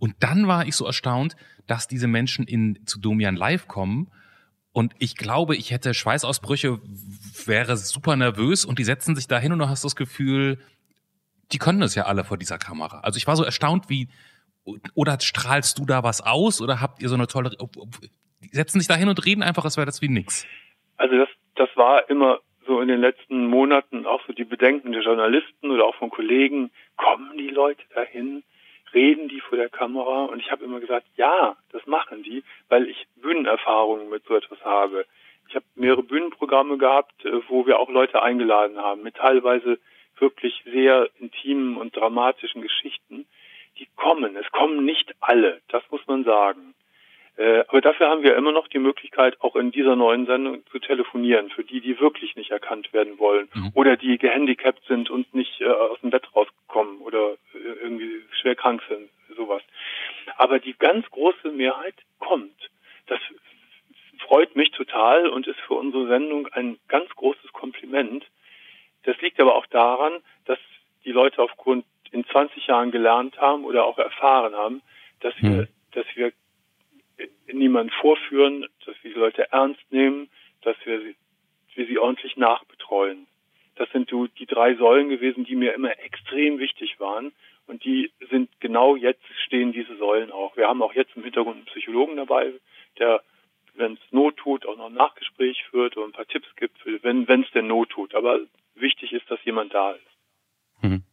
Und 0.00 0.16
dann 0.20 0.48
war 0.48 0.66
ich 0.66 0.74
so 0.74 0.86
erstaunt, 0.86 1.36
dass 1.68 1.86
diese 1.86 2.08
Menschen 2.08 2.46
in 2.46 2.84
zu 2.86 3.00
Domian 3.00 3.36
Live 3.36 3.68
kommen. 3.68 4.10
Und 4.72 4.94
ich 4.98 5.16
glaube, 5.16 5.54
ich 5.54 5.70
hätte 5.70 5.94
Schweißausbrüche, 5.94 6.80
wäre 7.46 7.76
super 7.76 8.16
nervös 8.16 8.64
und 8.64 8.78
die 8.78 8.84
setzen 8.84 9.14
sich 9.14 9.28
da 9.28 9.38
hin 9.38 9.52
und 9.52 9.58
du 9.58 9.68
hast 9.68 9.84
das 9.84 9.94
Gefühl, 9.94 10.58
die 11.52 11.58
können 11.58 11.82
es 11.82 11.94
ja 11.94 12.04
alle 12.04 12.24
vor 12.24 12.38
dieser 12.38 12.58
Kamera. 12.58 13.00
Also 13.00 13.18
ich 13.18 13.26
war 13.26 13.36
so 13.36 13.44
erstaunt, 13.44 13.88
wie, 13.88 14.08
oder 14.94 15.18
strahlst 15.20 15.78
du 15.78 15.86
da 15.86 16.02
was 16.02 16.20
aus 16.20 16.60
oder 16.62 16.80
habt 16.80 17.02
ihr 17.02 17.08
so 17.08 17.16
eine 17.16 17.26
tolle, 17.26 17.50
die 17.50 18.48
setzen 18.52 18.80
sich 18.80 18.88
da 18.88 18.94
hin 18.94 19.08
und 19.08 19.24
reden 19.24 19.42
einfach, 19.42 19.64
als 19.64 19.76
wäre 19.76 19.86
das 19.86 20.00
wie 20.02 20.08
nix. 20.08 20.46
Also 20.96 21.16
das, 21.16 21.28
das 21.56 21.68
war 21.76 22.08
immer 22.08 22.38
so 22.66 22.80
in 22.80 22.88
den 22.88 23.00
letzten 23.00 23.46
Monaten 23.46 24.06
auch 24.06 24.20
so 24.26 24.32
die 24.32 24.44
Bedenken 24.44 24.92
der 24.92 25.02
Journalisten 25.02 25.70
oder 25.70 25.84
auch 25.84 25.96
von 25.96 26.10
Kollegen, 26.10 26.70
kommen 26.96 27.36
die 27.36 27.48
Leute 27.48 27.82
dahin, 27.94 28.44
reden 28.94 29.28
die 29.28 29.40
vor 29.40 29.56
der 29.56 29.68
Kamera? 29.68 30.24
Und 30.24 30.40
ich 30.40 30.50
habe 30.50 30.64
immer 30.64 30.80
gesagt, 30.80 31.06
ja, 31.16 31.56
das 31.72 31.86
machen 31.86 32.22
die, 32.22 32.42
weil 32.68 32.88
ich 32.88 33.06
Bühnenerfahrungen 33.16 34.08
mit 34.08 34.24
so 34.24 34.36
etwas 34.36 34.62
habe. 34.64 35.06
Ich 35.48 35.54
habe 35.54 35.64
mehrere 35.74 36.02
Bühnenprogramme 36.02 36.78
gehabt, 36.78 37.24
äh, 37.24 37.48
wo 37.48 37.66
wir 37.66 37.78
auch 37.78 37.90
Leute 37.90 38.22
eingeladen 38.22 38.78
haben 38.78 39.02
mit 39.02 39.16
teilweise 39.16 39.78
wirklich 40.18 40.62
sehr 40.64 41.08
intimen 41.18 41.76
und 41.76 41.96
dramatischen 41.96 42.62
Geschichten. 42.62 43.26
Die 43.78 43.88
kommen. 43.96 44.36
Es 44.36 44.50
kommen 44.52 44.84
nicht 44.84 45.14
alle. 45.20 45.60
Das 45.68 45.82
muss 45.90 46.06
man 46.06 46.24
sagen. 46.24 46.74
Äh, 47.40 47.64
aber 47.68 47.80
dafür 47.80 48.10
haben 48.10 48.22
wir 48.22 48.36
immer 48.36 48.52
noch 48.52 48.68
die 48.68 48.78
Möglichkeit, 48.78 49.40
auch 49.40 49.56
in 49.56 49.70
dieser 49.70 49.96
neuen 49.96 50.26
Sendung 50.26 50.62
zu 50.66 50.78
telefonieren, 50.78 51.48
für 51.48 51.64
die, 51.64 51.80
die 51.80 51.98
wirklich 51.98 52.36
nicht 52.36 52.50
erkannt 52.50 52.92
werden 52.92 53.18
wollen 53.18 53.48
mhm. 53.54 53.72
oder 53.72 53.96
die 53.96 54.18
gehandicapt 54.18 54.84
sind 54.86 55.08
und 55.08 55.32
nicht 55.34 55.62
äh, 55.62 55.64
aus 55.64 55.98
dem 56.02 56.10
Bett 56.10 56.28
rauskommen 56.36 56.98
oder 56.98 57.38
äh, 57.54 57.82
irgendwie 57.82 58.22
schwer 58.38 58.56
krank 58.56 58.82
sind, 58.90 59.08
sowas. 59.38 59.62
Aber 60.36 60.58
die 60.58 60.74
ganz 60.78 61.08
große 61.10 61.50
Mehrheit 61.50 61.94
kommt. 62.18 62.68
Das 63.06 63.20
freut 64.18 64.54
mich 64.54 64.72
total 64.72 65.26
und 65.26 65.46
ist 65.46 65.60
für 65.60 65.74
unsere 65.74 66.08
Sendung 66.08 66.46
ein 66.48 66.78
ganz 66.88 67.08
großes 67.16 67.54
Kompliment. 67.54 68.22
Das 69.04 69.18
liegt 69.22 69.40
aber 69.40 69.54
auch 69.54 69.66
daran, 69.66 70.12
dass 70.44 70.58
die 71.06 71.12
Leute 71.12 71.40
aufgrund 71.40 71.86
in 72.10 72.26
20 72.26 72.66
Jahren 72.66 72.90
gelernt 72.90 73.40
haben 73.40 73.64
oder 73.64 73.86
auch 73.86 73.96
erfahren 73.96 74.54
haben, 74.54 74.82
dass 75.20 75.32
wir, 75.40 75.50
mhm. 75.50 75.68
dass 75.92 76.04
wir 76.16 76.32
niemanden 77.52 77.92
vorführen, 78.00 78.66
dass 78.84 78.94
wir 79.02 79.12
die 79.12 79.18
Leute 79.18 79.52
ernst 79.52 79.80
nehmen, 79.90 80.28
dass 80.62 80.76
wir 80.84 81.00
sie, 81.00 81.16
wir 81.74 81.86
sie 81.86 81.98
ordentlich 81.98 82.36
nachbetreuen. 82.36 83.26
Das 83.76 83.90
sind 83.92 84.10
die 84.10 84.46
drei 84.46 84.74
Säulen 84.74 85.08
gewesen, 85.08 85.44
die 85.44 85.56
mir 85.56 85.72
immer 85.74 85.98
extrem 86.00 86.58
wichtig 86.58 87.00
waren. 87.00 87.32
Und 87.66 87.84
die 87.84 88.10
sind 88.30 88.50
genau 88.60 88.96
jetzt 88.96 89.22
stehen 89.46 89.72
diese 89.72 89.96
Säulen 89.96 90.32
auch. 90.32 90.56
Wir 90.56 90.66
haben 90.68 90.82
auch 90.82 90.92
jetzt 90.92 91.16
im 91.16 91.22
Hintergrund 91.22 91.56
einen 91.56 91.66
Psychologen 91.66 92.16
dabei, 92.16 92.52
der, 92.98 93.22
wenn 93.74 93.92
es 93.94 94.00
Not 94.10 94.36
tut, 94.36 94.66
auch 94.66 94.76
noch 94.76 94.86
ein 94.86 94.94
Nachgespräch 94.94 95.64
führt 95.70 95.96
und 95.96 96.10
ein 96.10 96.12
paar 96.12 96.26
Tipps 96.26 96.48
gibt, 96.56 96.76
wenn 96.84 97.42
es 97.42 97.50
denn 97.52 97.68
Not 97.68 97.90
tut. 97.90 98.14
Aber 98.14 98.40
wichtig 98.74 99.12
ist, 99.12 99.30
dass 99.30 99.42
jemand 99.44 99.72
da 99.72 99.92
ist. 99.92 100.82
Mhm. 100.82 101.04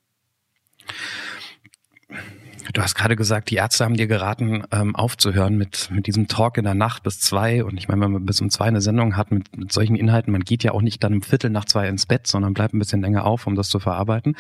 Du 2.73 2.81
hast 2.81 2.95
gerade 2.95 3.15
gesagt, 3.15 3.49
die 3.49 3.55
Ärzte 3.55 3.85
haben 3.85 3.95
dir 3.95 4.07
geraten, 4.07 4.63
ähm, 4.71 4.95
aufzuhören 4.95 5.57
mit, 5.57 5.89
mit 5.91 6.05
diesem 6.05 6.27
Talk 6.27 6.57
in 6.57 6.65
der 6.65 6.73
Nacht 6.73 7.03
bis 7.03 7.19
zwei. 7.19 7.63
Und 7.63 7.77
ich 7.77 7.87
meine, 7.87 8.01
wenn 8.01 8.11
man 8.11 8.25
bis 8.25 8.41
um 8.41 8.49
zwei 8.49 8.65
eine 8.65 8.81
Sendung 8.81 9.15
hat 9.15 9.31
mit, 9.31 9.55
mit 9.57 9.71
solchen 9.71 9.95
Inhalten, 9.95 10.31
man 10.31 10.41
geht 10.41 10.63
ja 10.63 10.73
auch 10.73 10.81
nicht 10.81 11.03
dann 11.03 11.13
um 11.13 11.21
Viertel 11.21 11.49
nach 11.49 11.65
zwei 11.65 11.87
ins 11.87 12.05
Bett, 12.05 12.27
sondern 12.27 12.53
bleibt 12.53 12.73
ein 12.73 12.79
bisschen 12.79 13.01
länger 13.01 13.25
auf, 13.25 13.47
um 13.47 13.55
das 13.55 13.69
zu 13.69 13.79
verarbeiten. 13.79 14.35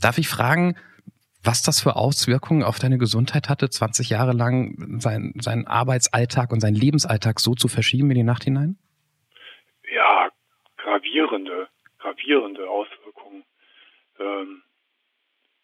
Darf 0.00 0.18
ich 0.18 0.28
fragen, 0.28 0.76
was 1.42 1.62
das 1.62 1.82
für 1.82 1.96
Auswirkungen 1.96 2.62
auf 2.62 2.78
deine 2.78 2.96
Gesundheit 2.96 3.48
hatte, 3.48 3.68
20 3.68 4.08
Jahre 4.08 4.32
lang 4.32 5.00
sein, 5.00 5.34
seinen 5.40 5.66
Arbeitsalltag 5.66 6.52
und 6.52 6.60
seinen 6.60 6.76
Lebensalltag 6.76 7.38
so 7.38 7.54
zu 7.54 7.68
verschieben 7.68 8.10
in 8.10 8.16
die 8.16 8.22
Nacht 8.22 8.44
hinein? 8.44 8.78
Ja, 9.94 10.30
gravierende, 10.78 11.68
gravierende 11.98 12.68
Auswirkungen. 12.68 13.44
Ähm, 14.18 14.62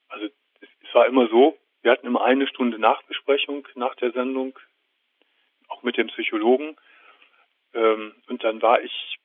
also 0.08 0.26
es 0.90 0.94
war 0.96 1.06
immer 1.06 1.28
so, 1.28 1.56
wir 1.82 1.92
hatten 1.92 2.06
immer 2.06 2.24
eine 2.24 2.48
Stunde 2.48 2.78
Nachbesprechung 2.78 3.66
nach 3.76 3.94
der 3.94 4.10
Sendung, 4.10 4.58
auch 5.68 5.84
mit 5.84 5.96
dem 5.96 6.08
Psychologen. 6.08 6.76
Ähm, 7.74 8.14
und 8.28 8.42
dann 8.42 8.60
war 8.60 8.82
ich, 8.82 9.18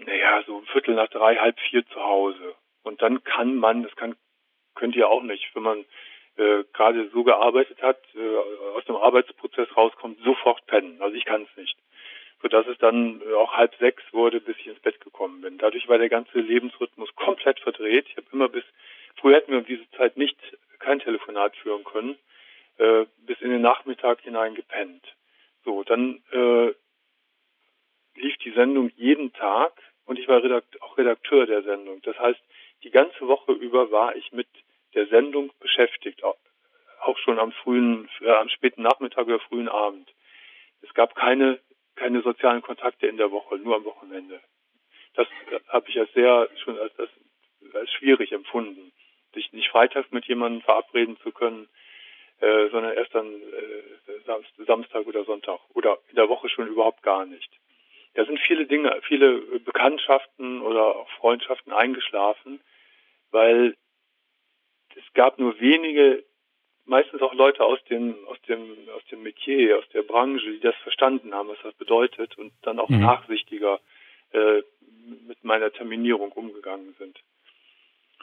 naja, 0.00 0.42
so 0.44 0.60
Viertel 0.72 0.96
nach 0.96 1.08
drei, 1.08 1.36
halb 1.36 1.58
vier 1.60 1.86
zu 1.86 2.02
Hause. 2.02 2.56
Und 2.82 3.00
dann 3.00 3.22
kann 3.22 3.56
man, 3.56 3.84
das 3.84 3.94
kann, 3.94 4.16
könnt 4.74 4.96
ihr 4.96 5.08
auch 5.08 5.22
nicht, 5.22 5.54
wenn 5.54 5.62
man 5.62 5.84
äh, 6.36 6.64
gerade 6.72 7.08
so 7.10 7.22
gearbeitet 7.22 7.80
hat, 7.80 8.00
äh, 8.16 8.36
aus 8.76 8.84
dem 8.86 8.96
Arbeitsprozess 8.96 9.68
rauskommt, 9.76 10.18
sofort 10.24 10.66
pennen. 10.66 11.00
Also 11.00 11.16
ich 11.16 11.24
kann 11.24 11.42
es 11.42 11.56
nicht. 11.56 11.78
Sodass 12.42 12.66
es 12.66 12.78
dann 12.78 13.22
auch 13.36 13.52
halb 13.52 13.74
sechs 13.76 14.02
wurde, 14.12 14.40
bis 14.40 14.56
ich 14.58 14.66
ins 14.66 14.80
Bett 14.80 15.00
gekommen 15.00 15.42
bin. 15.42 15.58
Dadurch 15.58 15.88
war 15.88 15.98
der 15.98 16.08
ganze 16.08 16.40
Lebensrhythmus 16.40 17.14
komplett 17.14 17.60
verdreht. 17.60 18.06
Ich 18.08 18.16
habe 18.16 18.26
immer 18.32 18.48
bis, 18.48 18.64
früher 19.16 19.36
hätten 19.36 19.52
wir 19.52 19.58
um 19.58 19.66
diese 19.66 19.88
Zeit 19.92 20.16
nicht 20.16 20.36
kein 20.78 21.00
Telefonat 21.00 21.56
führen 21.56 21.84
können, 21.84 22.16
äh, 22.78 23.06
bis 23.18 23.40
in 23.40 23.50
den 23.50 23.62
Nachmittag 23.62 24.20
hinein 24.20 24.54
gepennt. 24.54 25.04
So, 25.64 25.82
dann 25.84 26.22
äh, 26.32 26.72
lief 28.14 28.36
die 28.38 28.52
Sendung 28.52 28.90
jeden 28.96 29.32
Tag 29.32 29.72
und 30.06 30.18
ich 30.18 30.28
war 30.28 30.42
Redakt 30.42 30.80
auch 30.82 30.96
Redakteur 30.96 31.46
der 31.46 31.62
Sendung. 31.62 32.00
Das 32.02 32.18
heißt, 32.18 32.40
die 32.82 32.90
ganze 32.90 33.26
Woche 33.26 33.52
über 33.52 33.90
war 33.90 34.16
ich 34.16 34.32
mit 34.32 34.48
der 34.94 35.06
Sendung 35.08 35.52
beschäftigt, 35.60 36.24
auch, 36.24 36.36
schon 37.24 37.38
am 37.38 37.52
frühen, 37.52 38.08
äh, 38.20 38.30
am 38.30 38.48
späten 38.48 38.82
Nachmittag 38.82 39.26
oder 39.26 39.40
frühen 39.40 39.68
Abend. 39.68 40.12
Es 40.82 40.92
gab 40.94 41.14
keine, 41.14 41.58
keine 41.96 42.22
sozialen 42.22 42.62
Kontakte 42.62 43.06
in 43.06 43.16
der 43.16 43.30
Woche, 43.30 43.56
nur 43.56 43.76
am 43.76 43.84
Wochenende. 43.84 44.40
Das 45.14 45.26
äh, 45.50 45.60
habe 45.68 45.88
ich 45.88 45.98
als 45.98 46.12
sehr 46.12 46.48
schon 46.62 46.78
als, 46.78 46.96
als, 46.98 47.10
als 47.72 47.90
schwierig 47.92 48.32
empfunden 48.32 48.92
sich 49.34 49.52
nicht 49.52 49.68
freitags 49.68 50.10
mit 50.10 50.26
jemandem 50.26 50.62
verabreden 50.62 51.18
zu 51.22 51.32
können, 51.32 51.68
äh, 52.40 52.68
sondern 52.70 52.94
erst 52.96 53.14
dann 53.14 53.26
äh, 53.26 54.64
Samstag 54.66 55.06
oder 55.06 55.24
Sonntag 55.24 55.60
oder 55.74 55.98
in 56.10 56.16
der 56.16 56.28
Woche 56.28 56.48
schon 56.48 56.68
überhaupt 56.68 57.02
gar 57.02 57.26
nicht. 57.26 57.50
Da 58.14 58.24
sind 58.24 58.38
viele 58.40 58.66
Dinge, 58.66 59.00
viele 59.06 59.38
Bekanntschaften 59.60 60.62
oder 60.62 60.96
auch 60.96 61.10
Freundschaften 61.18 61.72
eingeschlafen, 61.72 62.60
weil 63.30 63.76
es 64.96 65.12
gab 65.14 65.38
nur 65.38 65.60
wenige, 65.60 66.24
meistens 66.84 67.22
auch 67.22 67.34
Leute 67.34 67.64
aus 67.64 67.78
dem, 67.84 68.16
aus 68.26 68.40
dem, 68.48 68.76
aus 68.94 69.04
dem 69.10 69.22
Metier, 69.22 69.78
aus 69.78 69.88
der 69.90 70.02
Branche, 70.02 70.50
die 70.50 70.60
das 70.60 70.74
verstanden 70.76 71.34
haben, 71.34 71.48
was 71.48 71.58
das 71.62 71.74
bedeutet 71.74 72.36
und 72.38 72.52
dann 72.62 72.78
auch 72.80 72.88
mhm. 72.88 73.00
nachsichtiger 73.00 73.80
äh, 74.32 74.62
mit 75.26 75.42
meiner 75.44 75.70
Terminierung 75.72 76.32
umgegangen 76.32 76.94
sind. 76.98 77.18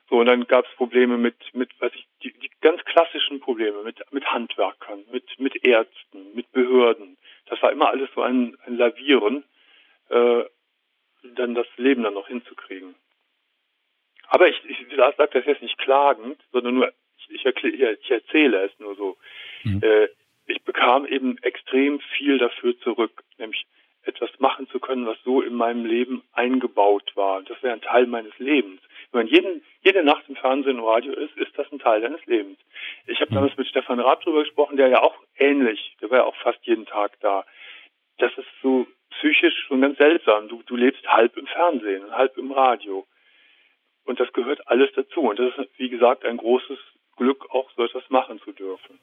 So, 0.10 0.20
und 0.20 0.28
dann 0.28 0.46
gab 0.46 0.66
es 0.66 0.76
Probleme 0.76 1.18
mit, 1.18 1.36
mit, 1.54 1.70
weiß 1.82 1.92
ich, 1.96 2.08
die, 2.24 2.32
die 2.34 2.52
ganz 2.62 2.84
klassischen 2.86 3.40
Probleme 3.40 3.82
mit, 3.84 4.00
mit 4.12 4.26
Handwerkern, 4.26 5.04
mit, 5.12 5.40
mit 5.40 5.66
Ärzten, 5.66 6.34
mit 6.36 6.52
Behörden. 6.52 7.18
Das 7.48 7.62
war 7.62 7.72
immer 7.72 7.90
alles 7.90 8.10
so 8.14 8.22
ein, 8.22 8.56
ein 8.66 8.78
Lavieren, 8.78 9.44
äh, 10.10 10.44
dann 11.24 11.56
das 11.56 11.68
Leben 11.78 12.04
dann 12.04 12.14
noch 12.14 12.28
hinzukriegen. 12.28 12.96
Aber 14.28 14.48
ich, 14.48 14.64
ich 14.66 14.86
sage 14.96 15.30
das 15.32 15.46
jetzt 15.46 15.62
nicht 15.62 15.78
klagend, 15.78 16.40
sondern 16.52 16.76
nur, 16.76 16.94
ich, 17.30 17.46
erkläre, 17.46 17.98
ich 18.00 18.12
erzähle 18.12 18.66
es 18.66 18.80
nur 18.80 18.96
so. 18.96 19.18
Mhm. 19.64 19.82
Äh, 19.82 20.08
ich 20.48 20.62
bekam 20.64 21.08
eben 21.08 21.38
extrem 21.40 22.00
viel 22.00 22.38
dafür 22.38 22.78
zurück, 22.80 23.24
nämlich 23.40 23.66
etwas 24.06 24.30
machen 24.40 24.68
zu 24.70 24.80
können, 24.80 25.06
was 25.06 25.18
so 25.24 25.42
in 25.42 25.54
meinem 25.54 25.86
Leben 25.86 26.24
eingebaut 26.34 27.12
war. 27.16 27.42
Das 27.44 27.62
wäre 27.64 27.74
ein 27.74 27.82
Teil 27.82 28.08
meines 28.08 28.38
Lebens. 28.40 28.82
Wenn 29.12 29.26
man 29.26 29.28
jeden, 29.28 29.64
jede 29.82 30.04
Nacht 30.04 30.24
im 30.28 30.36
Fernsehen 30.36 30.80
und 30.80 30.86
Radio 30.86 31.14
ist, 31.14 31.36
ist 31.38 31.58
das 31.58 31.72
ein 31.72 31.80
Teil 31.80 32.02
deines 32.02 32.26
Lebens. 32.26 32.60
Ich 33.08 33.22
habe 33.22 33.32
mhm. 33.32 33.36
damals 33.36 33.58
mit 33.58 33.68
Stefan 33.68 34.00
Rath 34.00 34.26
drüber 34.26 34.44
gesprochen, 34.44 34.78
der 34.78 34.90
ja 34.90 35.02
auch 35.02 35.16
ähnlich, 35.38 35.96
der 36.02 36.10
war 36.10 36.20
ja 36.20 36.24
auch 36.26 36.36
fast 36.38 36.60
jeden 36.64 36.86
Tag 36.86 37.20
da. 37.22 37.46
Das 38.18 38.32
ist 38.38 38.48
so 38.62 38.88
psychisch 39.12 39.56
schon 39.68 39.82
ganz 39.82 39.98
seltsam. 39.98 40.48
Du, 40.48 40.62
du 40.66 40.76
lebst 40.76 41.06
halb 41.08 41.38
im 41.38 41.48
Fernsehen 41.48 42.04
und 42.06 42.12
halb 42.12 42.38
im 42.38 42.52
Radio. 42.52 43.06
Und 44.06 44.20
das 44.20 44.32
gehört 44.34 44.68
alles 44.68 44.92
dazu. 44.96 45.22
Und 45.22 45.40
das 45.40 45.58
ist, 45.58 45.70
wie 45.78 45.90
gesagt, 45.90 46.26
ein 46.26 46.38
großes 46.38 46.78
Glück, 47.18 47.50
auch 47.52 47.70
so 47.76 47.84
etwas 47.84 48.10
machen 48.10 48.40
zu 48.42 48.52
dürfen. 48.52 49.00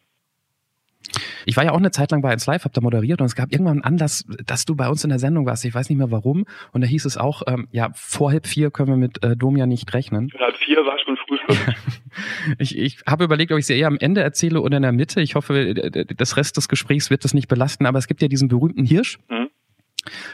Ich 1.46 1.56
war 1.56 1.64
ja 1.64 1.72
auch 1.72 1.78
eine 1.78 1.90
Zeit 1.90 2.10
lang 2.10 2.22
bei 2.22 2.30
1 2.30 2.46
Live, 2.46 2.64
hab 2.64 2.72
da 2.72 2.80
moderiert 2.80 3.20
und 3.20 3.26
es 3.26 3.34
gab 3.34 3.52
irgendwann 3.52 3.82
einen 3.82 3.84
Anlass, 3.84 4.24
dass 4.46 4.64
du 4.64 4.74
bei 4.74 4.88
uns 4.88 5.04
in 5.04 5.10
der 5.10 5.18
Sendung 5.18 5.46
warst. 5.46 5.64
Ich 5.64 5.74
weiß 5.74 5.88
nicht 5.88 5.98
mehr 5.98 6.10
warum. 6.10 6.44
Und 6.72 6.82
da 6.82 6.86
hieß 6.86 7.04
es 7.04 7.16
auch, 7.16 7.42
ähm, 7.46 7.68
ja, 7.72 7.90
vor 7.94 8.30
halb 8.30 8.46
vier 8.46 8.70
können 8.70 8.88
wir 8.88 8.96
mit 8.96 9.22
äh, 9.22 9.36
Dom 9.36 9.56
ja 9.56 9.66
nicht 9.66 9.92
rechnen. 9.94 10.30
Halb 10.38 10.56
vier 10.56 10.78
war 10.78 10.98
schon 10.98 11.16
früh 11.16 11.38
für 11.46 11.74
ich 12.58 12.78
ich 12.78 12.98
habe 13.06 13.24
überlegt, 13.24 13.52
ob 13.52 13.58
ich 13.58 13.66
sie 13.66 13.78
eher 13.78 13.86
am 13.86 13.98
Ende 13.98 14.22
erzähle 14.22 14.60
oder 14.60 14.76
in 14.76 14.82
der 14.82 14.92
Mitte. 14.92 15.20
Ich 15.20 15.34
hoffe, 15.34 15.74
das 16.16 16.36
Rest 16.36 16.56
des 16.56 16.68
Gesprächs 16.68 17.10
wird 17.10 17.24
das 17.24 17.34
nicht 17.34 17.48
belasten. 17.48 17.86
Aber 17.86 17.98
es 17.98 18.06
gibt 18.06 18.22
ja 18.22 18.28
diesen 18.28 18.48
berühmten 18.48 18.84
Hirsch. 18.84 19.18
Mhm 19.28 19.41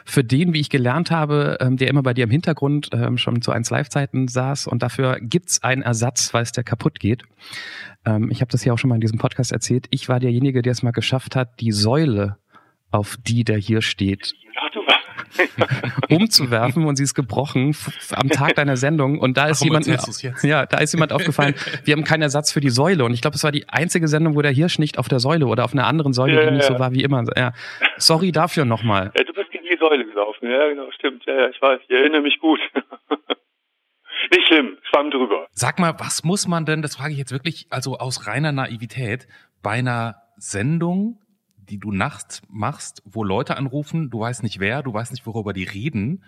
für 0.04 0.24
den, 0.24 0.52
wie 0.52 0.60
ich 0.60 0.70
gelernt 0.70 1.10
habe, 1.10 1.58
ähm, 1.60 1.76
der 1.76 1.88
immer 1.88 2.02
bei 2.02 2.14
dir 2.14 2.24
im 2.24 2.30
Hintergrund 2.30 2.90
ähm, 2.92 3.18
schon 3.18 3.42
zu 3.42 3.52
1 3.52 3.70
Live-Zeiten 3.70 4.28
saß 4.28 4.66
und 4.66 4.82
dafür 4.82 5.18
gibt's 5.20 5.62
einen 5.62 5.82
Ersatz, 5.82 6.30
falls 6.30 6.52
der 6.52 6.64
kaputt 6.64 7.00
geht. 7.00 7.24
Ähm, 8.04 8.30
ich 8.30 8.40
habe 8.40 8.50
das 8.50 8.64
ja 8.64 8.72
auch 8.72 8.78
schon 8.78 8.88
mal 8.88 8.96
in 8.96 9.00
diesem 9.00 9.18
Podcast 9.18 9.52
erzählt. 9.52 9.86
Ich 9.90 10.08
war 10.08 10.20
derjenige, 10.20 10.62
der 10.62 10.72
es 10.72 10.82
mal 10.82 10.92
geschafft 10.92 11.36
hat, 11.36 11.60
die 11.60 11.72
Säule, 11.72 12.36
auf 12.90 13.16
die 13.20 13.44
der 13.44 13.58
hier 13.58 13.82
steht, 13.82 14.34
umzuwerfen 16.08 16.84
und 16.84 16.96
sie 16.96 17.02
ist 17.02 17.14
gebrochen 17.14 17.76
am 18.12 18.28
Tag 18.28 18.54
deiner 18.54 18.76
Sendung 18.76 19.18
und 19.18 19.36
da 19.36 19.48
ist 19.48 19.62
jemand 19.62 19.86
ja 20.42 20.66
da 20.66 20.78
ist 20.78 20.92
jemand 20.92 21.12
aufgefallen 21.12 21.54
wir 21.84 21.92
haben 21.92 22.04
keinen 22.04 22.22
Ersatz 22.22 22.50
für 22.52 22.60
die 22.60 22.70
Säule 22.70 23.04
und 23.04 23.12
ich 23.12 23.20
glaube 23.20 23.36
es 23.36 23.44
war 23.44 23.52
die 23.52 23.68
einzige 23.68 24.08
Sendung 24.08 24.34
wo 24.34 24.42
der 24.42 24.52
Hirsch 24.52 24.78
nicht 24.78 24.98
auf 24.98 25.08
der 25.08 25.20
Säule 25.20 25.46
oder 25.46 25.64
auf 25.64 25.72
einer 25.72 25.86
anderen 25.86 26.12
Säule 26.12 26.34
ja, 26.34 26.50
die 26.50 26.56
nicht 26.56 26.68
ja. 26.68 26.74
so 26.74 26.78
war 26.78 26.92
wie 26.92 27.02
immer 27.02 27.24
ja 27.36 27.52
sorry 27.98 28.32
dafür 28.32 28.64
nochmal 28.64 29.12
ja, 29.16 29.24
du 29.24 29.32
bist 29.32 29.50
die 29.70 29.78
Säule 29.78 30.04
gelaufen 30.04 30.50
ja 30.50 30.68
genau 30.68 30.90
stimmt 30.92 31.24
ja, 31.26 31.34
ja 31.34 31.48
ich 31.48 31.60
weiß 31.60 31.80
ich 31.82 31.90
erinnere 31.90 32.22
mich 32.22 32.38
gut 32.38 32.60
nicht 34.30 34.46
schlimm 34.46 34.78
schwamm 34.82 35.10
drüber 35.10 35.46
sag 35.52 35.78
mal 35.78 35.94
was 35.98 36.24
muss 36.24 36.46
man 36.46 36.64
denn 36.64 36.82
das 36.82 36.96
frage 36.96 37.12
ich 37.12 37.18
jetzt 37.18 37.32
wirklich 37.32 37.66
also 37.70 37.98
aus 37.98 38.26
reiner 38.26 38.52
Naivität 38.52 39.26
bei 39.62 39.72
einer 39.72 40.16
Sendung 40.36 41.20
die 41.68 41.78
du 41.78 41.92
nachts 41.92 42.42
machst, 42.48 43.02
wo 43.04 43.24
Leute 43.24 43.56
anrufen, 43.56 44.10
du 44.10 44.20
weißt 44.20 44.42
nicht 44.42 44.60
wer, 44.60 44.82
du 44.82 44.92
weißt 44.92 45.12
nicht, 45.12 45.26
worüber 45.26 45.52
die 45.52 45.64
reden. 45.64 46.24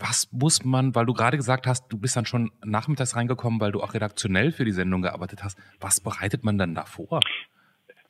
was 0.00 0.28
muss 0.30 0.64
man, 0.64 0.94
weil 0.94 1.06
du 1.06 1.12
gerade 1.12 1.36
gesagt 1.36 1.66
hast, 1.66 1.88
du 1.88 1.98
bist 1.98 2.16
dann 2.16 2.24
schon 2.24 2.52
nachmittags 2.64 3.16
reingekommen, 3.16 3.60
weil 3.60 3.72
du 3.72 3.82
auch 3.82 3.94
redaktionell 3.94 4.52
für 4.52 4.64
die 4.64 4.70
Sendung 4.70 5.02
gearbeitet 5.02 5.42
hast. 5.42 5.58
Was 5.80 6.00
bereitet 6.00 6.44
man 6.44 6.56
dann 6.56 6.72
davor? 6.72 7.18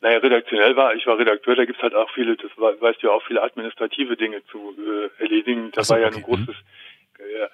Naja, 0.01 0.19
redaktionell 0.19 0.75
war, 0.77 0.95
ich 0.95 1.05
war 1.07 1.17
Redakteur, 1.17 1.55
da 1.55 1.65
gibt's 1.65 1.81
halt 1.81 1.93
auch 1.93 2.09
viele, 2.11 2.37
das 2.37 2.51
weißt 2.57 3.03
du 3.03 3.07
ja 3.07 3.13
auch, 3.13 3.23
viele 3.23 3.41
administrative 3.41 4.15
Dinge 4.15 4.45
zu 4.45 4.75
äh, 4.77 5.21
erledigen. 5.21 5.71
Da 5.71 5.83
so, 5.83 5.93
war 5.93 5.99
ja 5.99 6.07
okay. 6.07 6.17
ein 6.17 6.23
großes, 6.23 6.55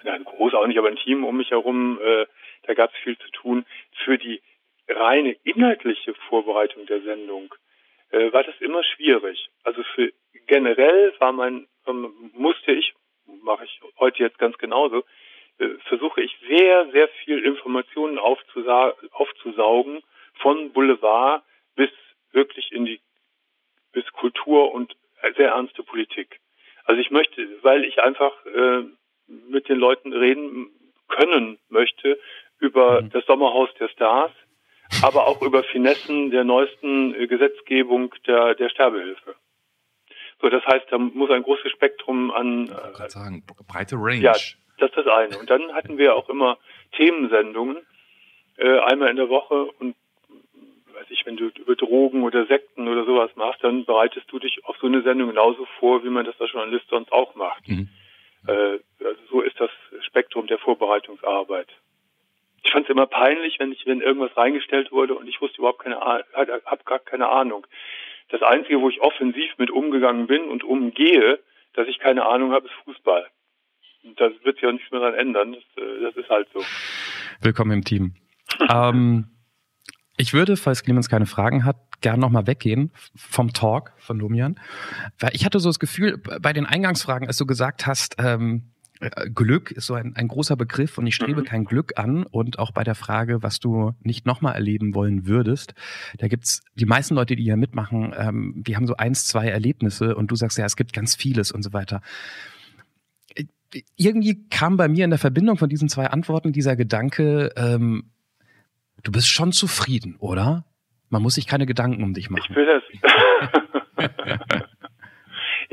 äh, 0.04 0.10
ein 0.10 0.24
groß 0.24 0.54
auch 0.54 0.68
nicht, 0.68 0.78
aber 0.78 0.90
ein 0.90 0.98
Team 0.98 1.24
um 1.24 1.38
mich 1.38 1.50
herum, 1.50 2.00
äh, 2.04 2.26
da 2.64 2.74
gab's 2.76 2.96
viel 3.04 3.18
zu 3.18 3.30
tun. 3.32 3.66
Für 4.04 4.20
die 4.20 4.42
reine 4.88 5.36
inhaltliche 5.44 6.14
Vorbereitung 6.30 6.86
der 6.86 7.02
Sendung 7.02 7.54
äh, 8.12 8.32
war 8.32 8.44
das 8.44 8.56
immer 8.60 8.84
schwierig. 8.84 9.50
Also 9.64 9.82
für 9.96 10.12
generell 10.46 11.14
war 11.20 11.32
mein, 11.32 11.68
ähm, 11.88 12.14
musste 12.34 12.74
ich, 12.74 12.94
mache 13.42 13.66
ich 13.66 13.80
heute 14.00 14.20
jetzt 14.22 14.38
ganz 14.38 14.56
genauso, 14.60 15.04
äh, 15.58 15.70
versuche 15.88 16.22
ich 16.22 16.38
sehr, 16.48 16.92
sehr 16.92 17.08
viel 17.24 17.44
Informationen 17.44 18.20
aufzusaugen 18.20 20.04
von 20.42 20.72
Boulevard 20.74 21.44
bis 21.76 21.90
wirklich 22.36 22.72
in 22.72 22.86
die 22.86 23.02
bis 23.92 24.06
Kultur 24.12 24.74
und 24.74 24.96
sehr 25.38 25.50
ernste 25.50 25.82
Politik. 25.84 26.40
Also 26.84 27.02
ich 27.02 27.10
möchte, 27.10 27.48
weil 27.64 27.84
ich 27.84 28.00
einfach 28.00 28.34
äh, 28.46 28.84
mit 29.28 29.70
den 29.70 29.80
Leuten 29.80 30.14
reden 30.14 30.70
können 31.08 31.58
möchte 31.70 32.20
über 32.60 33.02
mhm. 33.02 33.10
das 33.10 33.26
Sommerhaus 33.26 33.70
der 33.80 33.90
Stars, 33.90 34.32
aber 35.02 35.28
auch 35.28 35.42
über 35.42 35.64
Finessen 35.64 36.30
der 36.30 36.44
neuesten 36.44 37.16
äh, 37.16 37.28
Gesetzgebung 37.28 38.14
der, 38.28 38.56
der 38.56 38.70
Sterbehilfe. 38.70 39.36
So, 40.42 40.50
das 40.50 40.66
heißt, 40.66 40.86
da 40.92 40.98
muss 40.98 41.32
ein 41.32 41.44
großes 41.44 41.72
Spektrum 41.72 42.32
an. 42.32 42.66
Ich 42.66 43.00
äh, 43.00 43.10
sagen, 43.10 43.44
breite 43.68 43.96
Range. 43.96 44.22
Ja, 44.22 44.34
das 44.34 44.90
ist 44.90 44.98
das 44.98 45.08
eine. 45.08 45.38
Und 45.40 45.50
dann 45.50 45.74
hatten 45.74 45.98
wir 45.98 46.16
auch 46.16 46.30
immer 46.30 46.58
Themensendungen, 46.92 47.78
äh, 48.58 48.80
einmal 48.80 49.10
in 49.10 49.16
der 49.16 49.30
Woche 49.30 49.66
und 49.80 49.96
weiß 50.96 51.06
ich, 51.10 51.26
wenn 51.26 51.38
du 51.38 51.50
über 51.58 51.76
Drogen 51.76 52.24
oder 52.24 52.46
Sekten 52.46 52.88
oder 52.88 53.06
sowas 53.06 53.32
machst, 53.36 53.64
dann 53.64 53.86
bereitest 53.86 54.32
du 54.32 54.40
dich 54.40 54.64
auf 54.66 54.78
so 54.80 54.88
eine 54.88 55.02
Sendung 55.02 55.30
genauso 55.30 55.66
vor, 55.80 56.04
wie 56.04 56.10
man 56.10 56.26
das 56.26 56.40
als 56.40 56.52
Journalist 56.52 56.88
sonst 56.90 57.12
auch 57.12 57.36
macht. 57.36 57.68
Mhm. 57.68 57.90
Äh, 58.48 58.80
also 59.04 59.22
so 59.30 59.42
ist 59.42 59.60
das 59.60 59.70
Spektrum 60.02 60.48
der 60.48 60.58
Vorbereitungsarbeit. 60.58 61.68
Ich 62.64 62.72
fand 62.72 62.86
es 62.86 62.92
immer 62.92 63.06
peinlich, 63.06 63.60
wenn 63.60 63.72
ich, 63.72 63.86
wenn 63.86 64.02
irgendwas 64.02 64.36
reingestellt 64.36 64.92
wurde 64.92 65.16
und 65.16 65.28
ich 65.28 65.40
wusste 65.40 65.60
überhaupt 65.60 65.80
keine, 65.80 66.00
habe 66.00 66.84
gar 66.86 67.00
keine 67.00 67.30
Ahnung. 67.30 67.68
Das 68.30 68.42
Einzige, 68.42 68.82
wo 68.82 68.90
ich 68.90 69.02
offensiv 69.02 69.52
mit 69.58 69.70
umgegangen 69.70 70.26
bin 70.26 70.46
und 70.46 70.64
umgehe, 70.64 71.40
dass 71.74 71.88
ich 71.88 72.00
keine 72.00 72.26
Ahnung 72.26 72.54
habe, 72.54 72.66
ist 72.68 72.74
Fußball. 72.86 73.28
Das 74.18 74.34
wird 74.44 74.58
sich 74.58 74.68
auch 74.68 74.72
nichts 74.72 74.92
mehr 74.92 75.02
daran 75.02 75.16
ändern. 75.16 75.54
Das, 75.54 75.84
äh, 75.84 76.02
das 76.02 76.16
ist 76.16 76.30
halt 76.30 76.48
so. 76.54 76.64
Willkommen 77.42 77.72
im 77.72 77.84
Team. 77.84 78.16
ähm, 78.74 79.35
ich 80.18 80.34
würde, 80.34 80.56
falls 80.56 80.84
Clemens 80.84 81.10
keine 81.10 81.26
Fragen 81.26 81.66
hat, 81.66 81.78
gern 82.02 82.20
nochmal 82.20 82.48
weggehen 82.48 82.92
vom 83.16 83.54
Talk 83.54 83.92
von 83.98 84.20
Domian. 84.20 84.60
Weil 85.20 85.32
ich 85.34 85.46
hatte 85.46 85.60
so 85.60 85.70
das 85.70 85.80
Gefühl, 85.80 86.18
bei 86.18 86.54
den 86.54 86.66
Eingangsfragen, 86.66 87.28
als 87.28 87.38
du 87.38 87.46
gesagt 87.46 87.86
hast, 87.86 88.16
ähm, 88.20 88.64
äh, 89.00 89.30
Glück 89.30 89.72
ist 89.72 89.88
so 89.88 89.94
ein, 89.94 90.16
ein 90.16 90.28
großer 90.28 90.56
Begriff 90.56 90.98
und 90.98 91.06
ich 91.06 91.16
strebe 91.16 91.42
mhm. 91.42 91.46
kein 91.46 91.66
Glück 91.66 91.98
an. 91.98 92.24
Und 92.24 92.60
auch 92.60 92.72
bei 92.72 92.84
der 92.84 92.96
Frage, 92.96 93.44
was 93.44 93.60
du 93.60 93.94
nicht 94.02 94.26
nochmal 94.26 94.56
erleben 94.56 94.96
wollen 94.96 95.26
würdest, 95.26 95.74
da 96.18 96.28
gibt's 96.28 96.62
die 96.76 96.86
meisten 96.86 97.16
Leute, 97.16 97.36
die 97.36 97.44
hier 97.44 97.58
mitmachen, 97.58 98.14
ähm, 98.18 98.64
die 98.66 98.76
haben 98.76 98.88
so 98.88 98.96
eins, 98.96 99.26
zwei 99.26 99.48
Erlebnisse 99.48 100.16
und 100.16 100.32
du 100.32 100.36
sagst 100.36 100.58
ja, 100.58 100.66
es 100.66 100.76
gibt 100.76 100.94
ganz 100.94 101.16
vieles 101.16 101.52
und 101.52 101.62
so 101.64 101.74
weiter. 101.74 102.02
Äh, 103.36 103.46
irgendwie 103.98 104.48
kam 104.50 104.78
bei 104.78 104.88
mir 104.88 105.04
in 105.04 105.12
der 105.12 105.20
Verbindung 105.20 105.58
von 105.58 105.70
diesen 105.70 105.90
zwei 105.90 106.08
Antworten 106.08 106.54
dieser 106.54 106.78
Gedanke, 106.78 107.52
ähm, 107.58 108.12
du 109.06 109.12
bist 109.12 109.30
schon 109.30 109.52
zufrieden, 109.52 110.18
oder? 110.20 110.66
Man 111.10 111.22
muss 111.22 111.36
sich 111.36 111.48
keine 111.48 111.66
Gedanken 111.66 112.04
um 112.04 112.14
dich 112.14 112.30
machen. 112.30 112.48
Ich 112.50 112.56
will 112.56 112.66
das. 112.66 112.84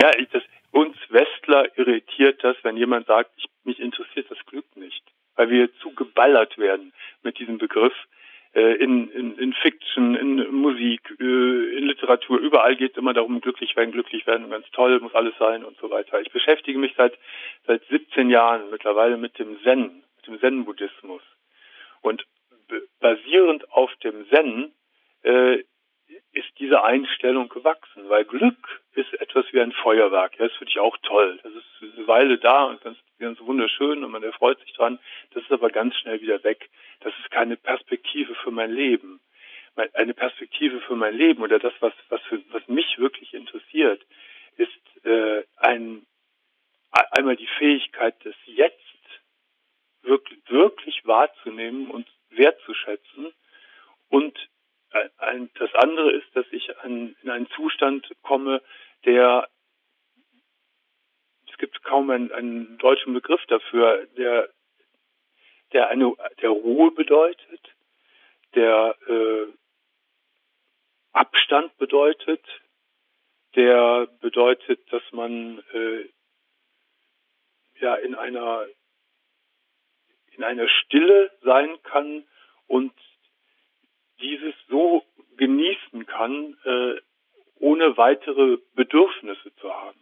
ja, 0.01 0.11
ich, 0.18 0.28
das, 0.28 0.43
uns 0.70 0.97
Westler 1.09 1.76
irritiert 1.76 2.45
das, 2.45 2.57
wenn 2.62 2.76
jemand 2.76 3.07
sagt, 3.07 3.30
ich, 3.37 3.47
mich 3.64 3.80
interessiert 3.80 4.30
das 4.30 4.39
Glück 4.47 4.76
nicht, 4.76 5.03
weil 5.35 5.51
wir 5.51 5.74
zu 5.76 5.95
geballert 5.95 6.59
werden 6.59 6.93
mit 7.22 7.39
diesem 7.39 7.59
Begriff 7.59 7.95
äh, 8.55 8.74
in, 8.74 9.11
in, 9.11 9.39
in 9.39 9.53
Fiction, 9.55 10.14
in 10.14 10.55
Musik, 10.55 11.01
äh, 11.18 11.78
in 11.78 11.87
Literatur. 11.87 12.39
Überall 12.39 12.76
geht 12.76 12.93
es 12.93 12.99
immer 12.99 13.14
darum, 13.14 13.41
glücklich 13.41 13.74
werden, 13.76 13.93
glücklich 13.93 14.26
werden, 14.26 14.51
ganz 14.51 14.70
toll 14.72 15.01
muss 15.01 15.14
alles 15.14 15.35
sein 15.39 15.64
und 15.64 15.78
so 15.78 15.91
weiter. 15.91 16.20
Ich 16.20 16.30
beschäftige 16.30 16.78
mich 16.78 16.93
seit 16.97 17.18
seit 17.66 17.83
17 17.89 18.28
Jahren 18.28 18.70
mittlerweile 18.70 19.16
mit 19.16 19.39
dem 19.39 19.57
Zen, 19.62 20.03
mit 20.16 20.26
dem 20.26 20.39
Zen-Buddhismus 20.41 21.22
und 22.03 22.26
basierend 23.01 23.70
auf 23.73 23.95
dem 23.97 24.29
Zen 24.29 24.73
äh, 25.23 25.62
ist 26.33 26.49
diese 26.59 26.83
Einstellung 26.83 27.49
gewachsen, 27.49 28.09
weil 28.09 28.25
Glück 28.25 28.83
ist 28.95 29.12
etwas 29.20 29.45
wie 29.53 29.61
ein 29.61 29.73
Feuerwerk. 29.73 30.39
Ja, 30.39 30.49
das 30.49 30.57
finde 30.57 30.70
ich 30.70 30.79
auch 30.79 30.97
toll. 31.03 31.39
Das 31.43 31.53
ist 31.53 31.97
eine 31.97 32.07
Weile 32.07 32.39
da 32.39 32.64
und 32.64 32.81
ganz, 32.83 32.99
ganz 33.18 33.41
wunderschön 33.41 34.05
und 34.05 34.11
man 34.11 34.23
erfreut 34.23 34.59
sich 34.61 34.73
dran. 34.73 34.99
Das 35.33 35.43
ist 35.43 35.53
aber 35.53 35.70
ganz 35.70 35.97
schnell 35.97 36.20
wieder 36.20 36.43
weg. 36.45 36.70
Das 37.01 37.12
ist 37.23 37.31
keine 37.31 37.57
Perspektive 37.57 38.35
für 38.35 38.51
mein 38.51 38.73
Leben. 38.73 39.20
Eine 39.95 40.12
Perspektive 40.12 40.81
für 40.81 40.97
mein 40.97 41.16
Leben 41.16 41.43
oder 41.43 41.59
das, 41.59 41.73
was, 41.81 41.95
was, 42.11 42.20
für, 42.23 42.43
was 42.51 42.66
mich 42.68 42.99
wirklich 42.99 43.33
interessiert, 43.33 44.05
ist 44.57 45.07
äh, 45.07 45.45
ein, 45.57 46.07
einmal 46.91 47.37
die 47.37 47.49
Fähigkeit 47.59 48.23
des 48.25 48.35
Jetzt 48.45 48.79
wirklich, 50.03 50.41
wirklich 50.49 51.07
wahrzunehmen 51.07 51.91
und 51.91 52.07
wertzuschätzen. 52.37 53.33
Und 54.09 54.39
ein, 55.18 55.51
das 55.55 55.74
andere 55.74 56.12
ist, 56.12 56.26
dass 56.35 56.47
ich 56.51 56.76
an, 56.78 57.16
in 57.22 57.30
einen 57.30 57.49
Zustand 57.51 58.11
komme, 58.22 58.62
der 59.05 59.49
es 61.51 61.59
gibt 61.59 61.83
kaum 61.85 62.11
einen, 62.11 62.33
einen 62.33 62.78
deutschen 62.78 63.14
Begriff 63.14 63.45
dafür, 63.47 64.07
der 64.16 64.49
der 65.72 65.89
eine 65.89 66.14
der 66.41 66.51
Ruhe 66.51 66.91
bedeutet, 66.91 67.61
der 68.55 68.97
äh, 69.09 69.47
Abstand 71.12 71.76
bedeutet, 71.78 72.45
der 73.55 74.07
bedeutet, 74.20 74.80
dass 74.93 75.03
man 75.12 75.62
äh, 75.72 76.09
ja 77.80 77.95
in 77.97 78.14
einer 78.14 78.66
in 80.37 80.45
einer 80.45 80.68
Stille 80.68 81.30
sein 81.43 81.76
kann 81.83 82.24
und 82.66 82.93
dieses 84.20 84.55
so 84.68 85.03
genießen 85.37 86.07
kann, 86.07 86.57
äh, 86.64 87.01
ohne 87.59 87.97
weitere 87.97 88.59
Bedürfnisse 88.74 89.55
zu 89.61 89.72
haben. 89.72 89.99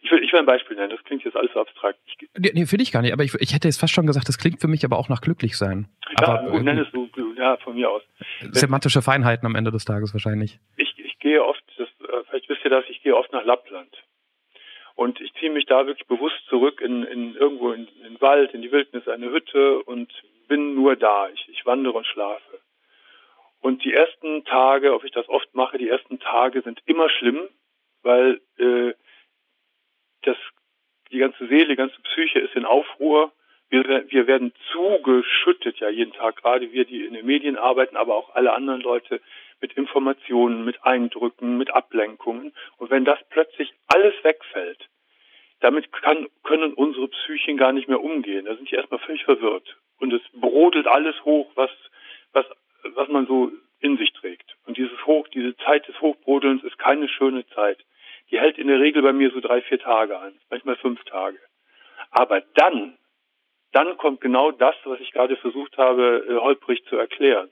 Ich 0.00 0.10
will, 0.10 0.22
ich 0.22 0.32
will 0.32 0.40
ein 0.40 0.46
Beispiel 0.46 0.76
nennen, 0.76 0.90
das 0.90 1.02
klingt 1.04 1.24
jetzt 1.24 1.36
alles 1.36 1.52
so 1.52 1.60
abstrakt. 1.60 1.98
Ich, 2.06 2.28
nee, 2.38 2.50
nee 2.54 2.66
finde 2.66 2.82
ich 2.82 2.92
gar 2.92 3.02
nicht, 3.02 3.12
aber 3.12 3.24
ich, 3.24 3.34
ich 3.34 3.52
hätte 3.54 3.66
jetzt 3.66 3.80
fast 3.80 3.92
schon 3.92 4.06
gesagt, 4.06 4.28
das 4.28 4.38
klingt 4.38 4.60
für 4.60 4.68
mich 4.68 4.84
aber 4.84 4.98
auch 4.98 5.08
nach 5.08 5.20
glücklich 5.20 5.56
sein. 5.56 5.88
Ja, 6.20 6.38
aber, 6.38 6.54
äh, 6.54 6.62
nenn 6.62 6.78
es 6.78 6.88
so, 6.92 7.08
ja, 7.36 7.56
von 7.58 7.74
mir 7.74 7.90
aus. 7.90 8.02
Semantische 8.52 9.02
Feinheiten 9.02 9.46
am 9.46 9.56
Ende 9.56 9.70
des 9.70 9.84
Tages 9.84 10.12
wahrscheinlich. 10.14 10.58
Ich, 10.76 10.94
ich 10.98 11.18
gehe 11.18 11.44
oft, 11.44 11.62
das, 11.76 11.88
äh, 11.88 12.24
vielleicht 12.28 12.48
wisst 12.48 12.64
ihr 12.64 12.70
das, 12.70 12.84
ich 12.88 13.02
gehe 13.02 13.16
oft 13.16 13.32
nach 13.32 13.44
Lappland. 13.44 13.90
Und 14.98 15.20
ich 15.20 15.32
ziehe 15.34 15.52
mich 15.52 15.64
da 15.66 15.86
wirklich 15.86 16.08
bewusst 16.08 16.44
zurück 16.48 16.80
in, 16.80 17.04
in 17.04 17.36
irgendwo 17.36 17.70
in, 17.70 17.86
in 17.86 18.02
den 18.02 18.20
Wald, 18.20 18.52
in 18.52 18.62
die 18.62 18.72
Wildnis, 18.72 19.06
eine 19.06 19.30
Hütte 19.30 19.80
und 19.84 20.12
bin 20.48 20.74
nur 20.74 20.96
da. 20.96 21.28
Ich, 21.28 21.48
ich 21.50 21.64
wandere 21.64 21.98
und 21.98 22.04
schlafe. 22.04 22.58
Und 23.60 23.84
die 23.84 23.94
ersten 23.94 24.44
Tage, 24.44 24.92
ob 24.92 25.04
ich 25.04 25.12
das 25.12 25.28
oft 25.28 25.54
mache, 25.54 25.78
die 25.78 25.88
ersten 25.88 26.18
Tage 26.18 26.62
sind 26.62 26.82
immer 26.86 27.08
schlimm, 27.10 27.48
weil 28.02 28.40
äh, 28.58 28.92
das, 30.22 30.36
die 31.12 31.18
ganze 31.18 31.46
Seele, 31.46 31.68
die 31.68 31.76
ganze 31.76 32.00
Psyche 32.00 32.40
ist 32.40 32.56
in 32.56 32.64
Aufruhr. 32.64 33.30
Wir, 33.70 33.84
wir 34.08 34.26
werden 34.26 34.52
zugeschüttet, 34.72 35.78
ja 35.78 35.90
jeden 35.90 36.12
Tag, 36.12 36.42
gerade 36.42 36.72
wir, 36.72 36.84
die 36.84 37.04
in 37.04 37.14
den 37.14 37.24
Medien 37.24 37.56
arbeiten, 37.56 37.96
aber 37.96 38.16
auch 38.16 38.34
alle 38.34 38.52
anderen 38.52 38.80
Leute 38.80 39.20
mit 39.60 39.72
Informationen, 39.74 40.64
mit 40.64 40.84
Eindrücken, 40.84 41.58
mit 41.58 41.70
Ablenkungen. 41.70 42.52
Und 42.76 42.90
wenn 42.90 43.04
das 43.04 43.18
plötzlich 43.30 43.72
alles 43.86 44.14
wegfällt, 44.22 44.88
damit 45.60 45.90
kann, 45.92 46.28
können 46.44 46.72
unsere 46.74 47.08
Psychen 47.08 47.56
gar 47.56 47.72
nicht 47.72 47.88
mehr 47.88 48.02
umgehen. 48.02 48.44
Da 48.44 48.54
sind 48.54 48.70
die 48.70 48.76
erstmal 48.76 49.00
völlig 49.00 49.24
verwirrt. 49.24 49.76
Und 49.98 50.12
es 50.12 50.22
brodelt 50.32 50.86
alles 50.86 51.16
hoch, 51.24 51.50
was, 51.56 51.70
was 52.32 52.46
was 52.94 53.08
man 53.08 53.26
so 53.26 53.52
in 53.80 53.96
sich 53.96 54.12
trägt. 54.12 54.56
Und 54.66 54.76
dieses 54.76 55.06
Hoch, 55.06 55.28
diese 55.28 55.56
Zeit 55.58 55.86
des 55.88 56.00
Hochbrodelns 56.00 56.62
ist 56.64 56.78
keine 56.78 57.08
schöne 57.08 57.46
Zeit. 57.48 57.78
Die 58.30 58.38
hält 58.38 58.58
in 58.58 58.68
der 58.68 58.80
Regel 58.80 59.02
bei 59.02 59.12
mir 59.12 59.30
so 59.30 59.40
drei, 59.40 59.62
vier 59.62 59.78
Tage 59.78 60.18
an, 60.18 60.38
manchmal 60.50 60.76
fünf 60.76 61.02
Tage. 61.04 61.38
Aber 62.10 62.40
dann, 62.54 62.98
dann 63.72 63.96
kommt 63.96 64.20
genau 64.20 64.50
das, 64.50 64.74
was 64.84 65.00
ich 65.00 65.12
gerade 65.12 65.36
versucht 65.36 65.76
habe, 65.78 66.26
äh, 66.28 66.34
holprig 66.36 66.84
zu 66.86 66.96
erklären. 66.96 67.50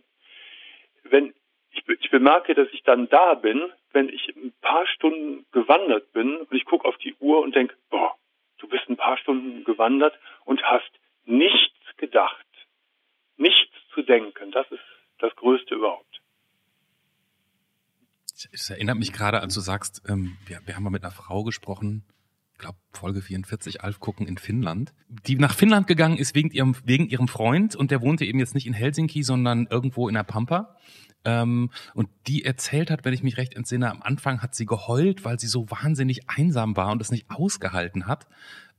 Wenn 1.05 1.35
ich, 1.77 1.99
ich 2.01 2.11
bemerke, 2.11 2.55
dass 2.55 2.69
ich 2.73 2.83
dann 2.83 3.09
da 3.09 3.35
bin, 3.35 3.71
wenn 3.93 4.09
ich 4.09 4.29
ein 4.37 4.53
paar 4.61 4.87
Stunden 4.87 5.47
gewandert 5.53 6.13
bin 6.13 6.37
und 6.37 6.53
ich 6.53 6.65
gucke 6.65 6.87
auf 6.87 6.97
die 6.99 7.15
Uhr 7.21 7.43
und 7.43 7.55
denke, 7.55 7.75
boah, 7.91 8.15
du 8.59 8.69
bist 8.69 8.89
ein 8.89 8.97
paar 8.97 9.19
Stunden 9.19 9.65
gewandert 9.65 10.19
und 10.45 10.63
hast 10.63 10.91
nichts 11.25 11.77
gedacht, 11.97 12.47
nichts 13.37 13.73
zu 13.95 14.03
denken. 14.03 14.51
Das 14.53 14.71
ist 14.71 14.83
das 15.19 15.35
Größte 15.37 15.75
überhaupt. 15.75 16.21
Es 18.53 18.69
erinnert 18.69 18.99
mich 18.99 19.13
gerade, 19.13 19.41
als 19.41 19.55
du 19.55 19.61
sagst, 19.61 20.03
ähm, 20.09 20.37
wir, 20.47 20.61
wir 20.67 20.77
haben 20.77 20.85
mal 20.85 20.91
mit 20.91 21.03
einer 21.03 21.13
Frau 21.13 21.43
gesprochen, 21.43 22.05
ich 22.53 22.59
glaube 22.59 22.79
Folge 22.93 23.21
44, 23.21 23.83
Alf 23.83 24.01
gucken 24.01 24.27
in 24.27 24.39
Finnland, 24.39 24.95
die 25.09 25.37
nach 25.37 25.55
Finnland 25.55 25.87
gegangen 25.87 26.17
ist 26.17 26.35
wegen 26.35 26.51
ihrem, 26.51 26.75
wegen 26.85 27.07
ihrem 27.07 27.29
Freund 27.29 27.77
und 27.77 27.91
der 27.91 28.01
wohnte 28.01 28.25
eben 28.25 28.39
jetzt 28.39 28.55
nicht 28.55 28.67
in 28.67 28.73
Helsinki, 28.73 29.23
sondern 29.23 29.67
irgendwo 29.71 30.09
in 30.09 30.15
der 30.15 30.23
Pampa. 30.23 30.77
Ähm, 31.27 31.71
und 31.95 32.09
die 32.29 32.45
erzählt 32.45 32.91
hat, 32.91 33.05
wenn 33.05 33.13
ich 33.13 33.23
mich 33.25 33.37
recht 33.37 33.55
entsinne, 33.55 33.91
am 33.91 34.01
Anfang 34.01 34.41
hat 34.43 34.55
sie 34.55 34.65
geheult, 34.65 35.25
weil 35.25 35.39
sie 35.41 35.49
so 35.49 35.69
wahnsinnig 35.71 36.31
einsam 36.31 36.77
war 36.77 36.93
und 36.93 37.03
es 37.03 37.11
nicht 37.11 37.27
ausgehalten 37.31 38.07
hat. 38.07 38.27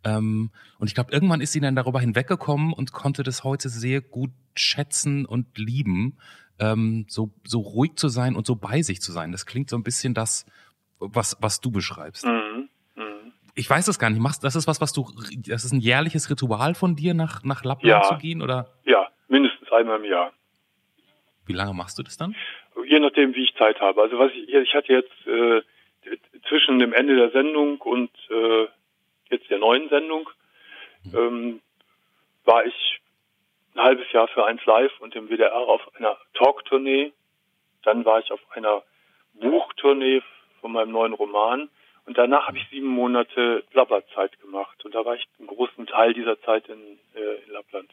Ähm, 0.05 0.51
und 0.79 0.87
ich 0.87 0.95
glaube, 0.95 1.11
irgendwann 1.11 1.41
ist 1.41 1.51
sie 1.51 1.59
dann 1.59 1.75
darüber 1.75 1.99
hinweggekommen 1.99 2.71
und 2.71 2.93
konnte 2.93 3.23
das 3.23 3.43
heute 3.43 3.67
sehr 3.67 3.99
gut 3.99 4.31
schätzen 4.55 5.25
und 5.25 5.57
lieben, 5.57 6.17
ähm, 6.59 7.05
so, 7.09 7.31
so 7.43 7.59
ruhig 7.59 7.97
zu 7.97 8.07
sein 8.07 8.35
und 8.35 8.47
so 8.47 8.55
bei 8.55 8.81
sich 8.81 9.01
zu 9.01 9.11
sein. 9.11 9.31
Das 9.33 9.45
klingt 9.45 9.69
so 9.69 9.75
ein 9.75 9.83
bisschen 9.83 10.13
das, 10.13 10.45
was, 10.99 11.37
was 11.41 11.59
du 11.59 11.69
beschreibst. 11.69 12.25
Mhm. 12.25 12.69
Mhm. 12.95 13.33
Ich 13.55 13.69
weiß 13.69 13.89
es 13.89 13.99
gar 13.99 14.09
nicht. 14.09 14.21
Machst, 14.21 14.43
das 14.43 14.55
ist 14.55 14.67
was, 14.67 14.79
was 14.79 14.93
du, 14.93 15.11
das 15.47 15.65
ist 15.65 15.73
ein 15.73 15.81
jährliches 15.81 16.29
Ritual 16.29 16.75
von 16.75 16.95
dir, 16.95 17.13
nach, 17.13 17.43
nach 17.43 17.63
Lappland 17.65 18.03
Ja. 18.03 18.09
zu 18.09 18.17
gehen, 18.17 18.41
oder? 18.41 18.73
Ja, 18.85 19.07
mindestens 19.27 19.69
einmal 19.71 19.99
im 19.99 20.05
Jahr. 20.05 20.31
Wie 21.47 21.53
lange 21.53 21.73
machst 21.73 21.97
du 21.97 22.03
das 22.03 22.17
dann? 22.17 22.35
Je 22.85 22.99
nachdem, 22.99 23.35
wie 23.35 23.43
ich 23.43 23.55
Zeit 23.55 23.79
habe. 23.79 24.01
Also 24.01 24.19
was 24.19 24.31
ich, 24.33 24.49
ich 24.53 24.73
hatte 24.73 24.93
jetzt 24.93 25.27
äh, 25.27 25.61
zwischen 26.47 26.79
dem 26.79 26.93
Ende 26.93 27.15
der 27.15 27.31
Sendung 27.31 27.79
und 27.81 28.11
äh, 28.29 28.67
jetzt 29.29 29.49
der 29.49 29.59
neuen 29.59 29.89
Sendung 29.89 30.29
ähm, 31.13 31.61
war 32.45 32.65
ich 32.65 32.99
ein 33.75 33.83
halbes 33.83 34.11
Jahr 34.11 34.27
für 34.27 34.45
1 34.45 34.65
Live 34.65 34.99
und 34.99 35.15
im 35.15 35.29
WDR 35.29 35.53
auf 35.55 35.81
einer 35.95 36.17
Talktournee. 36.33 37.11
Dann 37.83 38.05
war 38.05 38.19
ich 38.19 38.31
auf 38.31 38.39
einer 38.51 38.83
Buchtournee 39.35 40.21
von 40.61 40.71
meinem 40.71 40.91
neuen 40.91 41.13
Roman. 41.13 41.69
Und 42.05 42.17
danach 42.17 42.47
habe 42.47 42.57
ich 42.57 42.67
sieben 42.69 42.87
Monate 42.87 43.63
Blabberzeit 43.71 44.39
gemacht. 44.39 44.83
Und 44.85 44.95
da 44.95 45.05
war 45.05 45.15
ich 45.15 45.27
einen 45.37 45.47
großen 45.47 45.85
Teil 45.87 46.13
dieser 46.13 46.41
Zeit 46.41 46.67
in, 46.69 46.99
äh, 47.15 47.43
in 47.45 47.51
Lappland. 47.51 47.89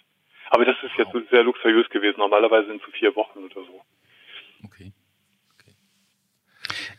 Aber 0.51 0.64
das 0.64 0.76
ist 0.82 0.92
jetzt 0.97 1.12
sehr 1.30 1.42
luxuriös 1.42 1.88
gewesen. 1.90 2.18
Normalerweise 2.18 2.68
sind 2.68 2.80
es 2.80 2.86
so 2.86 2.92
vier 2.92 3.14
Wochen 3.16 3.38
oder 3.40 3.55
so. 3.55 3.80
Okay. 4.64 4.92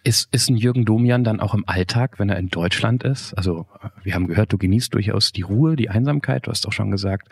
Ist, 0.04 0.32
ist 0.34 0.50
ein 0.50 0.58
Jürgen 0.58 0.86
Domian 0.86 1.24
dann 1.24 1.40
auch 1.40 1.54
im 1.54 1.64
Alltag, 1.68 2.20
wenn 2.20 2.30
er 2.30 2.38
in 2.38 2.50
Deutschland 2.50 3.04
ist? 3.04 3.34
Also 3.34 3.68
wir 4.04 4.14
haben 4.14 4.28
gehört, 4.28 4.54
du 4.54 4.58
genießt 4.58 4.94
durchaus 4.94 5.32
die 5.32 5.42
Ruhe, 5.42 5.76
die 5.76 5.90
Einsamkeit. 5.90 6.46
Du 6.46 6.52
hast 6.52 6.68
auch 6.68 6.72
schon 6.72 6.92
gesagt, 6.92 7.30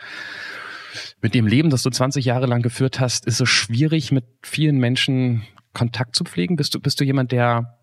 mit 1.22 1.34
dem 1.34 1.46
Leben, 1.46 1.70
das 1.70 1.82
du 1.82 1.90
20 1.90 2.24
Jahre 2.24 2.46
lang 2.46 2.62
geführt 2.62 3.00
hast, 3.00 3.26
ist 3.26 3.40
es 3.40 3.48
schwierig, 3.48 4.12
mit 4.12 4.24
vielen 4.42 4.78
Menschen 4.78 5.46
Kontakt 5.72 6.16
zu 6.16 6.24
pflegen. 6.24 6.56
Bist 6.56 6.74
du, 6.74 6.80
bist 6.80 7.00
du 7.00 7.04
jemand, 7.04 7.32
der, 7.32 7.78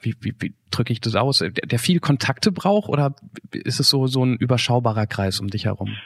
wie, 0.00 0.14
wie, 0.20 0.34
wie 0.38 0.54
drücke 0.70 0.92
ich 0.92 1.00
das 1.00 1.14
aus, 1.14 1.38
der, 1.38 1.50
der 1.50 1.78
viel 1.78 2.00
Kontakte 2.00 2.52
braucht 2.52 2.88
oder 2.88 3.14
ist 3.52 3.80
es 3.80 3.88
so, 3.88 4.06
so 4.06 4.24
ein 4.24 4.36
überschaubarer 4.36 5.06
Kreis 5.06 5.40
um 5.40 5.48
dich 5.48 5.66
herum? 5.66 5.96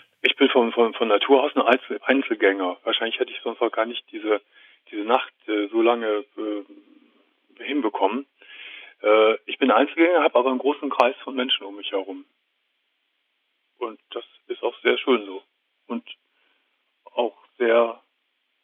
Von, 0.54 0.70
von, 0.70 0.94
von 0.94 1.08
Natur 1.08 1.42
aus 1.42 1.50
ein 1.56 1.62
Einzel 1.62 2.00
Einzelgänger. 2.04 2.76
Wahrscheinlich 2.84 3.18
hätte 3.18 3.32
ich 3.32 3.40
sonst 3.42 3.60
auch 3.60 3.72
gar 3.72 3.86
nicht 3.86 4.04
diese, 4.12 4.40
diese 4.88 5.02
Nacht 5.02 5.32
äh, 5.48 5.66
so 5.66 5.82
lange 5.82 6.24
äh, 6.36 7.64
hinbekommen. 7.64 8.24
Äh, 9.02 9.34
ich 9.46 9.58
bin 9.58 9.72
Einzelgänger, 9.72 10.22
habe 10.22 10.38
aber 10.38 10.50
einen 10.50 10.60
großen 10.60 10.88
Kreis 10.90 11.16
von 11.24 11.34
Menschen 11.34 11.66
um 11.66 11.74
mich 11.74 11.90
herum. 11.90 12.24
Und 13.78 13.98
das 14.10 14.22
ist 14.46 14.62
auch 14.62 14.78
sehr 14.82 14.96
schön 14.96 15.26
so. 15.26 15.42
Und 15.88 16.08
auch 17.12 17.36
sehr 17.58 18.00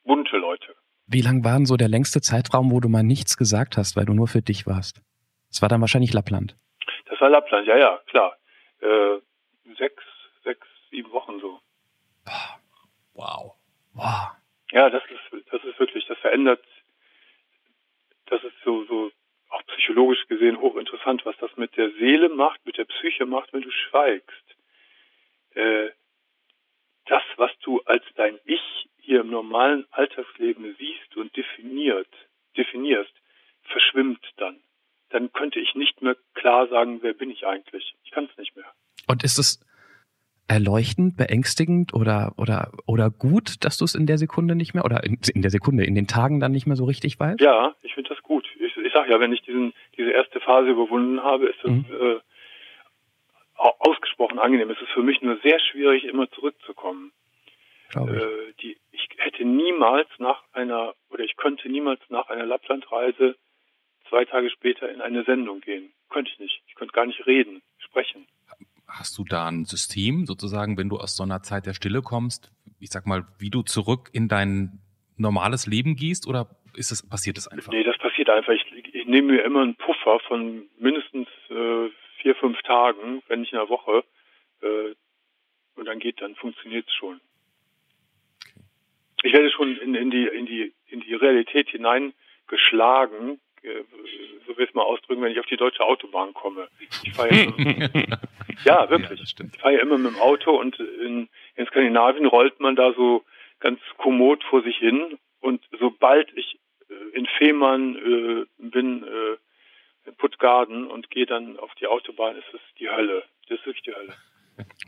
bunte 0.04 0.36
Leute. 0.36 0.76
Wie 1.08 1.22
lang 1.22 1.42
war 1.42 1.56
denn 1.56 1.66
so 1.66 1.76
der 1.76 1.88
längste 1.88 2.20
Zeitraum, 2.20 2.70
wo 2.70 2.78
du 2.78 2.88
mal 2.88 3.02
nichts 3.02 3.36
gesagt 3.36 3.76
hast, 3.76 3.96
weil 3.96 4.04
du 4.04 4.14
nur 4.14 4.28
für 4.28 4.42
dich 4.42 4.64
warst? 4.64 5.02
Das 5.48 5.60
war 5.60 5.68
dann 5.68 5.80
wahrscheinlich 5.80 6.12
Lappland. 6.12 6.56
Das 7.06 7.20
war 7.20 7.30
Lappland, 7.30 7.66
ja, 7.66 7.76
ja, 7.76 8.00
klar. 8.06 8.36
Äh, 8.78 9.18
sechs, 9.76 10.04
sechs, 10.44 10.68
sieben 10.92 11.10
Wochen 11.10 11.40
so. 11.40 11.60
Wow. 13.14 13.54
Wow. 13.94 14.30
Ja, 14.72 14.88
das 14.88 15.02
ist, 15.04 15.48
das 15.50 15.64
ist 15.64 15.78
wirklich, 15.78 16.06
das 16.06 16.18
verändert, 16.18 16.64
das 18.26 18.42
ist 18.44 18.54
so, 18.64 18.84
so 18.84 19.10
auch 19.48 19.62
psychologisch 19.66 20.26
gesehen 20.28 20.60
hochinteressant, 20.60 21.26
was 21.26 21.36
das 21.38 21.56
mit 21.56 21.76
der 21.76 21.90
Seele 21.92 22.28
macht, 22.28 22.64
mit 22.64 22.78
der 22.78 22.84
Psyche 22.84 23.26
macht, 23.26 23.52
wenn 23.52 23.62
du 23.62 23.70
schweigst. 23.70 24.44
Äh, 25.54 25.90
das, 27.06 27.22
was 27.36 27.50
du 27.62 27.80
als 27.82 28.04
dein 28.14 28.38
Ich 28.44 28.88
hier 28.98 29.20
im 29.20 29.30
normalen 29.30 29.86
Alltagsleben 29.90 30.76
siehst 30.78 31.16
und 31.16 31.36
definiert, 31.36 32.08
definierst, 32.56 33.12
verschwimmt 33.64 34.24
dann. 34.36 34.60
Dann 35.08 35.32
könnte 35.32 35.58
ich 35.58 35.74
nicht 35.74 36.00
mehr 36.02 36.16
klar 36.34 36.68
sagen, 36.68 37.02
wer 37.02 37.14
bin 37.14 37.30
ich 37.30 37.46
eigentlich. 37.46 37.96
Ich 38.04 38.12
kann 38.12 38.28
es 38.30 38.38
nicht 38.38 38.54
mehr. 38.54 38.72
Und 39.08 39.24
ist 39.24 39.38
es 39.38 39.58
erleuchtend, 40.50 41.16
beängstigend 41.16 41.94
oder, 41.94 42.32
oder, 42.36 42.72
oder 42.86 43.08
gut, 43.10 43.64
dass 43.64 43.78
du 43.78 43.84
es 43.84 43.94
in 43.94 44.06
der 44.06 44.18
Sekunde 44.18 44.56
nicht 44.56 44.74
mehr, 44.74 44.84
oder 44.84 45.04
in, 45.04 45.18
in 45.32 45.42
der 45.42 45.50
Sekunde, 45.52 45.84
in 45.84 45.94
den 45.94 46.08
Tagen 46.08 46.40
dann 46.40 46.50
nicht 46.52 46.66
mehr 46.66 46.76
so 46.76 46.84
richtig 46.84 47.20
weißt? 47.20 47.40
Ja, 47.40 47.74
ich 47.82 47.94
finde 47.94 48.08
das 48.10 48.22
gut. 48.22 48.44
Ich, 48.58 48.76
ich 48.76 48.92
sage 48.92 49.10
ja, 49.12 49.20
wenn 49.20 49.32
ich 49.32 49.42
diesen, 49.42 49.72
diese 49.96 50.10
erste 50.10 50.40
Phase 50.40 50.70
überwunden 50.70 51.22
habe, 51.22 51.46
ist 51.46 51.58
das 51.62 51.70
Mhm. 51.70 51.84
äh, 51.90 52.16
au- 53.56 53.76
ausgesprochen 53.78 54.38
angenehm. 54.40 54.70
Es 54.70 54.80
ist 54.80 54.90
für 54.90 55.02
mich 55.02 55.22
nur 55.22 55.38
sehr 55.42 55.60
schwierig, 55.60 56.04
immer 56.04 56.28
zurückzukommen. 56.30 57.12
Glaube 57.90 58.16
ich. 58.16 58.22
Äh, 58.22 58.52
die, 58.62 58.76
ich 58.92 59.08
hätte 59.18 59.44
niemals 59.44 60.08
nach 60.18 60.42
einer, 60.52 60.94
oder 61.10 61.22
ich 61.24 61.36
könnte 61.36 61.68
niemals 61.68 62.00
nach 62.08 62.28
einer 62.28 62.46
Lapplandreise 62.46 63.36
zwei 64.08 64.24
Tage 64.24 64.50
später 64.50 64.90
in 64.92 65.00
eine 65.00 65.22
Sendung 65.24 65.60
gehen. 65.60 65.92
Könnte 66.08 66.30
ich 66.32 66.40
nicht. 66.40 66.62
Ich 66.66 66.74
könnte 66.74 66.92
gar 66.92 67.06
nicht 67.06 67.24
reden, 67.26 67.62
sprechen. 67.78 68.26
Hast 68.90 69.16
du 69.18 69.24
da 69.24 69.46
ein 69.48 69.64
System, 69.64 70.26
sozusagen, 70.26 70.76
wenn 70.76 70.88
du 70.88 70.98
aus 70.98 71.16
so 71.16 71.22
einer 71.22 71.42
Zeit 71.42 71.66
der 71.66 71.74
Stille 71.74 72.02
kommst, 72.02 72.50
ich 72.80 72.90
sag 72.90 73.06
mal, 73.06 73.26
wie 73.38 73.50
du 73.50 73.62
zurück 73.62 74.10
in 74.12 74.28
dein 74.28 74.80
normales 75.16 75.66
Leben 75.66 75.96
gehst 75.96 76.26
oder 76.26 76.48
ist 76.74 76.90
es, 76.90 77.08
passiert 77.08 77.38
es 77.38 77.46
einfach? 77.48 77.72
Nee, 77.72 77.84
das 77.84 77.98
passiert 77.98 78.30
einfach. 78.30 78.52
Ich, 78.52 78.64
ich 78.94 79.06
nehme 79.06 79.32
mir 79.32 79.44
immer 79.44 79.62
einen 79.62 79.76
Puffer 79.76 80.18
von 80.20 80.66
mindestens 80.78 81.28
äh, 81.50 81.88
vier, 82.20 82.34
fünf 82.36 82.60
Tagen, 82.62 83.22
wenn 83.28 83.40
nicht 83.40 83.52
in 83.52 83.58
einer 83.58 83.68
Woche. 83.68 84.04
Äh, 84.62 84.94
und 85.76 85.86
dann 85.86 85.98
geht, 85.98 86.20
dann 86.20 86.34
funktioniert 86.34 86.86
es 86.88 86.94
schon. 86.94 87.20
Ich 89.22 89.32
werde 89.32 89.50
schon 89.50 89.76
in, 89.76 89.94
in 89.94 90.10
die 90.10 90.26
in 90.26 90.46
die 90.46 90.72
in 90.86 91.00
die 91.00 91.14
Realität 91.14 91.68
hineingeschlagen, 91.68 93.40
äh, 93.62 93.82
so 94.46 94.56
will 94.56 94.64
ich 94.64 94.70
es 94.70 94.74
mal 94.74 94.82
ausdrücken, 94.82 95.22
wenn 95.22 95.32
ich 95.32 95.40
auf 95.40 95.46
die 95.46 95.56
deutsche 95.56 95.84
Autobahn 95.84 96.32
komme. 96.34 96.68
Ich 97.02 97.12
fahre 97.12 97.34
ja, 97.34 97.46
ja 98.64 98.88
wirklich. 98.90 99.20
das 99.20 99.30
stimmt. 99.30 99.56
Ich 99.56 99.60
fahre 99.60 99.74
ja 99.74 99.80
immer 99.80 99.98
mit 99.98 100.12
dem 100.12 100.20
Auto 100.20 100.58
und 100.58 100.78
in, 100.78 101.28
in 101.56 101.66
Skandinavien 101.66 102.26
rollt 102.26 102.60
man 102.60 102.76
da 102.76 102.92
so 102.92 103.24
ganz 103.60 103.80
kommod 103.98 104.42
vor 104.44 104.62
sich 104.62 104.76
hin. 104.76 105.18
Und 105.40 105.62
sobald 105.78 106.32
ich 106.36 106.58
äh, 106.88 107.18
in 107.18 107.26
Fehmarn 107.38 107.96
äh, 107.96 108.46
bin, 108.58 109.04
äh, 109.04 110.08
in 110.08 110.14
Puttgarden 110.16 110.86
und 110.86 111.10
gehe 111.10 111.26
dann 111.26 111.58
auf 111.58 111.70
die 111.80 111.86
Autobahn, 111.86 112.36
ist 112.36 112.52
es 112.52 112.60
die 112.78 112.88
Hölle. 112.88 113.22
Das 113.48 113.58
ist 113.58 113.66
wirklich 113.66 113.84
die 113.84 113.94
Hölle. 113.94 114.14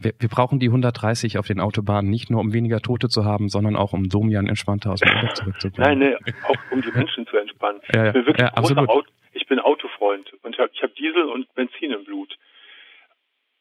Wir, 0.01 0.13
wir 0.19 0.29
brauchen 0.29 0.59
die 0.59 0.67
130 0.67 1.39
auf 1.39 1.47
den 1.47 1.61
Autobahnen 1.61 2.11
nicht 2.11 2.31
nur, 2.31 2.41
um 2.41 2.53
weniger 2.53 2.81
Tote 2.81 3.09
zu 3.09 3.25
haben, 3.25 3.49
sondern 3.49 3.77
auch, 3.77 3.93
um 3.93 4.09
Domian 4.09 4.47
entspannter 4.47 4.93
aus 4.93 5.01
dem 5.01 5.15
Urlaub 5.15 5.37
zurückzubringen. 5.37 5.99
Nein, 5.99 6.11
nee, 6.11 6.33
auch 6.45 6.73
um 6.73 6.83
die 6.83 6.91
Menschen 6.91 7.27
zu 7.27 7.37
entspannen. 7.39 7.81
Ja, 7.95 8.01
ja, 8.01 8.07
ich 8.09 8.13
bin 8.13 8.27
wirklich 8.27 8.47
ja, 8.47 8.53
absolut. 8.55 8.89
Auto, 8.89 9.09
ich 9.33 9.47
bin 9.47 9.61
Autofreund 9.61 10.33
und 10.43 10.55
ich 10.55 10.61
habe 10.61 10.71
ich 10.75 10.83
hab 10.83 10.95
Diesel 10.95 11.25
und 11.25 11.53
Benzin 11.55 11.93
im 11.93 12.05
Blut. 12.05 12.37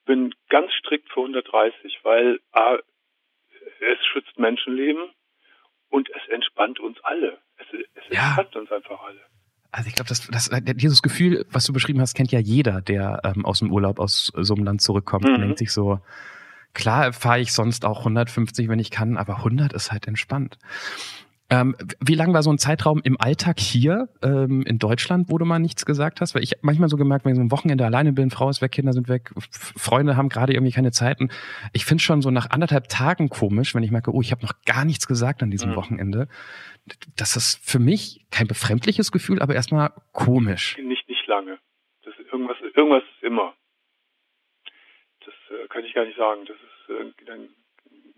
Bin 0.06 0.34
ganz 0.49 0.72
strikt 0.74 1.10
für 1.12 1.22
130, 1.22 1.99
weil 2.04 2.39
A, 2.52 2.78
es 3.80 4.06
schützt 4.12 4.38
Menschenleben 4.38 5.12
und 5.89 6.10
es 6.10 6.28
entspannt 6.30 6.80
uns 6.80 6.97
alle. 7.04 7.38
Es, 7.58 7.68
es 7.72 8.04
Ja. 8.16 8.26
entspannt 8.38 8.56
uns 8.56 8.72
einfach 8.72 9.02
alle. 9.02 9.20
Also 9.74 9.88
ich 9.88 9.95
glaube, 9.95 10.10
das, 10.10 10.28
das, 10.28 10.49
dieses 10.76 11.02
Gefühl, 11.02 11.45
was 11.49 11.66
du 11.66 11.72
beschrieben 11.72 12.02
hast, 12.02 12.14
kennt 12.14 12.32
ja 12.32 12.39
jeder, 12.39 12.82
der 12.82 13.22
ähm, 13.24 13.45
aus 13.45 13.60
dem 13.60 13.72
Urlaub 13.72 13.99
aus 13.99 14.32
so 14.36 14.54
einem 14.56 14.66
Land 14.66 14.82
zurückkommt 14.82 15.26
und 15.26 15.38
Mhm. 15.38 15.41
denkt 15.41 15.60
sich 15.60 15.72
so, 15.72 15.99
klar 16.74 17.14
fahre 17.14 17.39
ich 17.39 17.54
sonst 17.54 17.86
auch 17.86 17.99
150, 17.99 18.68
wenn 18.68 18.80
ich 18.80 18.91
kann, 18.91 19.16
aber 19.18 19.38
100 19.38 19.72
ist 19.72 19.91
halt 19.93 20.08
entspannt. 20.08 20.58
Ähm, 21.54 21.76
wie 21.99 22.16
lang 22.16 22.34
war 22.34 22.43
so 22.43 22.49
ein 22.52 22.58
Zeitraum 22.58 23.02
im 23.04 23.20
Alltag 23.20 23.60
hier 23.60 24.08
ähm, 24.24 24.62
in 24.64 24.80
Deutschland, 24.80 25.30
wo 25.30 25.38
du 25.38 25.43
mal 25.43 25.60
nichts 25.60 25.86
gesagt 25.86 26.22
hast? 26.22 26.34
Weil 26.34 26.43
ich 26.43 26.54
manchmal 26.62 26.88
so 26.88 26.95
gemerkt, 26.95 27.26
wenn 27.26 27.34
ich 27.34 27.36
so 27.36 27.41
ein 27.43 27.52
Wochenende 27.52 27.86
alleine 27.86 28.14
bin, 28.14 28.30
Frau 28.32 28.49
ist 28.49 28.62
weg, 28.62 28.72
Kinder 28.72 28.93
sind 28.93 29.10
weg, 29.10 29.32
Freunde 29.52 30.16
haben 30.16 30.30
gerade 30.30 30.54
irgendwie 30.54 30.72
keine 30.72 30.91
Zeiten. 30.91 31.30
Ich 31.74 31.84
finde 31.84 32.02
schon 32.02 32.22
so 32.22 32.32
nach 32.32 32.52
anderthalb 32.52 32.88
Tagen 32.88 33.28
komisch, 33.28 33.76
wenn 33.76 33.84
ich 33.84 33.91
merke, 33.91 34.12
oh, 34.14 34.22
ich 34.22 34.32
habe 34.32 34.43
noch 34.43 34.54
gar 34.66 34.86
nichts 34.86 35.08
gesagt 35.08 35.43
an 35.43 35.52
diesem 35.52 35.72
Mhm. 35.72 35.76
Wochenende. 35.76 36.28
Das 37.18 37.36
ist 37.36 37.60
für 37.70 37.80
mich 37.80 38.26
kein 38.32 38.47
befremdliches 38.47 39.12
Gefühl, 39.12 39.41
aber 39.41 39.54
erstmal 39.54 39.91
komisch. 40.14 40.78
Nicht, 40.78 41.10
nicht 41.10 41.28
lange. 41.28 41.60
Das 42.06 42.14
ist 42.18 42.32
irgendwas, 42.32 42.58
irgendwas 42.74 43.04
ist 43.04 43.24
immer. 43.24 43.54
Das 45.26 45.34
äh, 45.49 45.68
kann 45.68 45.84
ich 45.84 45.93
gar 45.93 46.06
nicht 46.06 46.18
sagen. 46.18 46.45
Das 46.47 46.56
ist, 46.56 46.89
äh, 47.20 47.26
dann 47.26 47.49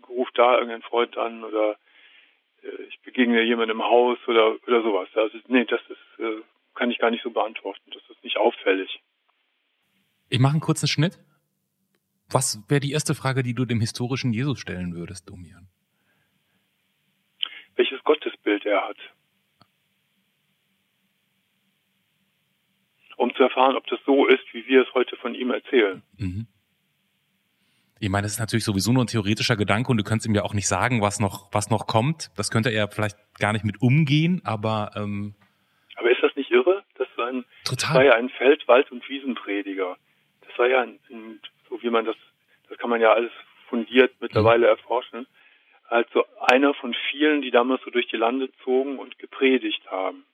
ruft 0.08 0.38
da 0.38 0.54
irgendein 0.54 0.82
Freund 0.82 1.16
an 1.18 1.42
oder 1.42 1.76
ich 2.88 3.00
begegne 3.02 3.42
jemandem 3.42 3.78
im 3.78 3.84
Haus 3.84 4.18
oder, 4.26 4.56
oder 4.66 4.82
sowas. 4.82 5.08
Also, 5.14 5.38
nee, 5.48 5.64
das 5.64 5.80
ist, 5.88 6.20
äh, 6.20 6.42
kann 6.74 6.90
ich 6.90 6.98
gar 6.98 7.10
nicht 7.10 7.22
so 7.22 7.30
beantworten. 7.30 7.90
Das 7.92 8.02
ist 8.10 8.22
nicht 8.24 8.36
auffällig. 8.36 9.00
Ich 10.28 10.38
mache 10.38 10.52
einen 10.52 10.60
kurzen 10.60 10.88
Schnitt. 10.88 11.18
Was 12.30 12.58
wäre 12.68 12.80
die 12.80 12.92
erste 12.92 13.14
Frage, 13.14 13.42
die 13.42 13.54
du 13.54 13.64
dem 13.64 13.80
historischen 13.80 14.32
Jesus 14.32 14.58
stellen 14.58 14.94
würdest, 14.94 15.28
Domian? 15.28 15.68
Welches 17.76 18.02
Gottesbild 18.04 18.64
er 18.64 18.88
hat. 18.88 18.96
Um 23.16 23.34
zu 23.34 23.42
erfahren, 23.42 23.76
ob 23.76 23.86
das 23.86 24.00
so 24.04 24.26
ist, 24.26 24.42
wie 24.52 24.66
wir 24.66 24.82
es 24.82 24.94
heute 24.94 25.16
von 25.16 25.34
ihm 25.34 25.50
erzählen. 25.50 26.02
Mhm. 26.18 26.46
Ich 28.04 28.10
meine, 28.10 28.26
das 28.26 28.32
ist 28.32 28.38
natürlich 28.38 28.66
sowieso 28.66 28.92
nur 28.92 29.02
ein 29.02 29.06
theoretischer 29.06 29.56
Gedanke 29.56 29.90
und 29.90 29.96
du 29.96 30.04
könntest 30.04 30.28
ihm 30.28 30.34
ja 30.34 30.42
auch 30.42 30.52
nicht 30.52 30.68
sagen, 30.68 31.00
was 31.00 31.20
noch, 31.20 31.48
was 31.52 31.70
noch 31.70 31.86
kommt. 31.86 32.30
Das 32.36 32.50
könnte 32.50 32.68
er 32.68 32.88
vielleicht 32.88 33.16
gar 33.38 33.54
nicht 33.54 33.64
mit 33.64 33.80
umgehen, 33.80 34.42
aber 34.44 34.90
ähm, 34.94 35.34
Aber 35.96 36.10
ist 36.10 36.22
das 36.22 36.36
nicht 36.36 36.50
irre? 36.50 36.84
Das 36.98 37.08
war, 37.16 37.28
ein, 37.28 37.46
das 37.64 37.94
war 37.94 38.04
ja 38.04 38.12
ein 38.12 38.28
Feld-, 38.28 38.68
Wald- 38.68 38.92
und 38.92 39.08
Wiesenprediger. 39.08 39.96
Das 40.46 40.58
war 40.58 40.66
ja 40.66 40.82
ein, 40.82 40.98
ein, 41.08 41.40
so 41.70 41.82
wie 41.82 41.88
man 41.88 42.04
das, 42.04 42.16
das 42.68 42.76
kann 42.76 42.90
man 42.90 43.00
ja 43.00 43.10
alles 43.14 43.32
fundiert 43.70 44.12
mittlerweile 44.20 44.66
erforschen. 44.66 45.26
Also 45.88 46.26
einer 46.40 46.74
von 46.74 46.94
vielen, 47.10 47.40
die 47.40 47.50
damals 47.50 47.82
so 47.84 47.90
durch 47.90 48.08
die 48.08 48.18
Lande 48.18 48.50
zogen 48.64 48.98
und 48.98 49.18
gepredigt 49.18 49.90
haben. 49.90 50.26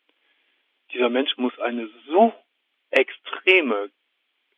Dieser 0.92 1.08
Mensch 1.08 1.36
muss 1.36 1.56
eine 1.60 1.88
so 2.08 2.34
extreme 2.90 3.90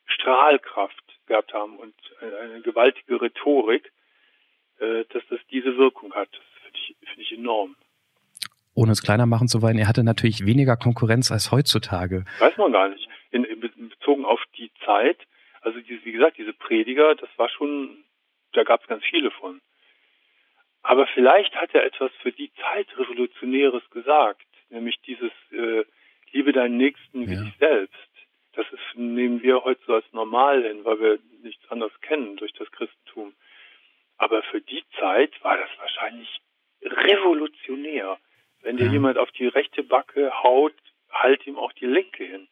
Strahlkraft 0.06 1.11
gehabt 1.32 1.52
haben 1.54 1.76
und 1.76 1.94
eine 2.20 2.60
gewaltige 2.60 3.20
Rhetorik, 3.20 3.90
äh, 4.78 5.04
dass 5.10 5.22
das 5.30 5.40
diese 5.50 5.76
Wirkung 5.76 6.12
hat. 6.14 6.28
Das 6.30 6.42
finde 6.62 6.78
ich, 6.78 6.96
find 7.08 7.18
ich 7.18 7.32
enorm. 7.32 7.74
Ohne 8.74 8.92
es 8.92 9.02
kleiner 9.02 9.26
machen 9.26 9.48
zu 9.48 9.60
wollen, 9.62 9.78
er 9.78 9.88
hatte 9.88 10.04
natürlich 10.04 10.46
weniger 10.46 10.76
Konkurrenz 10.76 11.30
als 11.30 11.50
heutzutage. 11.52 12.24
Weiß 12.38 12.56
man 12.56 12.72
gar 12.72 12.88
nicht. 12.88 13.08
In, 13.30 13.44
in, 13.44 13.60
bezogen 13.60 14.24
auf 14.24 14.40
die 14.56 14.70
Zeit, 14.84 15.18
also 15.62 15.80
die, 15.80 16.04
wie 16.04 16.12
gesagt, 16.12 16.38
diese 16.38 16.52
Prediger, 16.52 17.14
das 17.14 17.28
war 17.36 17.48
schon, 17.48 18.04
da 18.52 18.62
gab 18.64 18.82
es 18.82 18.88
ganz 18.88 19.04
viele 19.04 19.30
von. 19.30 19.60
Aber 20.82 21.06
vielleicht 21.06 21.54
hat 21.54 21.74
er 21.74 21.84
etwas 21.84 22.10
für 22.20 22.32
die 22.32 22.50
Zeit 22.54 22.88
Revolutionäres 22.98 23.88
gesagt, 23.90 24.46
nämlich 24.68 25.00
dieses 25.06 25.32
äh, 25.52 25.84
Liebe 26.32 26.52
deinen 26.52 26.76
Nächsten 26.76 27.28
wie 27.28 27.34
ja. 27.34 27.42
dich 27.42 27.54
selbst. 27.58 28.11
Das 28.54 28.66
ist, 28.70 28.96
nehmen 28.96 29.42
wir 29.42 29.64
heute 29.64 29.80
so 29.86 29.94
als 29.94 30.04
normal 30.12 30.62
hin, 30.62 30.84
weil 30.84 31.00
wir 31.00 31.18
nichts 31.42 31.68
anderes 31.70 31.92
kennen 32.02 32.36
durch 32.36 32.52
das 32.52 32.70
Christentum. 32.70 33.32
Aber 34.18 34.42
für 34.44 34.60
die 34.60 34.84
Zeit 34.98 35.32
war 35.42 35.56
das 35.56 35.70
wahrscheinlich 35.78 36.28
revolutionär. 36.82 38.18
Wenn 38.62 38.76
dir 38.76 38.86
ja. 38.86 38.92
jemand 38.92 39.18
auf 39.18 39.30
die 39.32 39.46
rechte 39.46 39.82
Backe 39.82 40.30
haut, 40.42 40.74
halt 41.10 41.46
ihm 41.46 41.56
auch 41.56 41.72
die 41.72 41.86
linke 41.86 42.24
hin. 42.24 42.48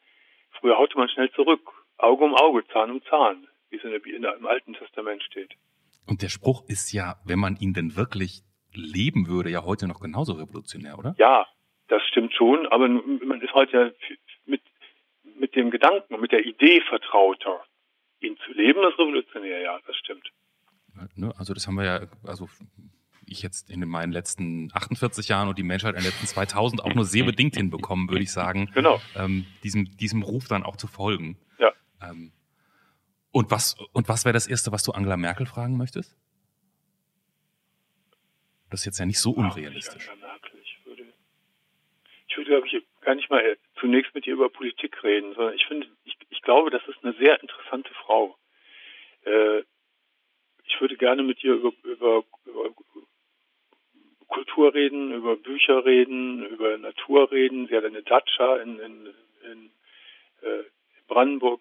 Früher 0.53 0.79
haute 0.79 0.99
man 0.99 1.09
schnell 1.09 1.31
zurück. 1.33 1.61
Auge 1.99 2.25
um 2.25 2.35
Auge, 2.35 2.67
Zahn 2.73 2.91
um 2.91 3.03
Zahn, 3.05 3.47
wie 3.69 3.77
es 3.77 3.85
in 3.85 3.91
der, 3.91 4.05
in 4.05 4.23
der, 4.23 4.37
im 4.37 4.47
Alten 4.47 4.73
Testament 4.73 5.23
steht. 5.23 5.55
Und 6.07 6.23
der 6.23 6.29
Spruch 6.29 6.65
ist 6.67 6.93
ja, 6.93 7.17
wenn 7.25 7.39
man 7.39 7.57
ihn 7.57 7.75
denn 7.75 7.97
wirklich 7.97 8.43
leben 8.73 9.29
würde, 9.29 9.51
ja 9.51 9.65
heute 9.65 9.87
noch 9.87 10.01
genauso 10.01 10.33
revolutionär, 10.33 10.99
oder? 10.99 11.15
Ja, 11.19 11.47
das 11.89 12.03
stimmt 12.09 12.33
schon, 12.35 12.67
aber 12.69 12.89
man 12.89 13.41
ist 13.41 13.53
heute 13.53 13.77
ja 13.77 14.09
mit, 14.47 14.63
mit 15.41 15.57
dem 15.57 15.71
Gedanken 15.71 16.15
und 16.15 16.21
mit 16.21 16.33
der 16.33 16.45
Idee 16.45 16.81
vertrauter. 16.89 17.65
Ihn 18.21 18.37
zu 18.45 18.53
leben 18.53 18.81
ist 18.85 18.99
revolutionär, 18.99 19.61
ja, 19.61 19.79
das 19.87 19.97
stimmt. 19.97 20.31
Ne, 21.17 21.33
also 21.39 21.55
das 21.55 21.67
haben 21.67 21.77
wir 21.77 21.85
ja, 21.85 22.07
also 22.25 22.49
ich 23.27 23.43
jetzt 23.43 23.71
in 23.71 23.81
meinen 23.89 24.13
letzten 24.13 24.71
48 24.75 25.29
Jahren 25.29 25.49
und 25.49 25.57
die 25.57 25.63
Menschheit 25.63 25.95
in 25.95 26.03
den 26.03 26.07
letzten 26.07 26.27
2000 26.27 26.85
auch 26.85 26.95
nur 26.95 27.05
sehr 27.05 27.25
bedingt 27.25 27.57
hinbekommen, 27.57 28.11
würde 28.11 28.23
ich 28.23 28.33
sagen, 28.33 28.71
genau. 28.75 29.01
ähm, 29.17 29.47
diesem, 29.63 29.97
diesem 29.97 30.23
Ruf 30.23 30.49
dann 30.49 30.65
auch 30.65 30.77
zu 30.77 30.89
folgen. 30.89 31.39
Ja. 31.59 31.73
Ähm, 32.03 32.33
und 33.31 33.51
was, 33.51 33.77
und 33.93 34.09
was 34.09 34.25
wäre 34.25 34.33
das 34.33 34.47
Erste, 34.47 34.73
was 34.73 34.83
du 34.83 34.93
Angela 34.93 35.17
Merkel 35.17 35.47
fragen 35.47 35.77
möchtest? 35.77 36.17
Das 38.69 38.81
ist 38.81 38.87
jetzt 38.87 38.99
ja 38.99 39.07
nicht 39.07 39.21
so 39.21 39.31
unrealistisch. 39.31 40.09
Angela 40.11 40.27
Merkel, 40.27 40.61
ich 40.63 40.87
würde, 40.87 41.05
ich 42.29 42.37
würde, 42.37 42.51
glaube 42.51 42.67
ich, 42.67 42.85
gar 43.01 43.15
nicht 43.15 43.31
mal 43.31 43.41
zunächst 43.81 44.15
mit 44.15 44.27
ihr 44.27 44.35
über 44.35 44.49
Politik 44.49 45.03
reden, 45.03 45.35
sondern 45.35 45.55
ich 45.55 45.67
finde, 45.67 45.89
ich, 46.05 46.17
ich 46.29 46.43
glaube, 46.43 46.71
das 46.71 46.87
ist 46.87 47.03
eine 47.03 47.15
sehr 47.15 47.41
interessante 47.41 47.93
Frau. 47.95 48.37
Äh, 49.25 49.61
ich 50.65 50.81
würde 50.81 50.97
gerne 50.97 51.23
mit 51.23 51.43
ihr 51.43 51.55
über, 51.55 51.73
über, 51.83 52.25
über 52.45 52.71
Kultur 54.29 54.73
reden, 54.73 55.13
über 55.13 55.37
Bücher 55.37 55.85
reden, 55.85 56.47
über 56.47 56.79
Natur 56.79 57.31
reden. 57.33 57.67
Sie 57.67 57.77
hat 57.77 57.85
eine 57.85 58.03
Datscha 58.03 58.59
in, 58.59 58.79
in, 58.79 59.15
in 59.51 59.71
äh, 60.43 60.63
Brandenburg. 61.09 61.61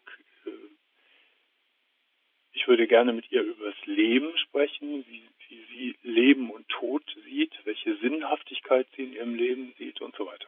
Ich 2.52 2.68
würde 2.68 2.88
gerne 2.88 3.14
mit 3.14 3.32
ihr 3.32 3.42
über 3.42 3.72
das 3.72 3.86
Leben 3.86 4.38
sprechen, 4.38 5.06
wie, 5.08 5.24
wie 5.48 5.66
sie 5.74 5.96
Leben 6.04 6.52
und 6.52 6.68
Tod 6.70 7.04
sieht, 7.24 7.54
welche 7.64 7.96
Sinnhaftigkeit 7.98 8.88
sie 8.96 9.04
in 9.06 9.14
ihrem 9.14 9.36
Leben 9.36 9.74
sieht 9.78 10.02
und 10.02 10.16
so 10.16 10.28
weiter. 10.28 10.48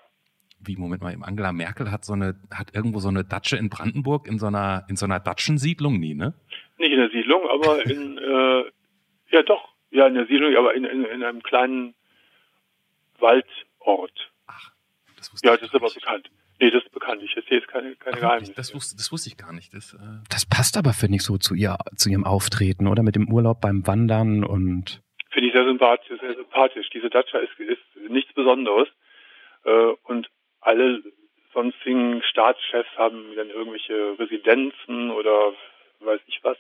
Wie, 0.64 0.76
Moment 0.76 1.02
mal, 1.02 1.16
Angela 1.22 1.52
Merkel 1.52 1.92
hat 1.92 2.06
so 2.06 2.14
eine, 2.14 2.36
hat 2.54 2.74
irgendwo 2.74 3.00
so 3.00 3.10
eine 3.10 3.24
Datsche 3.24 3.58
in 3.58 3.70
Brandenburg 3.70 4.28
in 4.28 4.40
so 4.40 4.48
einer, 4.48 4.86
in 4.90 4.96
so 4.96 5.06
einer 5.06 5.20
Datschensiedlung, 5.20 6.00
nie, 6.00 6.14
ne? 6.14 6.34
Nicht 6.78 6.92
in 6.92 7.00
der 7.00 7.10
Siedlung, 7.10 7.42
aber 7.50 7.86
in, 7.86 8.18
äh, 8.18 8.64
ja 9.32 9.44
doch, 9.44 9.70
ja 9.92 10.08
in 10.08 10.16
der 10.16 10.28
Siedlung, 10.28 10.56
aber 10.56 10.74
in, 10.74 10.86
in, 10.86 11.06
in 11.06 11.24
einem 11.24 11.44
kleinen 11.44 11.94
Waldort. 13.20 14.32
Ach, 14.48 14.72
das 15.18 15.32
wusste 15.32 15.48
ja, 15.48 15.56
das 15.56 15.70
ist 15.70 15.76
aber 15.76 15.90
bekannt. 15.90 16.30
Nee, 16.62 16.70
das 16.70 16.84
ist 16.84 16.92
bekannt. 16.92 17.24
Ich 17.24 17.36
erzähle 17.36 17.62
jetzt 17.62 17.70
keine, 17.70 17.96
keine 17.96 18.18
Ach, 18.18 18.22
Geheimnisse. 18.22 18.54
Das 18.54 18.76
wusste, 18.76 18.96
das 18.96 19.12
wusste 19.12 19.30
ich 19.30 19.38
gar 19.38 19.52
nicht. 19.52 19.74
Das, 19.74 19.96
äh 19.96 19.98
das 20.30 20.46
passt 20.46 20.78
aber, 20.78 20.94
finde 20.94 21.16
ich, 21.16 21.24
so 21.24 21.40
zu, 21.40 21.56
ihr, 21.56 21.76
zu 21.96 22.10
ihrem 22.10 22.24
Auftreten, 22.24 22.88
oder? 22.88 23.02
Mit 23.02 23.16
dem 23.16 23.34
Urlaub 23.34 23.62
beim 23.62 23.88
Wandern 23.88 24.44
und. 24.44 25.02
Finde 25.32 25.48
ich 25.48 25.56
sehr 25.56 25.66
sympathisch, 25.66 26.20
sehr 26.20 26.36
sympathisch. 26.36 26.88
Diese 26.92 27.10
Datscha 27.10 27.40
ist, 27.40 27.60
ist 27.60 28.12
nichts 28.12 28.32
Besonderes. 28.34 28.88
Äh, 29.64 29.94
und 30.04 30.30
alle 30.62 31.04
sonstigen 31.54 32.22
Staatschefs 32.24 32.90
haben 32.98 33.36
dann 33.36 33.50
irgendwelche 33.50 34.18
Residenzen 34.18 35.12
oder 35.12 35.54
weiß 36.00 36.22
ich 36.28 36.40
was. 36.44 36.58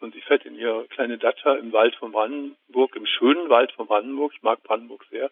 Und 0.00 0.14
sie 0.14 0.20
fährt 0.20 0.44
in 0.44 0.56
ihre 0.56 0.86
kleine 0.88 1.18
Datscha 1.18 1.54
im 1.54 1.72
Wald 1.72 1.94
von 1.96 2.12
Brandenburg, 2.12 2.96
im 2.96 3.06
schönen 3.06 3.48
Wald 3.48 3.72
von 3.72 3.86
Brandenburg. 3.86 4.32
Ich 4.34 4.42
mag 4.42 4.62
Brandenburg 4.62 5.04
sehr 5.10 5.30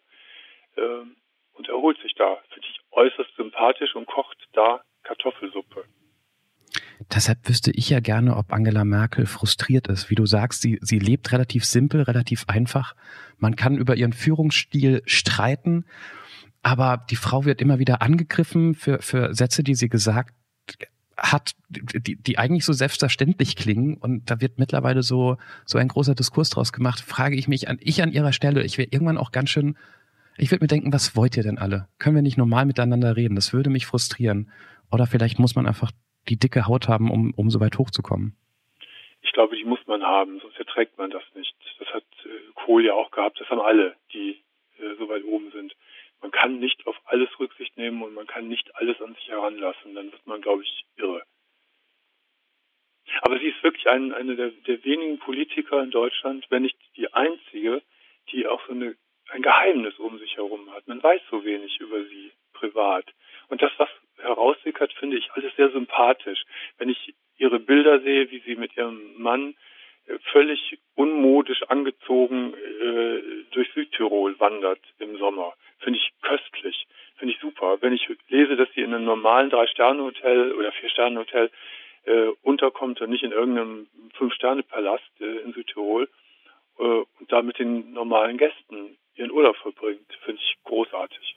ähm, 0.77 1.17
und 1.55 1.69
erholt 1.69 1.99
sich 2.03 2.15
da. 2.15 2.39
Finde 2.51 2.69
ich 2.69 2.81
äußerst 2.93 3.35
sympathisch 3.37 3.95
und 3.97 4.07
kocht 4.07 4.39
da 4.53 4.83
Kartoffelsuppe. 5.03 5.85
Deshalb 7.13 7.49
wüsste 7.49 7.73
ich 7.73 7.91
ja 7.91 7.99
gerne, 7.99 8.37
ob 8.37 8.53
Angela 8.53 8.85
Merkel 8.85 9.27
frustriert 9.27 9.89
ist. 9.89 10.11
Wie 10.11 10.15
du 10.15 10.27
sagst, 10.27 10.63
sie, 10.63 10.79
sie 10.83 10.99
lebt 10.99 11.33
relativ 11.33 11.65
simpel, 11.65 12.03
relativ 12.03 12.45
einfach. 12.47 12.95
Man 13.39 13.57
kann 13.57 13.77
über 13.77 13.97
ihren 13.97 14.13
Führungsstil 14.13 15.03
streiten, 15.07 15.87
aber 16.63 17.05
die 17.11 17.17
Frau 17.17 17.45
wird 17.45 17.61
immer 17.61 17.79
wieder 17.79 18.03
angegriffen 18.03 18.75
für, 18.75 19.01
für 19.01 19.35
Sätze, 19.35 19.63
die 19.63 19.75
sie 19.75 19.89
gesagt 19.89 20.35
hat, 21.17 21.53
die, 21.69 22.17
die 22.17 22.39
eigentlich 22.39 22.65
so 22.65 22.73
selbstverständlich 22.73 23.57
klingen. 23.57 23.97
Und 23.97 24.31
da 24.31 24.41
wird 24.41 24.59
mittlerweile 24.59 25.03
so, 25.03 25.37
so 25.67 25.79
ein 25.79 25.89
großer 25.89 26.15
Diskurs 26.15 26.51
draus 26.51 26.73
gemacht. 26.73 27.01
Frage 27.01 27.37
ich 27.37 27.47
mich 27.47 27.69
an, 27.69 27.79
ich 27.81 28.03
an 28.03 28.13
ihrer 28.13 28.33
Stelle, 28.33 28.63
ich 28.63 28.79
wäre 28.79 28.89
irgendwann 28.91 29.19
auch 29.19 29.33
ganz 29.33 29.51
schön 29.51 29.77
ich 30.41 30.51
würde 30.51 30.65
mir 30.65 30.69
denken, 30.69 30.93
was 30.93 31.15
wollt 31.17 31.37
ihr 31.37 31.43
denn 31.43 31.59
alle? 31.59 31.87
Können 31.99 32.17
wir 32.17 32.23
nicht 32.23 32.39
normal 32.39 32.65
miteinander 32.65 33.15
reden? 33.15 33.35
Das 33.35 33.53
würde 33.53 33.69
mich 33.69 33.85
frustrieren. 33.85 34.51
Oder 34.91 35.07
vielleicht 35.07 35.39
muss 35.39 35.55
man 35.55 35.67
einfach 35.67 35.91
die 36.31 36.39
dicke 36.39 36.67
Haut 36.67 36.89
haben, 36.89 37.11
um, 37.11 37.35
um 37.37 37.51
so 37.51 37.61
weit 37.61 37.79
hochzukommen. 37.79 38.35
Ich 39.21 39.33
glaube, 39.33 39.55
die 39.55 39.65
muss 39.65 39.81
man 39.87 40.03
haben, 40.03 40.41
sonst 40.41 40.59
erträgt 40.59 40.97
man 40.97 41.11
das 41.11 41.23
nicht. 41.35 41.55
Das 41.79 41.89
hat 41.89 42.05
äh, 42.25 42.29
Kohl 42.55 42.87
ja 42.87 42.95
auch 42.95 43.11
gehabt. 43.11 43.39
Das 43.39 43.51
haben 43.51 43.61
alle, 43.61 43.95
die 44.15 44.41
äh, 44.79 44.97
so 44.99 45.11
weit 45.11 45.25
oben 45.25 45.51
sind. 45.53 45.75
Man 46.21 46.31
kann 46.31 46.59
nicht 46.59 46.87
auf 46.87 46.97
alles 47.05 47.29
Rücksicht 47.39 47.77
nehmen 47.77 48.03
und 48.03 48.15
man 48.15 48.27
kann 48.27 48.49
nicht 48.49 48.75
alles 48.77 49.01
an 49.01 49.15
sich 49.15 49.29
heranlassen. 49.29 49.95
Dann 49.95 50.13
wird 50.13 50.27
man, 50.27 50.43
glaube 50.43 50.63
ich, 50.63 50.85
irre. 50.97 51.23
Aber 53.23 53.39
sie 53.39 53.49
ist 53.49 53.63
wirklich 53.63 53.89
ein, 53.89 54.13
eine 54.13 54.37
der, 54.37 54.51
der 54.51 54.85
wenigen 54.85 55.19
Politiker 55.19 55.83
in 55.83 55.91
Deutschland, 55.91 56.47
wenn 56.51 56.63
nicht 56.63 56.79
die 56.97 57.13
einzige, 57.13 57.83
die 58.31 58.47
auch 58.47 58.65
so 58.67 58.73
eine 58.73 58.97
ein 59.31 59.43
Geheimnis 59.43 59.99
um 59.99 60.19
sich 60.19 60.37
herum 60.37 60.71
hat. 60.73 60.87
Man 60.89 61.03
weiß 61.03 61.21
so 61.31 61.45
wenig 61.45 61.79
über 61.81 62.03
sie 62.05 62.33
privat. 62.53 63.07
Und 63.49 63.63
das, 63.63 63.73
was 63.79 63.89
heraussickert, 64.19 64.93
finde 64.95 65.17
ich 65.19 65.31
alles 65.33 65.55
sehr 65.57 65.71
sympathisch. 65.71 66.45
Wenn 66.79 66.89
ich 66.89 67.15
ihre 67.37 67.59
Bilder 67.59 68.01
sehe, 68.01 68.31
wie 68.31 68.41
sie 68.41 68.57
mit 68.57 68.77
ihrem 68.77 69.15
Mann 69.17 69.55
völlig 70.33 70.79
unmodisch 70.95 71.63
angezogen 71.69 72.55
äh, 72.55 73.45
durch 73.53 73.71
Südtirol 73.75 74.39
wandert 74.39 74.81
im 74.99 75.17
Sommer, 75.19 75.55
finde 75.79 75.99
ich 75.99 76.11
köstlich, 76.23 76.87
finde 77.17 77.35
ich 77.35 77.41
super. 77.41 77.79
Wenn 77.81 77.93
ich 77.93 78.09
lese, 78.29 78.57
dass 78.57 78.69
sie 78.75 78.83
in 78.83 78.95
einem 78.95 79.05
normalen 79.05 79.51
Drei-Sterne-Hotel 79.51 80.53
oder 80.53 80.73
Vier-Sterne-Hotel 80.73 81.51
äh, 82.05 82.29
unterkommt 82.43 83.01
und 83.01 83.11
nicht 83.11 83.25
in 83.25 83.33
irgendeinem 83.33 83.87
Fünf-Sterne-Palast 84.15 85.11
äh, 85.21 85.39
in 85.45 85.53
Südtirol 85.53 86.09
äh, 86.79 86.83
und 86.83 87.31
da 87.31 87.43
mit 87.43 87.59
den 87.59 87.93
normalen 87.93 88.39
Gästen 88.39 88.97
ihren 89.15 89.31
Urlaub 89.31 89.57
verbringt. 89.57 90.13
Finde 90.25 90.41
ich 90.41 90.57
großartig. 90.65 91.37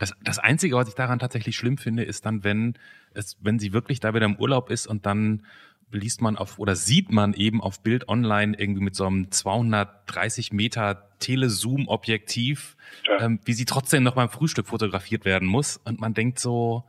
Das, 0.00 0.14
das 0.22 0.38
Einzige, 0.38 0.76
was 0.76 0.88
ich 0.88 0.94
daran 0.94 1.18
tatsächlich 1.18 1.56
schlimm 1.56 1.76
finde, 1.76 2.04
ist 2.04 2.24
dann, 2.24 2.42
wenn 2.42 2.78
es, 3.12 3.36
wenn 3.42 3.58
sie 3.58 3.74
wirklich 3.74 4.00
da 4.00 4.14
wieder 4.14 4.24
im 4.24 4.36
Urlaub 4.36 4.70
ist 4.70 4.86
und 4.86 5.04
dann 5.04 5.44
liest 5.92 6.22
man 6.22 6.36
auf 6.36 6.58
oder 6.58 6.74
sieht 6.76 7.10
man 7.10 7.34
eben 7.34 7.60
auf 7.60 7.82
Bild 7.82 8.08
online 8.08 8.56
irgendwie 8.58 8.82
mit 8.82 8.94
so 8.94 9.06
einem 9.06 9.30
230 9.30 10.52
Meter 10.52 11.08
Telezoom-Objektiv, 11.20 12.76
Ja. 13.06 13.20
ähm, 13.24 13.40
wie 13.44 13.52
sie 13.52 13.64
trotzdem 13.64 14.02
noch 14.02 14.14
beim 14.14 14.28
Frühstück 14.30 14.66
fotografiert 14.66 15.24
werden 15.24 15.48
muss. 15.48 15.76
Und 15.84 16.00
man 16.00 16.14
denkt 16.14 16.38
so, 16.38 16.84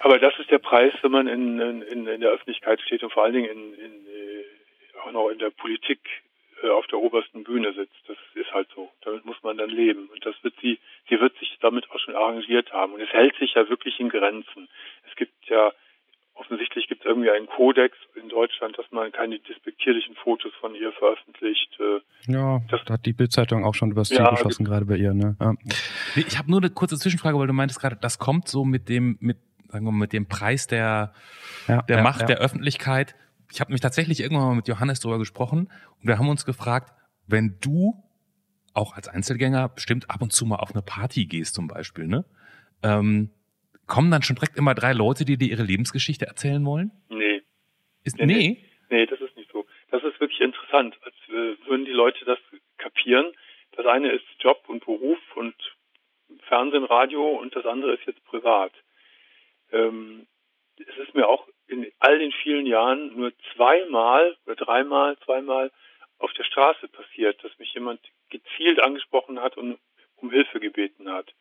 Aber 0.00 0.18
das 0.18 0.32
ist 0.38 0.50
der 0.50 0.58
Preis, 0.58 0.92
wenn 1.02 1.12
man 1.12 1.26
in, 1.28 1.60
in, 1.60 2.06
in 2.06 2.20
der 2.20 2.30
Öffentlichkeit 2.30 2.80
steht 2.80 3.02
und 3.02 3.12
vor 3.12 3.24
allen 3.24 3.34
Dingen 3.34 3.48
in, 3.50 3.74
in, 3.74 3.92
äh, 4.06 4.98
auch 5.04 5.12
noch 5.12 5.28
in 5.28 5.38
der 5.38 5.50
Politik 5.50 6.00
äh, 6.62 6.68
auf 6.70 6.86
der 6.88 6.98
obersten 6.98 7.44
Bühne 7.44 7.72
sitzt. 7.72 8.02
Das 8.08 8.16
ist 8.34 8.52
halt 8.52 8.68
so. 8.74 8.90
Damit 9.02 9.24
muss 9.24 9.36
man 9.42 9.58
dann 9.58 9.70
leben. 9.70 10.08
Und 10.12 10.24
das 10.26 10.34
wird 10.42 10.54
sie, 10.60 10.78
sie 11.08 11.20
wird 11.20 11.36
sich 11.38 11.56
damit 11.60 11.88
auch 11.90 11.98
schon 12.00 12.16
arrangiert 12.16 12.72
haben. 12.72 12.94
Und 12.94 13.00
es 13.00 13.10
hält 13.10 13.36
sich 13.36 13.54
ja 13.54 13.68
wirklich 13.68 14.00
in 14.00 14.08
Grenzen. 14.08 14.68
Es 15.08 15.14
gibt 15.16 15.34
ja, 15.48 15.72
offensichtlich 16.42 16.88
gibt 16.88 17.02
es 17.02 17.06
irgendwie 17.06 17.30
einen 17.30 17.46
Kodex 17.46 17.96
in 18.20 18.28
Deutschland, 18.28 18.76
dass 18.78 18.86
man 18.90 19.10
keine 19.12 19.38
despektierlichen 19.38 20.14
Fotos 20.16 20.52
von 20.60 20.74
ihr 20.74 20.92
veröffentlicht. 20.92 21.68
Äh, 21.80 22.32
Ja, 22.32 22.60
Das- 22.70 22.80
da 22.84 22.94
hat 22.94 23.06
die 23.06 23.12
Bildzeitung 23.12 23.64
auch 23.64 23.74
schon 23.74 23.90
übers 23.92 24.08
Ziel 24.08 24.18
Ja, 24.18 24.30
geschossen, 24.30 24.64
gerade 24.64 24.84
bei 24.86 24.96
ihr. 24.96 25.14
Ne? 25.14 25.36
Ja. 25.40 25.54
Ich 26.16 26.38
habe 26.38 26.50
nur 26.50 26.60
eine 26.60 26.70
kurze 26.70 26.98
Zwischenfrage, 26.98 27.38
weil 27.38 27.46
du 27.46 27.52
meintest 27.52 27.80
gerade, 27.80 27.96
das 27.96 28.18
kommt 28.18 28.48
so 28.48 28.64
mit 28.64 28.88
dem, 28.88 29.16
mit, 29.20 29.38
sagen 29.68 29.84
wir 29.86 29.92
mal, 29.92 29.98
mit 29.98 30.12
dem 30.12 30.26
Preis 30.26 30.66
der, 30.66 31.12
Ja, 31.68 31.82
der 31.82 31.98
ja, 31.98 32.02
Macht 32.02 32.20
ja. 32.22 32.26
der 32.26 32.38
Öffentlichkeit. 32.38 33.14
Ich 33.50 33.60
habe 33.60 33.72
mich 33.72 33.80
tatsächlich 33.80 34.20
irgendwann 34.20 34.48
mal 34.48 34.54
mit 34.56 34.68
Johannes 34.68 35.00
darüber 35.00 35.18
gesprochen 35.18 35.68
und 36.00 36.06
wir 36.08 36.18
haben 36.18 36.28
uns 36.28 36.44
gefragt, 36.44 36.92
wenn 37.26 37.56
du 37.60 38.02
auch 38.74 38.94
als 38.96 39.08
Einzelgänger 39.08 39.68
bestimmt 39.68 40.08
ab 40.10 40.22
und 40.22 40.32
zu 40.32 40.46
mal 40.46 40.56
auf 40.56 40.72
eine 40.72 40.82
Party 40.82 41.26
gehst 41.26 41.54
zum 41.54 41.68
Beispiel, 41.68 42.06
ne? 42.06 42.24
Ähm, 42.82 43.30
kommen 43.92 44.10
dann 44.10 44.22
schon 44.22 44.36
direkt 44.36 44.56
immer 44.56 44.74
drei 44.74 44.94
Leute, 44.94 45.26
die 45.26 45.36
dir 45.36 45.50
ihre 45.50 45.64
Lebensgeschichte 45.64 46.24
erzählen 46.24 46.64
wollen? 46.64 46.90
nee. 47.10 47.42
Ist, 48.04 48.18
Nee, 48.18 48.24
nee. 48.26 48.64
Nee, 48.88 49.06
das 49.06 49.20
ist 49.20 49.36
nicht 49.36 49.50
so. 49.52 49.66
Das 49.90 50.02
ist 50.02 50.18
wirklich 50.18 50.40
interessant, 50.40 50.98
als 51.02 51.14
äh, 51.28 51.56
würden 51.66 51.84
die 51.84 51.92
Leute 51.92 52.24
das 52.24 52.38
kapieren. 52.78 53.26
Das 53.72 53.84
eine 53.84 54.10
ist 54.10 54.24
Job 54.38 54.64
und 54.66 54.84
Beruf 54.84 55.18
und 55.34 55.54
Fernsehen, 56.48 56.84
Radio 56.84 57.22
und 57.22 57.54
das 57.54 57.66
andere 57.66 57.92
ist 57.92 58.06
jetzt 58.06 58.24
privat. 58.24 58.72
Ähm, 59.72 60.26
es 60.78 60.96
ist 60.96 61.14
mir 61.14 61.28
auch 61.28 61.46
in 61.68 61.86
all 62.00 62.18
den 62.18 62.32
vielen 62.32 62.66
Jahren 62.66 63.14
nur 63.14 63.32
zweimal 63.54 64.36
oder 64.46 64.56
dreimal, 64.56 65.18
zweimal 65.18 65.70
auf 66.18 66.32
der 66.32 66.44
Straße 66.44 66.88
passiert, 66.88 67.44
dass 67.44 67.58
mich 67.58 67.74
jemand 67.74 68.00
gezielt 68.30 68.80
angesprochen 68.82 69.40
hat 69.40 69.58
und 69.58 69.78
um 70.16 70.30
Hilfe 70.30 70.60
gebeten 70.60 71.10
hat. 71.10 71.34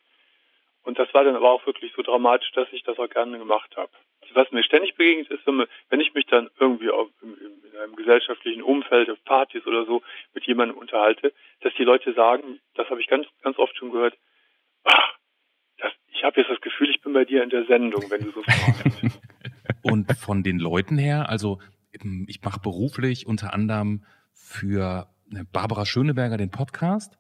Und 0.84 0.98
das 0.98 1.14
war 1.14 1.24
dann 1.24 1.36
aber 1.36 1.52
auch 1.52 1.66
wirklich 1.66 1.94
so 1.96 2.02
dramatisch, 2.02 2.52
dass 2.54 2.68
ich 2.72 2.84
das 2.84 2.98
auch 2.98 3.10
gerne 3.10 3.38
gemacht 3.38 3.76
habe. 3.78 3.92
Was 4.34 4.52
mir 4.52 4.64
ständig 4.64 4.96
begegnet 4.96 5.30
ist, 5.30 5.46
wenn, 5.46 6.00
ich 6.00 6.14
mich 6.14 6.26
dann 6.26 6.50
irgendwie 6.60 6.88
in 6.88 7.78
einem 7.78 7.96
gesellschaftlichen 7.96 8.64
Umfeld, 8.64 9.10
auf 9.10 9.24
Partys 9.26 9.66
oder 9.68 9.86
so 9.86 10.02
mit 10.34 10.46
jemandem 10.46 10.78
unterhalte, 10.78 11.34
dass 11.62 11.74
die 11.78 11.84
Leute 11.84 12.14
sagen, 12.14 12.60
das 12.76 12.90
habe 12.90 13.02
ich 13.02 13.08
ganz, 13.08 13.28
ganz 13.44 13.58
oft 13.58 13.76
schon 13.76 13.92
gehört, 13.92 14.18
ach, 14.86 15.16
das, 15.78 15.92
ich 16.14 16.24
habe 16.24 16.40
jetzt 16.40 16.50
das 16.50 16.62
Gefühl, 16.62 16.90
ich 16.90 17.02
bin 17.02 17.14
bei 17.14 17.26
dir 17.26 17.44
in 17.44 17.50
der 17.50 17.66
Sendung, 17.66 18.10
wenn 18.10 18.24
du 18.24 18.32
so 18.32 18.42
fragst. 18.44 19.20
Und 19.84 20.12
von 20.18 20.44
den 20.44 20.60
Leuten 20.60 20.98
her, 20.98 21.30
also 21.30 21.60
ähm, 22.02 22.26
ich 22.30 22.42
mache 22.42 22.60
beruflich 22.60 23.28
unter 23.28 23.54
anderem 23.54 24.06
für 24.34 25.10
äh, 25.34 25.44
Barbara 25.52 25.86
Schöneberger 25.86 26.38
den 26.38 26.52
Podcast 26.52 27.18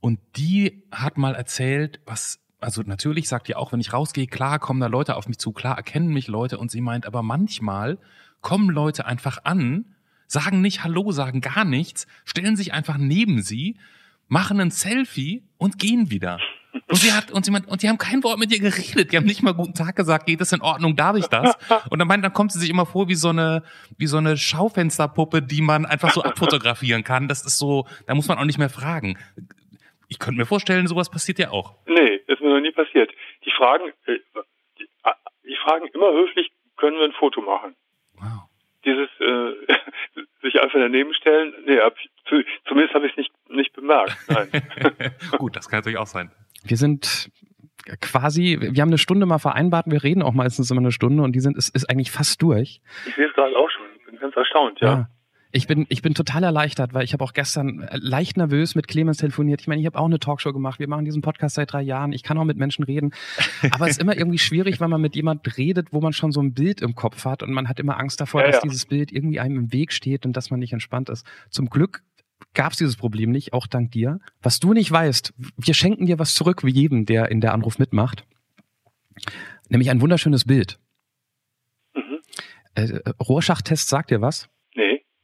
und 0.00 0.18
die 0.36 0.82
hat 0.90 1.18
mal 1.18 1.34
erzählt, 1.34 2.00
was, 2.06 2.40
also 2.60 2.82
natürlich 2.82 3.28
sagt 3.28 3.48
die 3.48 3.56
auch, 3.56 3.72
wenn 3.72 3.80
ich 3.80 3.92
rausgehe, 3.92 4.26
klar 4.26 4.58
kommen 4.58 4.80
da 4.80 4.86
Leute 4.86 5.16
auf 5.16 5.28
mich 5.28 5.38
zu, 5.38 5.52
klar 5.52 5.76
erkennen 5.76 6.12
mich 6.12 6.28
Leute 6.28 6.58
und 6.58 6.70
sie 6.70 6.80
meint, 6.80 7.06
aber 7.06 7.22
manchmal 7.22 7.98
kommen 8.40 8.70
Leute 8.70 9.06
einfach 9.06 9.44
an, 9.44 9.86
sagen 10.26 10.60
nicht 10.60 10.84
Hallo, 10.84 11.12
sagen 11.12 11.40
gar 11.40 11.64
nichts, 11.64 12.06
stellen 12.24 12.56
sich 12.56 12.72
einfach 12.72 12.98
neben 12.98 13.42
sie, 13.42 13.76
machen 14.28 14.60
ein 14.60 14.70
Selfie 14.70 15.42
und 15.58 15.78
gehen 15.78 16.10
wieder. 16.10 16.38
Und 16.86 16.98
sie 16.98 17.12
hat, 17.12 17.30
und 17.32 17.44
sie 17.44 17.50
meint, 17.50 17.66
und 17.66 17.82
die 17.82 17.88
haben 17.88 17.98
kein 17.98 18.22
Wort 18.22 18.38
mit 18.38 18.52
ihr 18.52 18.60
geredet. 18.60 19.12
Die 19.12 19.16
haben 19.16 19.26
nicht 19.26 19.42
mal 19.42 19.54
guten 19.54 19.74
Tag 19.74 19.96
gesagt, 19.96 20.26
geht 20.26 20.40
das 20.40 20.52
in 20.52 20.60
Ordnung, 20.60 20.94
darf 20.94 21.16
ich 21.16 21.26
das? 21.26 21.56
Und 21.88 21.98
dann 21.98 22.06
meint, 22.06 22.24
dann 22.24 22.32
kommt 22.32 22.52
sie 22.52 22.60
sich 22.60 22.70
immer 22.70 22.86
vor 22.86 23.08
wie 23.08 23.16
so 23.16 23.30
eine, 23.30 23.64
wie 23.96 24.06
so 24.06 24.18
eine 24.18 24.36
Schaufensterpuppe, 24.36 25.42
die 25.42 25.62
man 25.62 25.84
einfach 25.84 26.12
so 26.12 26.22
abfotografieren 26.22 27.02
kann. 27.02 27.26
Das 27.26 27.42
ist 27.42 27.58
so, 27.58 27.86
da 28.06 28.14
muss 28.14 28.28
man 28.28 28.38
auch 28.38 28.44
nicht 28.44 28.58
mehr 28.58 28.70
fragen. 28.70 29.18
Ich 30.10 30.18
könnte 30.18 30.38
mir 30.38 30.44
vorstellen, 30.44 30.88
sowas 30.88 31.08
passiert 31.08 31.38
ja 31.38 31.50
auch. 31.50 31.76
Nee, 31.86 32.20
ist 32.26 32.40
mir 32.40 32.50
noch 32.50 32.60
nie 32.60 32.72
passiert. 32.72 33.10
Die 33.44 33.50
fragen, 33.52 33.92
äh, 34.06 34.18
die, 34.78 34.88
die 35.44 35.56
fragen 35.64 35.86
immer 35.94 36.12
höflich, 36.12 36.50
können 36.76 36.98
wir 36.98 37.04
ein 37.04 37.12
Foto 37.12 37.40
machen? 37.40 37.76
Wow. 38.14 38.48
Dieses 38.84 39.08
äh, 39.20 40.22
sich 40.42 40.60
einfach 40.60 40.80
daneben 40.80 41.14
stellen, 41.14 41.54
nee, 41.64 41.78
hab 41.78 41.94
zumindest 42.66 42.94
habe 42.94 43.06
ich 43.06 43.12
es 43.12 43.18
nicht, 43.18 43.32
nicht 43.48 43.72
bemerkt. 43.72 44.16
Nein. 44.28 44.50
Gut, 45.38 45.54
das 45.54 45.68
kann 45.68 45.78
natürlich 45.78 45.98
auch 45.98 46.06
sein. 46.06 46.32
Wir 46.64 46.76
sind 46.76 47.30
quasi, 48.00 48.58
wir 48.60 48.82
haben 48.82 48.88
eine 48.88 48.98
Stunde 48.98 49.26
mal 49.26 49.38
vereinbart, 49.38 49.86
wir 49.88 50.02
reden 50.02 50.22
auch 50.22 50.34
meistens 50.34 50.72
immer 50.72 50.80
eine 50.80 50.92
Stunde 50.92 51.22
und 51.22 51.32
die 51.32 51.40
sind, 51.40 51.56
ist, 51.56 51.74
ist 51.74 51.88
eigentlich 51.88 52.10
fast 52.10 52.42
durch. 52.42 52.80
ich 53.06 53.14
sehe 53.14 53.28
es 53.28 53.32
gerade 53.34 53.56
auch 53.56 53.70
schon, 53.70 53.86
bin 54.06 54.18
ganz 54.18 54.34
erstaunt, 54.34 54.80
ja. 54.80 55.08
Ich 55.52 55.66
bin, 55.66 55.86
ich 55.88 56.00
bin 56.00 56.14
total 56.14 56.44
erleichtert, 56.44 56.94
weil 56.94 57.02
ich 57.04 57.12
habe 57.12 57.24
auch 57.24 57.32
gestern 57.32 57.80
äh, 57.80 57.96
leicht 58.00 58.36
nervös 58.36 58.76
mit 58.76 58.86
Clemens 58.86 59.18
telefoniert. 59.18 59.60
Ich 59.60 59.66
meine, 59.66 59.80
ich 59.80 59.86
habe 59.86 59.98
auch 59.98 60.04
eine 60.04 60.20
Talkshow 60.20 60.52
gemacht. 60.52 60.78
Wir 60.78 60.88
machen 60.88 61.04
diesen 61.04 61.22
Podcast 61.22 61.56
seit 61.56 61.72
drei 61.72 61.82
Jahren. 61.82 62.12
Ich 62.12 62.22
kann 62.22 62.38
auch 62.38 62.44
mit 62.44 62.56
Menschen 62.56 62.84
reden. 62.84 63.12
Aber 63.72 63.86
es 63.86 63.92
ist 63.92 64.00
immer 64.00 64.16
irgendwie 64.16 64.38
schwierig, 64.38 64.80
wenn 64.80 64.90
man 64.90 65.00
mit 65.00 65.16
jemand 65.16 65.56
redet, 65.56 65.92
wo 65.92 66.00
man 66.00 66.12
schon 66.12 66.30
so 66.30 66.40
ein 66.40 66.52
Bild 66.54 66.80
im 66.82 66.94
Kopf 66.94 67.24
hat 67.24 67.42
und 67.42 67.52
man 67.52 67.68
hat 67.68 67.80
immer 67.80 67.98
Angst 67.98 68.20
davor, 68.20 68.42
Ja, 68.42 68.46
dass 68.48 68.56
ja. 68.56 68.62
dieses 68.62 68.86
Bild 68.86 69.10
irgendwie 69.10 69.40
einem 69.40 69.56
im 69.56 69.72
Weg 69.72 69.92
steht 69.92 70.24
und 70.24 70.36
dass 70.36 70.50
man 70.50 70.60
nicht 70.60 70.72
entspannt 70.72 71.08
ist. 71.08 71.26
Zum 71.50 71.68
Glück 71.68 72.02
gab 72.54 72.72
es 72.72 72.78
dieses 72.78 72.96
Problem 72.96 73.30
nicht, 73.32 73.52
auch 73.52 73.66
dank 73.66 73.90
dir. 73.90 74.20
Was 74.42 74.60
du 74.60 74.72
nicht 74.72 74.90
weißt, 74.90 75.34
wir 75.56 75.74
schenken 75.74 76.06
dir 76.06 76.18
was 76.18 76.34
zurück, 76.34 76.64
wie 76.64 76.70
jedem, 76.70 77.06
der 77.06 77.30
in 77.30 77.40
der 77.40 77.54
Anruf 77.54 77.78
mitmacht. 77.78 78.24
Nämlich 79.68 79.90
ein 79.90 80.00
wunderschönes 80.00 80.44
Bild. 80.44 80.78
Mhm. 81.94 82.20
Äh, 82.74 83.00
Rorschach-Test 83.20 83.88
sagt 83.88 84.10
dir 84.10 84.20
was? 84.20 84.48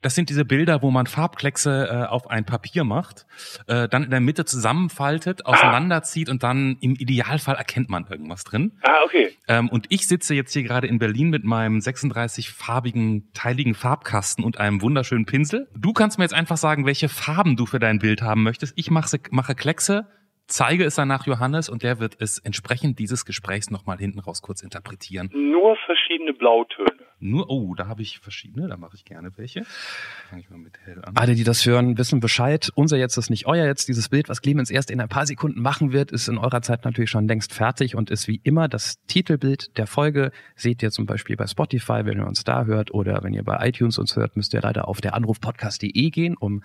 Das 0.06 0.14
sind 0.14 0.30
diese 0.30 0.44
Bilder, 0.44 0.82
wo 0.82 0.92
man 0.92 1.08
Farbkleckse 1.08 1.88
äh, 1.90 2.08
auf 2.08 2.30
ein 2.30 2.44
Papier 2.44 2.84
macht, 2.84 3.26
äh, 3.66 3.88
dann 3.88 4.04
in 4.04 4.10
der 4.10 4.20
Mitte 4.20 4.44
zusammenfaltet, 4.44 5.44
auseinanderzieht 5.44 6.28
und 6.28 6.44
dann 6.44 6.76
im 6.80 6.94
Idealfall 6.94 7.56
erkennt 7.56 7.90
man 7.90 8.06
irgendwas 8.08 8.44
drin. 8.44 8.70
Ah, 8.82 9.02
okay. 9.04 9.32
Ähm, 9.48 9.68
und 9.68 9.86
ich 9.88 10.06
sitze 10.06 10.32
jetzt 10.34 10.52
hier 10.52 10.62
gerade 10.62 10.86
in 10.86 11.00
Berlin 11.00 11.30
mit 11.30 11.42
meinem 11.42 11.78
36-farbigen, 11.78 13.32
teiligen 13.34 13.74
Farbkasten 13.74 14.44
und 14.44 14.60
einem 14.60 14.80
wunderschönen 14.80 15.26
Pinsel. 15.26 15.66
Du 15.76 15.92
kannst 15.92 16.18
mir 16.18 16.24
jetzt 16.24 16.34
einfach 16.34 16.56
sagen, 16.56 16.86
welche 16.86 17.08
Farben 17.08 17.56
du 17.56 17.66
für 17.66 17.80
dein 17.80 17.98
Bild 17.98 18.22
haben 18.22 18.44
möchtest. 18.44 18.74
Ich 18.78 18.92
mache, 18.92 19.18
mache 19.32 19.56
Kleckse, 19.56 20.06
zeige 20.46 20.84
es 20.84 20.94
dann 20.94 21.08
nach 21.08 21.26
Johannes 21.26 21.68
und 21.68 21.82
der 21.82 21.98
wird 21.98 22.14
es 22.20 22.38
entsprechend 22.38 23.00
dieses 23.00 23.24
Gesprächs 23.24 23.72
nochmal 23.72 23.98
hinten 23.98 24.20
raus 24.20 24.40
kurz 24.40 24.62
interpretieren. 24.62 25.30
Nur 25.34 25.76
verschiedene 25.84 26.32
Blautöne. 26.32 27.05
Nur, 27.18 27.48
oh, 27.48 27.74
da 27.74 27.88
habe 27.88 28.02
ich 28.02 28.18
verschiedene, 28.18 28.68
da 28.68 28.76
mache 28.76 28.94
ich 28.94 29.04
gerne 29.04 29.30
welche. 29.36 29.64
Fange 30.28 30.42
ich 30.42 30.50
mal 30.50 30.58
mit 30.58 30.78
hell 30.84 31.02
an. 31.04 31.16
Alle, 31.16 31.34
die 31.34 31.44
das 31.44 31.64
hören, 31.64 31.96
wissen 31.96 32.20
Bescheid. 32.20 32.70
Unser 32.74 32.98
jetzt 32.98 33.16
ist 33.16 33.30
nicht 33.30 33.46
euer 33.46 33.64
jetzt. 33.64 33.88
Dieses 33.88 34.08
Bild, 34.08 34.28
was 34.28 34.42
Clemens 34.42 34.70
erst 34.70 34.90
in 34.90 35.00
ein 35.00 35.08
paar 35.08 35.26
Sekunden 35.26 35.60
machen 35.60 35.92
wird, 35.92 36.12
ist 36.12 36.28
in 36.28 36.38
eurer 36.38 36.62
Zeit 36.62 36.84
natürlich 36.84 37.10
schon 37.10 37.26
längst 37.26 37.54
fertig 37.54 37.94
und 37.94 38.10
ist 38.10 38.28
wie 38.28 38.40
immer 38.44 38.68
das 38.68 38.98
Titelbild 39.06 39.76
der 39.78 39.86
Folge. 39.86 40.30
Seht 40.56 40.82
ihr 40.82 40.90
zum 40.90 41.06
Beispiel 41.06 41.36
bei 41.36 41.46
Spotify, 41.46 42.04
wenn 42.04 42.18
ihr 42.18 42.26
uns 42.26 42.44
da 42.44 42.64
hört 42.64 42.92
oder 42.92 43.22
wenn 43.22 43.32
ihr 43.32 43.44
bei 43.44 43.66
iTunes 43.66 43.98
uns 43.98 44.14
hört, 44.16 44.36
müsst 44.36 44.52
ihr 44.52 44.60
leider 44.60 44.88
auf 44.88 45.00
der 45.00 45.14
Anrufpodcast.de 45.14 46.10
gehen, 46.10 46.36
um 46.36 46.62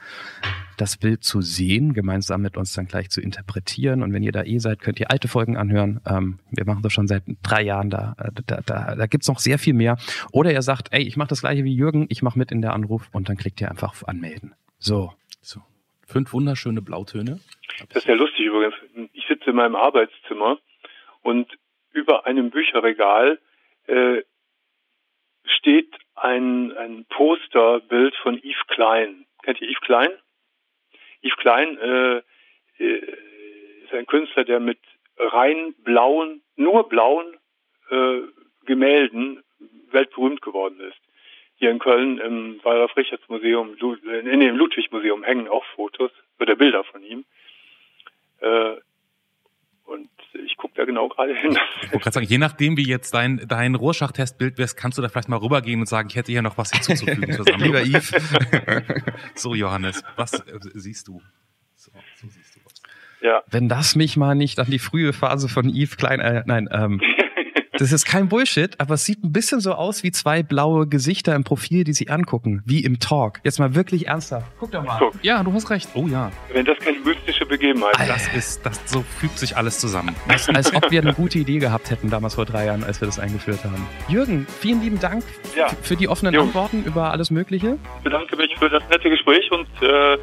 das 0.78 0.98
Bild 0.98 1.24
zu 1.24 1.42
sehen, 1.42 1.94
gemeinsam 1.94 2.42
mit 2.42 2.58
uns 2.58 2.74
dann 2.74 2.88
gleich 2.88 3.10
zu 3.10 3.22
interpretieren. 3.22 4.04
Und 4.04 4.14
wenn 4.14 4.24
ihr 4.24 4.32
da 4.32 4.44
eh 4.44 4.58
seid, 4.58 4.82
könnt 4.82 5.00
ihr 5.00 5.12
alte 5.12 5.28
Folgen 5.28 5.56
anhören. 5.56 6.02
Ähm, 6.06 6.40
wir 6.50 6.66
machen 6.66 6.82
das 6.82 6.92
schon 6.92 7.08
seit 7.08 7.24
drei 7.44 7.62
Jahren 7.62 7.90
da. 7.90 8.16
Äh, 8.18 8.32
Da, 8.48 8.62
da, 8.66 8.96
da 8.96 9.06
gibt's 9.06 9.28
noch 9.28 9.40
sehr 9.40 9.60
viel 9.60 9.74
mehr. 9.74 9.98
Oder 10.42 10.54
ihr 10.54 10.64
sagt, 10.64 10.88
ey, 10.90 11.08
ich 11.08 11.18
mache 11.18 11.28
das 11.28 11.42
gleiche 11.42 11.64
wie 11.64 11.76
Jürgen, 11.76 12.08
ich 12.10 12.24
mache 12.24 12.40
mit 12.40 12.52
in 12.52 12.64
der 12.64 12.74
Anruf 12.74 13.10
und 13.14 13.30
dann 13.30 13.38
klickt 13.38 13.62
ihr 13.62 13.70
einfach 13.70 13.90
auf 13.90 14.08
Anmelden. 14.08 14.56
So. 14.80 15.14
So. 15.40 15.60
Fünf 16.08 16.34
wunderschöne 16.34 16.82
Blautöne. 16.82 17.40
Das 17.90 17.98
ist 17.98 18.08
ja 18.08 18.16
lustig 18.16 18.48
übrigens. 18.48 18.74
Ich 19.14 19.28
sitze 19.28 19.52
in 19.52 19.56
meinem 19.56 19.76
Arbeitszimmer 19.76 20.58
und 21.22 21.48
über 21.92 22.26
einem 22.26 22.50
Bücherregal 22.50 23.38
äh, 23.86 24.24
steht 25.46 25.94
ein, 26.16 26.76
ein 26.76 27.06
Posterbild 27.10 28.16
von 28.24 28.40
Yves 28.40 28.66
Klein. 28.70 29.28
Kennt 29.44 29.62
ihr 29.62 29.70
Yves 29.70 29.82
Klein? 29.82 30.10
Yves 31.22 31.38
Klein 31.38 31.78
äh, 31.78 32.18
äh, 32.80 33.16
ist 33.84 33.94
ein 33.94 34.08
Künstler, 34.08 34.44
der 34.44 34.60
mit 34.60 34.80
rein 35.20 35.76
blauen, 35.84 36.42
nur 36.56 36.90
blauen 36.90 37.38
äh, 37.92 38.22
Gemälden 38.66 39.44
weltberühmt 39.94 40.42
geworden 40.42 40.80
ist. 40.80 40.98
Hier 41.56 41.70
in 41.70 41.80
Köln 41.80 42.18
im 42.18 42.60
Waldorf-Richards-Museum, 42.64 43.76
in 44.04 44.40
dem 44.40 44.56
Ludwig-Museum 44.56 45.24
hängen 45.24 45.48
auch 45.48 45.64
Fotos 45.76 46.12
oder 46.40 46.56
Bilder 46.56 46.84
von 46.84 47.04
ihm. 47.04 47.24
Äh, 48.40 48.78
und 49.86 50.10
ich 50.46 50.58
gucke 50.58 50.74
da 50.76 50.86
genau 50.86 51.10
gerade 51.10 51.36
hin. 51.36 51.58
Ich 51.82 51.92
wollte 51.92 52.00
gerade 52.00 52.14
sagen, 52.14 52.26
je 52.26 52.38
nachdem, 52.38 52.78
wie 52.78 52.88
jetzt 52.88 53.14
dein, 53.14 53.46
dein 53.48 53.76
Rorschach-Testbild 53.76 54.58
wärst, 54.58 54.78
kannst 54.78 54.98
du 54.98 55.02
da 55.02 55.10
vielleicht 55.10 55.30
mal 55.30 55.38
rübergehen 55.38 55.82
und 55.82 55.86
sagen, 55.86 56.08
ich 56.10 56.16
hätte 56.16 56.32
hier 56.32 56.42
noch 56.42 56.58
was 56.58 56.72
hinzuzufügen. 56.72 57.38
Lieber 57.58 57.82
Yves. 57.82 58.12
so, 59.36 59.54
Johannes, 59.54 60.04
was 60.16 60.34
äh, 60.34 60.60
siehst 60.74 61.08
du? 61.08 61.22
So, 61.76 61.92
so 62.16 62.28
siehst 62.28 62.56
du 62.56 62.62
was. 62.64 62.74
Ja, 63.22 63.44
Wenn 63.52 63.70
das 63.70 63.96
mich 63.96 64.18
mal 64.18 64.34
nicht 64.34 64.60
an 64.60 64.68
die 64.72 64.80
frühe 64.80 65.14
Phase 65.14 65.48
von 65.48 65.70
Yves 65.70 65.98
Klein, 65.98 66.20
äh, 66.20 66.44
nein, 66.48 66.70
ähm, 66.72 67.02
das 67.82 67.92
ist 67.92 68.06
kein 68.06 68.30
Bullshit, 68.30 68.80
aber 68.80 68.94
es 68.94 69.04
sieht 69.06 69.24
ein 69.24 69.34
bisschen 69.34 69.60
so 69.60 69.74
aus 69.74 70.04
wie 70.04 70.12
zwei 70.12 70.44
blaue 70.44 70.88
Gesichter 70.88 71.36
im 71.36 71.44
Profil, 71.44 71.84
die 71.84 71.94
sich 71.94 72.12
angucken, 72.12 72.62
wie 72.66 72.84
im 72.84 73.00
Talk. 73.00 73.40
Jetzt 73.44 73.60
mal 73.60 73.74
wirklich 73.76 74.08
ernsthaft. 74.08 74.46
Guck 74.60 74.72
doch 74.72 74.84
mal. 74.84 74.98
guck, 75.00 75.14
Ja, 75.24 75.44
du 75.44 75.52
hast 75.54 75.70
recht. 75.72 75.90
Oh 75.96 76.06
ja, 76.08 76.32
wenn 76.54 76.66
das 76.66 76.78
keine 76.80 77.00
mystische 77.00 77.46
Begebenheit 77.46 78.00
ist. 78.00 78.08
das 78.08 78.28
ist, 78.36 78.66
das 78.66 78.80
so 78.86 79.04
fügt 79.20 79.40
sich 79.40 79.58
alles 79.58 79.80
zusammen. 79.80 80.16
Als, 80.28 80.48
als 80.50 80.74
ob 80.74 80.92
wir 80.92 81.02
eine 81.02 81.14
gute 81.14 81.40
Idee 81.40 81.60
gehabt 81.60 81.90
hätten 81.90 82.10
damals 82.10 82.36
vor 82.36 82.46
drei 82.46 82.66
Jahren, 82.66 82.84
als 82.84 83.02
wir 83.02 83.08
das 83.08 83.20
eingeführt 83.20 83.64
haben. 83.64 83.86
Jürgen, 84.08 84.46
vielen 84.60 84.82
lieben 84.82 85.00
Dank 85.00 85.24
Ja. 85.58 85.68
für 85.82 85.96
die 85.96 86.08
offenen 86.08 86.34
Jo. 86.34 86.42
Antworten 86.44 86.84
über 86.84 87.12
alles 87.12 87.32
Mögliche. 87.32 87.78
Ich 87.98 88.04
bedanke 88.04 88.36
mich 88.38 88.56
für 88.60 88.70
das 88.70 88.84
nette 88.90 89.10
Gespräch 89.10 89.50
und 89.52 89.68
äh, 89.82 90.18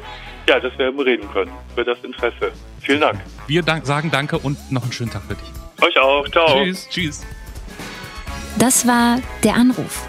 ja, 0.47 0.59
dass 0.59 0.75
wir 0.77 0.87
reden 1.05 1.29
können, 1.33 1.51
für 1.75 1.83
das 1.83 1.97
Interesse. 2.03 2.51
Vielen 2.81 3.01
Dank. 3.01 3.19
Wir 3.47 3.61
dank, 3.61 3.85
sagen 3.85 4.09
Danke 4.11 4.37
und 4.39 4.71
noch 4.71 4.83
einen 4.83 4.93
schönen 4.93 5.11
Tag 5.11 5.23
für 5.27 5.35
dich. 5.35 5.85
Euch 5.85 5.97
auch. 5.99 6.27
Ciao. 6.29 6.63
Tschüss. 6.63 6.87
Tschüss. 6.89 7.25
Das 8.57 8.87
war 8.87 9.19
Der 9.43 9.55
Anruf. 9.55 10.07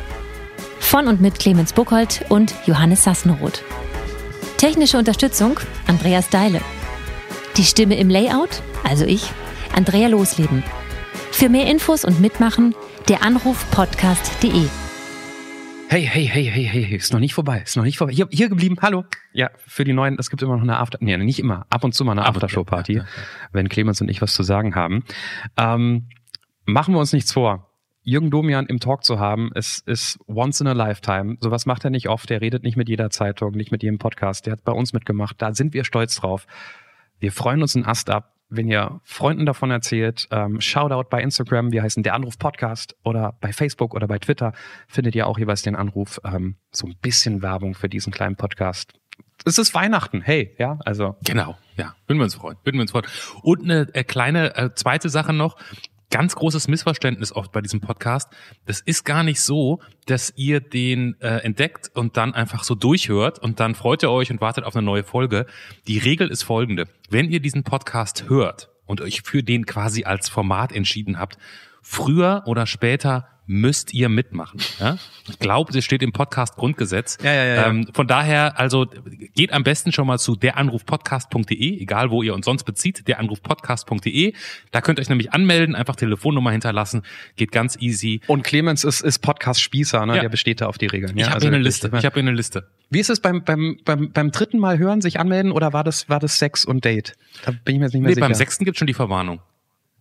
Von 0.79 1.07
und 1.07 1.21
mit 1.21 1.39
Clemens 1.39 1.73
Buchholz 1.73 2.21
und 2.29 2.55
Johannes 2.67 3.05
Sassenroth. 3.05 3.63
Technische 4.57 4.99
Unterstützung 4.99 5.61
Andreas 5.87 6.31
Deile. 6.31 6.61
Die 7.57 7.65
Stimme 7.65 7.97
im 7.99 8.09
Layout, 8.09 8.63
also 8.83 9.05
ich, 9.05 9.31
Andrea 9.77 10.09
Losleben. 10.09 10.65
Für 11.31 11.49
mehr 11.49 11.71
Infos 11.71 12.05
und 12.05 12.21
Mitmachen 12.21 12.75
der 13.09 13.23
Anrufpodcast.de. 13.23 14.69
Hey, 15.89 16.03
hey, 16.07 16.25
hey, 16.25 16.45
hey, 16.45 16.65
hey, 16.65 16.97
ist 16.97 17.13
noch 17.13 17.21
nicht 17.21 17.35
vorbei, 17.35 17.63
ist 17.65 17.77
noch 17.77 17.85
nicht 17.85 17.99
vorbei. 17.99 18.13
Hier, 18.13 18.29
hier 18.31 18.49
geblieben, 18.49 18.77
hallo. 18.81 19.05
Ja, 19.33 19.51
für 19.67 19.85
die 19.85 19.93
Neuen, 19.93 20.17
es 20.19 20.31
gibt 20.31 20.43
immer 20.43 20.57
noch 20.57 20.63
eine 20.63 20.79
After, 20.79 20.99
nee, 21.01 21.17
nicht 21.17 21.39
immer, 21.39 21.67
ab 21.69 21.85
und 21.85 21.95
zu 21.95 22.05
mal 22.05 22.13
eine 22.13 22.27
Aftershow-Party, 22.27 22.93
ja, 22.95 23.03
ja, 23.03 23.09
wenn 23.53 23.69
Clemens 23.69 24.01
und 24.01 24.09
ich 24.09 24.23
was 24.23 24.35
zu 24.35 24.43
sagen 24.43 24.75
haben. 24.75 25.05
Ähm, 25.57 26.09
machen 26.65 26.95
wir 26.95 27.01
uns 27.01 27.13
nichts 27.13 27.33
vor. 27.33 27.70
Jürgen 28.03 28.31
Domian 28.31 28.67
im 28.67 28.81
Talk 28.81 29.05
zu 29.05 29.19
haben, 29.19 29.51
ist, 29.55 29.87
ist 29.87 30.19
once 30.27 30.61
in 30.61 30.67
a 30.67 30.73
lifetime. 30.73 31.37
Sowas 31.41 31.67
macht 31.67 31.85
er 31.85 31.91
nicht 31.91 32.09
oft. 32.09 32.31
Der 32.31 32.41
redet 32.41 32.63
nicht 32.63 32.77
mit 32.77 32.89
jeder 32.89 33.11
Zeitung, 33.11 33.53
nicht 33.53 33.73
mit 33.73 33.83
jedem 33.83 33.99
Podcast. 33.99 34.47
Der 34.47 34.53
hat 34.53 34.65
bei 34.65 34.73
uns 34.73 34.93
mitgemacht. 34.93 35.41
Da 35.43 35.53
sind 35.53 35.75
wir 35.75 35.85
stolz 35.85 36.17
drauf. 36.17 36.47
Wir 37.19 37.33
freuen 37.33 37.61
uns 37.61 37.77
einen 37.77 37.85
Ast 37.85 38.09
ab, 38.09 38.35
wenn 38.49 38.67
ihr 38.69 39.01
Freunden 39.05 39.45
davon 39.45 39.71
erzählt. 39.71 40.27
Ähm, 40.31 40.61
Shoutout 40.61 41.11
bei 41.11 41.23
Instagram, 41.23 41.73
wir 41.73 41.83
heißen 41.83 42.03
der 42.03 42.15
Anruf 42.15 42.39
Podcast 42.39 42.97
oder 43.05 43.37
bei 43.41 43.53
Facebook 43.53 43.95
oder 43.95 44.09
bei 44.09 44.19
Twitter 44.19 44.55
findet 44.89 45.15
ihr 45.15 45.27
auch 45.27 45.39
jeweils 45.39 45.61
den 45.61 45.77
Anruf. 45.77 46.21
Ähm, 46.25 46.57
so 46.73 46.87
ein 46.87 46.97
bisschen 47.03 47.43
Werbung 47.43 47.75
für 47.75 47.91
diesen 47.91 48.13
kleinen 48.13 48.37
Podcast. 48.37 48.95
Es 49.45 49.59
ist 49.59 49.75
Weihnachten, 49.75 50.23
hey, 50.23 50.55
ja, 50.59 50.79
also 50.85 51.17
Genau, 51.25 51.57
ja, 51.77 51.95
würden 52.07 52.19
wir 52.19 52.25
uns 52.25 52.35
freuen, 52.35 52.57
würden 52.65 52.77
wir 52.77 52.83
uns 52.83 52.91
freuen. 52.91 53.07
Und 53.43 53.63
eine 53.63 53.89
äh, 53.95 54.05
kleine 54.05 54.57
äh, 54.57 54.75
zweite 54.75 55.09
Sache 55.09 55.33
noch. 55.33 55.57
Ganz 56.11 56.35
großes 56.35 56.67
Missverständnis 56.67 57.33
oft 57.33 57.53
bei 57.53 57.61
diesem 57.61 57.81
Podcast. 57.81 58.29
Das 58.67 58.81
ist 58.81 59.05
gar 59.05 59.23
nicht 59.23 59.41
so, 59.41 59.81
dass 60.07 60.33
ihr 60.37 60.59
den 60.61 61.15
äh, 61.21 61.37
entdeckt 61.45 61.91
und 61.95 62.17
dann 62.17 62.35
einfach 62.35 62.65
so 62.65 62.75
durchhört 62.75 63.39
und 63.39 63.61
dann 63.61 63.77
freut 63.77 64.03
ihr 64.03 64.11
euch 64.11 64.31
und 64.31 64.41
wartet 64.41 64.65
auf 64.65 64.75
eine 64.75 64.85
neue 64.85 65.05
Folge. 65.05 65.47
Die 65.87 65.99
Regel 65.99 66.29
ist 66.29 66.43
folgende. 66.43 66.89
Wenn 67.09 67.31
ihr 67.31 67.39
diesen 67.39 67.63
Podcast 67.63 68.29
hört 68.29 68.71
und 68.87 69.01
euch 69.01 69.23
für 69.23 69.45
den 69.45 69.67
quasi 69.67 70.03
als 70.03 70.29
Format 70.29 70.73
entschieden 70.73 71.17
habt, 71.17 71.39
früher 71.81 72.43
oder 72.47 72.67
später 72.67 73.29
müsst 73.51 73.93
ihr 73.93 74.09
mitmachen. 74.09 74.61
Ja? 74.79 74.97
Ich 75.29 75.41
glaube, 75.41 75.73
das 75.73 75.85
steht 75.85 76.03
im 76.03 76.13
Podcast 76.13 76.55
Grundgesetz. 76.55 77.19
Ja, 77.21 77.33
ja, 77.33 77.45
ja. 77.45 77.67
Ähm, 77.67 77.89
von 77.93 78.07
daher, 78.07 78.61
also 78.61 78.87
geht 79.35 79.53
am 79.53 79.65
besten 79.65 79.91
schon 79.91 80.07
mal 80.07 80.19
zu 80.19 80.37
deranrufpodcast.de, 80.37 81.81
egal 81.81 82.13
wo 82.13 82.23
ihr 82.23 82.33
uns 82.33 82.47
sonst 82.47 82.63
bezieht, 82.63 83.09
deranrufpodcast.de. 83.09 84.35
Da 84.71 84.81
könnt 84.81 85.01
ihr 85.01 85.03
euch 85.03 85.09
nämlich 85.09 85.33
anmelden, 85.33 85.75
einfach 85.75 85.97
Telefonnummer 85.97 86.53
hinterlassen, 86.53 87.03
geht 87.35 87.51
ganz 87.51 87.77
easy. 87.81 88.21
und 88.29 88.45
Clemens 88.45 88.85
ist, 88.85 89.01
ist 89.01 89.19
Podcast-Spießer, 89.19 90.07
ne? 90.07 90.15
Ja. 90.15 90.23
der 90.23 90.29
besteht 90.29 90.61
da 90.61 90.67
auf 90.67 90.79
die 90.79 90.87
Regeln. 90.87 91.17
Ich 91.17 91.23
ja, 91.23 91.27
habe 91.27 91.35
also 91.35 91.49
hier 91.49 91.55
eine 91.55 91.65
Liste. 91.65 91.89
Ich 91.89 92.05
habe 92.05 92.15
hier 92.15 92.23
eine 92.23 92.37
Liste. 92.37 92.69
Wie 92.89 93.01
ist 93.01 93.11
es 93.11 93.19
beim, 93.19 93.43
beim, 93.43 93.79
beim, 93.85 94.13
beim 94.13 94.31
dritten 94.31 94.61
Mal 94.61 94.79
hören, 94.79 95.01
sich 95.01 95.19
anmelden 95.19 95.51
oder 95.51 95.73
war 95.73 95.83
das, 95.83 96.09
war 96.09 96.21
das 96.21 96.39
Sex 96.39 96.65
und 96.65 96.85
Date? 96.85 97.15
Da 97.45 97.51
bin 97.51 97.75
ich 97.75 97.81
mir 97.81 97.87
jetzt 97.87 97.95
nicht 97.95 98.03
mehr 98.03 98.11
Nee, 98.11 98.15
sicher. 98.15 98.27
beim 98.27 98.35
sechsten 98.35 98.65
gibt's 98.65 98.79
schon 98.79 98.87
die 98.87 98.95
Verwarnung. 98.95 99.41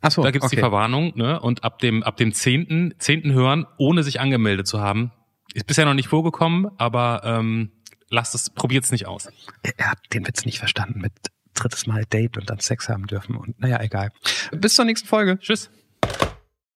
Ach 0.01 0.11
so, 0.11 0.23
Da 0.23 0.31
gibt's 0.31 0.49
die 0.49 0.55
okay. 0.55 0.61
Verwarnung, 0.61 1.13
ne? 1.15 1.39
Und 1.39 1.63
ab 1.63 1.79
dem 1.79 2.03
ab 2.03 2.17
dem 2.17 2.33
zehnten 2.33 2.93
zehnten 2.99 3.33
hören, 3.33 3.65
ohne 3.77 4.03
sich 4.03 4.19
angemeldet 4.19 4.67
zu 4.67 4.79
haben, 4.79 5.11
ist 5.53 5.67
bisher 5.67 5.85
noch 5.85 5.93
nicht 5.93 6.07
vorgekommen, 6.07 6.69
aber 6.77 7.21
ähm, 7.23 7.71
lasst 8.09 8.35
es, 8.35 8.49
probiert's 8.49 8.91
nicht 8.91 9.07
aus. 9.07 9.29
Er 9.77 9.91
hat 9.91 9.99
den 10.13 10.27
Witz 10.27 10.45
nicht 10.45 10.59
verstanden 10.59 11.01
mit 11.01 11.11
drittes 11.53 11.87
Mal 11.87 12.05
Date 12.05 12.37
und 12.37 12.49
dann 12.49 12.59
Sex 12.59 12.87
haben 12.87 13.07
dürfen 13.07 13.35
und 13.35 13.59
naja, 13.59 13.81
egal. 13.81 14.11
Bis 14.51 14.75
zur 14.75 14.85
nächsten 14.85 15.07
Folge. 15.07 15.39
Tschüss. 15.39 15.69